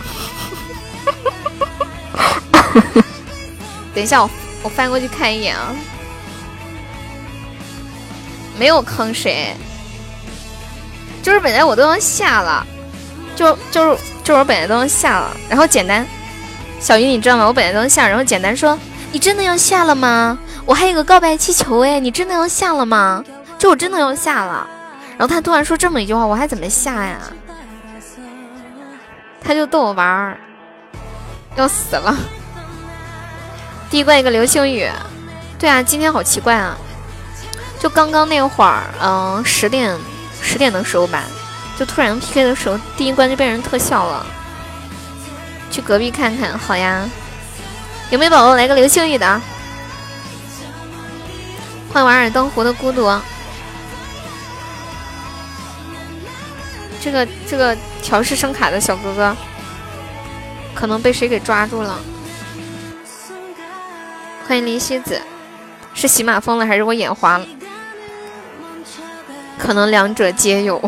[3.94, 4.30] 等一下，我
[4.62, 5.76] 我翻过去看一眼啊，
[8.60, 9.56] 没有坑谁，
[11.24, 12.64] 就是本来我都要下了，
[13.36, 16.06] 就就是就是我本来都要下了，然后简单，
[16.80, 17.48] 小鱼你知道吗？
[17.48, 18.78] 我本来都要下，然后简单说
[19.12, 20.38] 你真的要下了吗？
[20.64, 23.24] 我还有个告白气球哎，你真的要下了吗？
[23.58, 24.68] 就我真的要下了，
[25.18, 27.18] 然后他突然说这么一句话，我还怎么下呀？
[29.48, 30.38] 他就逗我玩儿，
[31.56, 32.14] 要死了！
[33.90, 34.86] 第一关一个流星雨，
[35.58, 36.78] 对啊，今天好奇怪啊！
[37.80, 39.98] 就刚刚那会儿，嗯，十点
[40.42, 41.24] 十点的时候吧，
[41.80, 44.26] 就突然 PK 的时候，第一关就变成特效了。
[45.72, 47.10] 去隔壁看看，好呀。
[48.10, 49.42] 有没有宝宝来个流星雨的？
[51.94, 53.10] 欢迎瓦尔登湖的孤独。
[57.00, 59.36] 这个这个调试声卡的小哥哥，
[60.76, 61.98] 可能被谁给抓住了？
[64.48, 65.22] 欢迎林西子，
[65.94, 67.46] 是喜马疯了还是我眼花了？
[69.58, 70.82] 可能两者皆有，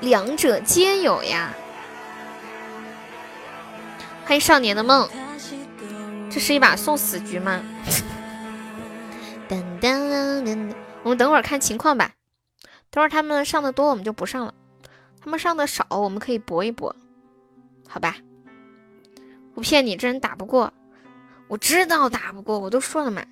[0.00, 1.50] 两者皆有呀。
[4.24, 5.08] 欢迎少年的梦，
[6.30, 7.60] 这是一把送死局吗？
[9.48, 12.10] 噔 噔噔，我们等会儿看情况吧。
[12.90, 14.52] 等会儿他们上的多，我们就不上了；
[15.20, 16.94] 他们上的少，我们可以搏一搏，
[17.88, 18.16] 好吧？
[19.54, 20.72] 不骗你，这人打不过。
[21.48, 23.22] 我知道打不过，我都说了嘛。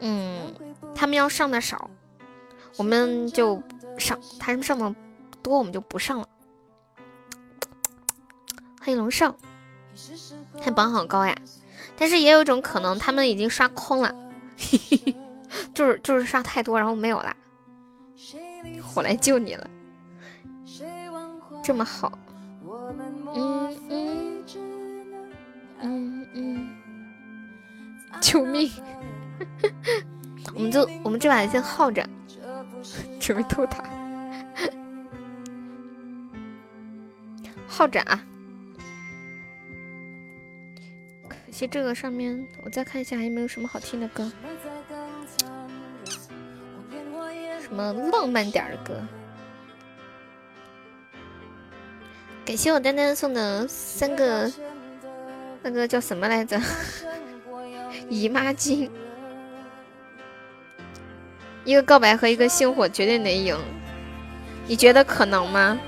[0.00, 0.54] 嗯，
[0.94, 1.90] 他们要上的少。
[2.76, 3.62] 我们就
[3.98, 4.94] 上，他们上的
[5.42, 6.28] 多，我们就不上了。
[8.80, 9.36] 欢迎龙少，
[10.62, 11.36] 看榜好高呀！
[11.96, 14.14] 但是也有一种可能，他们已经刷空了，
[15.74, 17.36] 就是就是刷太多，然后没有了。
[18.94, 19.70] 我来救你了，
[21.62, 22.18] 这么好，
[23.34, 24.44] 嗯嗯
[25.80, 26.68] 嗯嗯，
[28.20, 28.70] 救命！
[30.54, 32.06] 我们就我们这把先耗着。
[33.20, 33.84] 准备偷塔，
[37.68, 38.20] 耗着啊！
[41.28, 44.30] 可惜这个上面，我再看一下还有没有什么好听的歌，
[47.72, 48.94] 什么浪漫点的歌。
[52.44, 54.52] 感谢我丹丹送的三个，
[55.62, 56.60] 那个叫什么来着？
[58.10, 58.90] 姨妈巾。
[61.64, 63.56] 一个告白和一个星火绝对能赢，
[64.66, 65.78] 你觉得可能吗？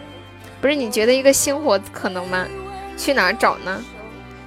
[0.63, 2.49] 不是，你觉得一个星火可能吗？
[2.97, 3.85] 去哪儿找呢？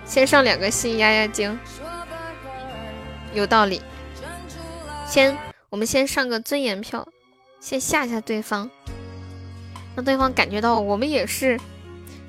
[0.05, 1.55] 先上两个心压压惊，
[3.31, 3.79] 有道理。
[5.05, 5.37] 先，
[5.69, 7.07] 我们先上个尊严票，
[7.67, 8.69] 先吓吓对方，
[9.93, 11.59] 让对方感觉到我们也是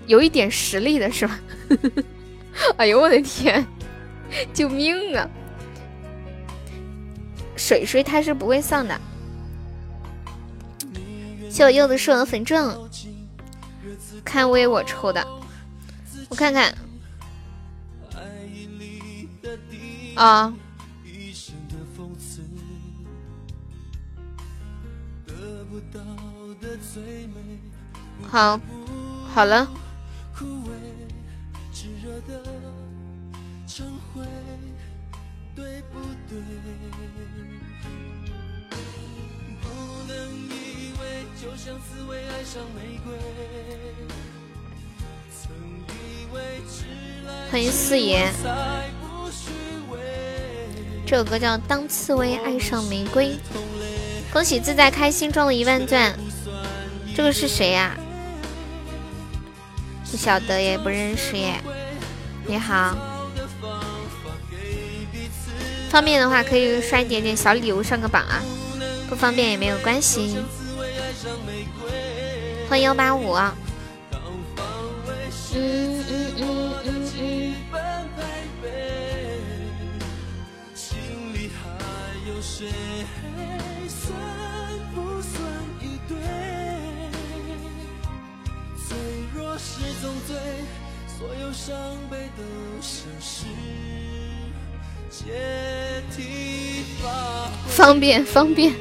[0.08, 1.38] 有一点实力的，是吧？
[2.76, 3.64] 哎呦我的天，
[4.52, 5.30] 救命啊！
[7.54, 9.00] 水水他是不会上的，
[11.48, 12.76] 谢我柚子是我的粉正，
[14.24, 15.24] 看微我抽的，
[16.28, 16.74] 我看看，
[20.16, 20.52] 啊，
[28.30, 28.60] 好，
[29.34, 29.66] 好了。
[47.50, 48.30] 欢迎四爷，
[51.06, 53.30] 这首歌叫《当刺猬爱上玫瑰》。
[54.30, 56.14] 恭喜自在开心中了一万钻，
[57.16, 57.98] 这个是谁呀？
[60.10, 61.60] 不晓得也不认识耶。
[62.46, 62.96] 你好，
[65.90, 68.42] 方便的话可以刷一点点小礼物上个榜啊，
[69.08, 70.38] 不方便也没有关系。
[72.68, 73.34] 欢迎幺八五。
[75.54, 77.54] 嗯嗯嗯嗯嗯。
[89.58, 90.36] 是宗罪，
[91.06, 91.76] 所有伤
[92.08, 92.42] 悲都
[92.80, 93.44] 像是
[95.10, 96.84] 阶梯
[97.66, 98.72] 方便方便，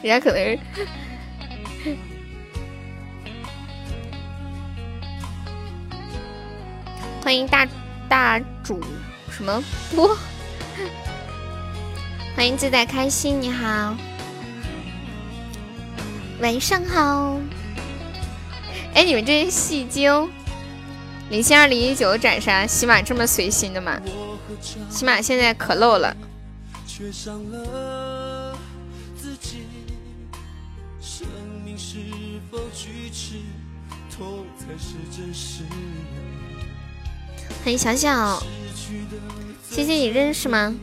[0.00, 0.58] 人家可能是。
[7.20, 7.66] 欢迎大
[8.08, 8.80] 大主
[9.30, 9.62] 什么
[9.94, 10.16] 波？
[12.34, 13.94] 欢迎自在开心，你好，
[16.40, 17.38] 晚上好。
[18.94, 20.28] 哎，你们这些戏精，
[21.30, 24.00] 领先二零一九斩杀，喜马这么随心的吗？
[24.90, 26.16] 喜马现在可漏了。
[37.62, 38.42] 欢迎小小，
[39.70, 40.74] 谢谢你认识吗？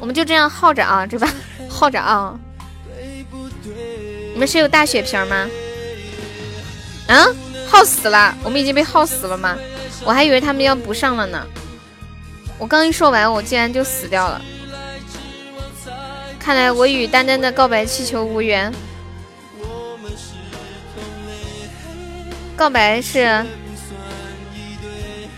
[0.00, 1.26] 我们就这样耗着啊，这把
[1.68, 2.38] 耗着啊。
[3.64, 5.48] 你们谁有大血瓶吗？
[7.08, 7.26] 啊，
[7.68, 8.36] 耗死了！
[8.42, 9.56] 我们已经被耗死了吗？
[10.04, 11.46] 我还以为他们要不上了呢。
[12.58, 14.40] 我刚一说完，我竟然就死掉了。
[16.38, 18.72] 看来我与丹丹的告白气球无缘。
[22.56, 23.44] 告白是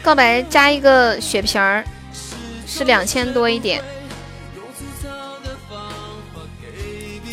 [0.03, 1.85] 告白加一个血瓶儿，
[2.67, 3.83] 是两千多一点。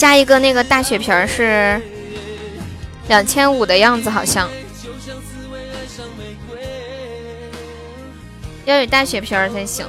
[0.02, 1.80] 加一个那个大血瓶是
[3.08, 4.50] 两千五的样子，好像。
[8.66, 9.86] 要有大血瓶才行。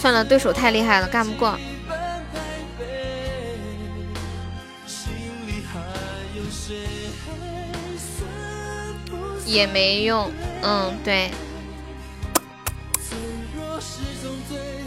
[0.00, 1.56] 算了，对手太厉害了，干不过。
[9.44, 10.28] 也没用，
[10.62, 11.30] 嗯，对。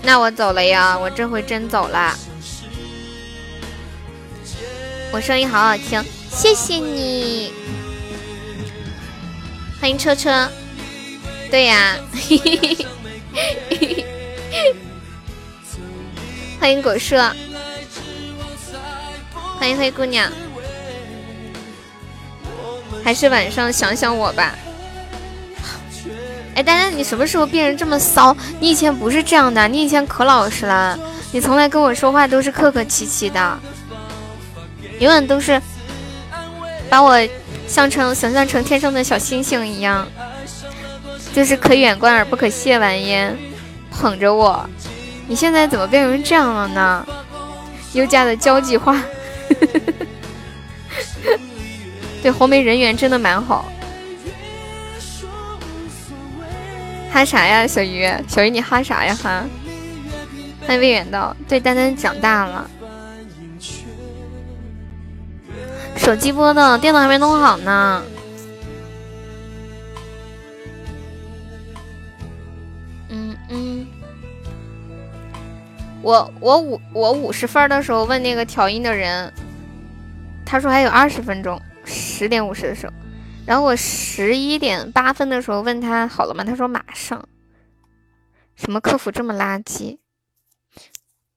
[0.04, 2.14] 那我走了呀，我这回真走了。
[5.12, 7.52] 我声音好好听，谢谢你。
[9.82, 10.48] 欢迎车车，
[11.50, 11.98] 对呀。
[16.60, 17.16] 欢迎果树，
[19.58, 20.32] 欢迎灰姑娘，
[23.04, 24.54] 还是晚上想想我吧。
[26.54, 28.38] 哎，丹丹，你什么时候变成这么骚？
[28.60, 31.00] 你以前不是这样的，你以前可老实了，
[31.32, 33.60] 你从来跟我说话都是客客气气的，
[35.00, 35.61] 永远都是
[36.90, 37.18] 把我
[37.68, 40.08] 像成想象成天上的小星星一样。
[41.32, 43.38] 就是可远观而不可亵玩焉，
[43.92, 44.68] 捧着我。
[45.28, 47.06] 你现在怎么变成这样了呢？
[47.94, 49.00] 优家的交际花，
[52.24, 53.72] 对红梅人缘真的蛮好。
[57.11, 58.11] 哈啥呀，小鱼？
[58.28, 59.44] 小鱼你哈啥呀哈？
[60.66, 62.69] 欢迎魏远道，对丹丹长大了。
[66.00, 68.03] 手机播的，电脑还没弄好呢。
[73.10, 73.88] 嗯嗯
[76.02, 79.32] 我我五我五十分的时候问那个调音的人，
[80.45, 82.94] 他说还有二十分钟，十点五十的时候，
[83.45, 86.44] 然后我十一点八分的时候问他好了吗？
[86.44, 87.24] 他说马上。
[88.56, 90.00] 什么客服这么垃圾？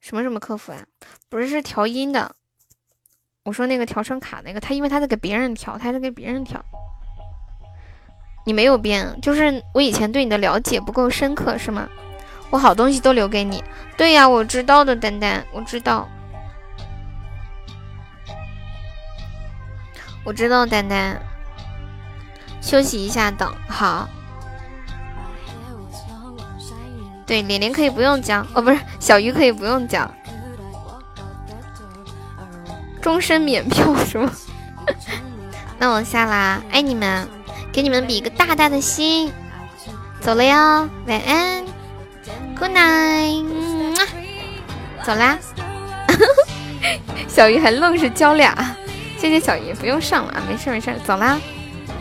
[0.01, 0.79] 什么什么客服啊？
[1.29, 2.35] 不是是调音的。
[3.45, 6.65] 我说那个调声卡那个，他因为他在给别人调，他在给别人调。
[8.45, 11.89] 你没有变，就是我以前对你的了解不够深刻，是吗？
[12.51, 13.63] 我好东西都留给你，
[13.97, 16.09] 对呀，我知道的，丹丹，我知道，
[20.25, 21.21] 我知道，丹丹，
[22.61, 24.09] 休息一下，等好。
[27.27, 30.13] 对，脸脸可以不用讲，哦，不是，小鱼可以不用讲，
[33.03, 34.33] 终身免票是吗？
[35.79, 37.29] 那我下啦，爱你们，
[37.73, 39.33] 给你们比一个大大的心，
[40.21, 41.65] 走了哟，晚安。
[42.57, 43.45] Good night，
[45.05, 45.37] 走啦！
[47.27, 48.57] 小鱼还愣是交俩，
[49.19, 51.41] 谢谢小鱼，不用上了啊，没事没事，走啦！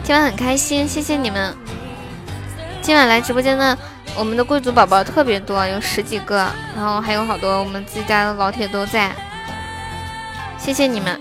[0.04, 1.56] 今晚很开心，谢谢你们。
[2.84, 3.76] 今晚来直播间的
[4.16, 9.12] 我们的贵族宝宝特别多，有十几个，然后还有好多我们自己家的老铁都在，
[10.64, 11.20] 谢谢你们。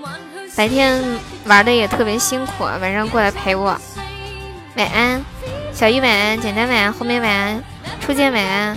[0.55, 1.03] 白天
[1.47, 3.77] 玩的也特别辛苦，晚上过来陪我。
[4.77, 5.25] 晚安，
[5.73, 7.65] 小鱼晚安，简单晚安，后面晚安，
[8.01, 8.77] 初见晚安。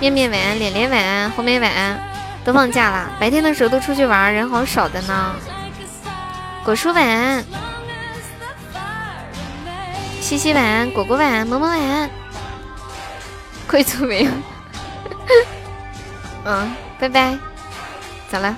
[0.00, 1.98] 面面晚安，脸脸晚安，红梅晚安，
[2.44, 5.34] 都放假了，白天的时候都出去玩，人好少的呢。
[6.62, 7.44] 果蔬晚安，
[10.20, 12.10] 西西晚安，果果晚安，萌萌晚安，
[13.66, 14.30] 贵族没有，
[16.44, 17.38] 嗯，拜拜，
[18.30, 18.54] 走了。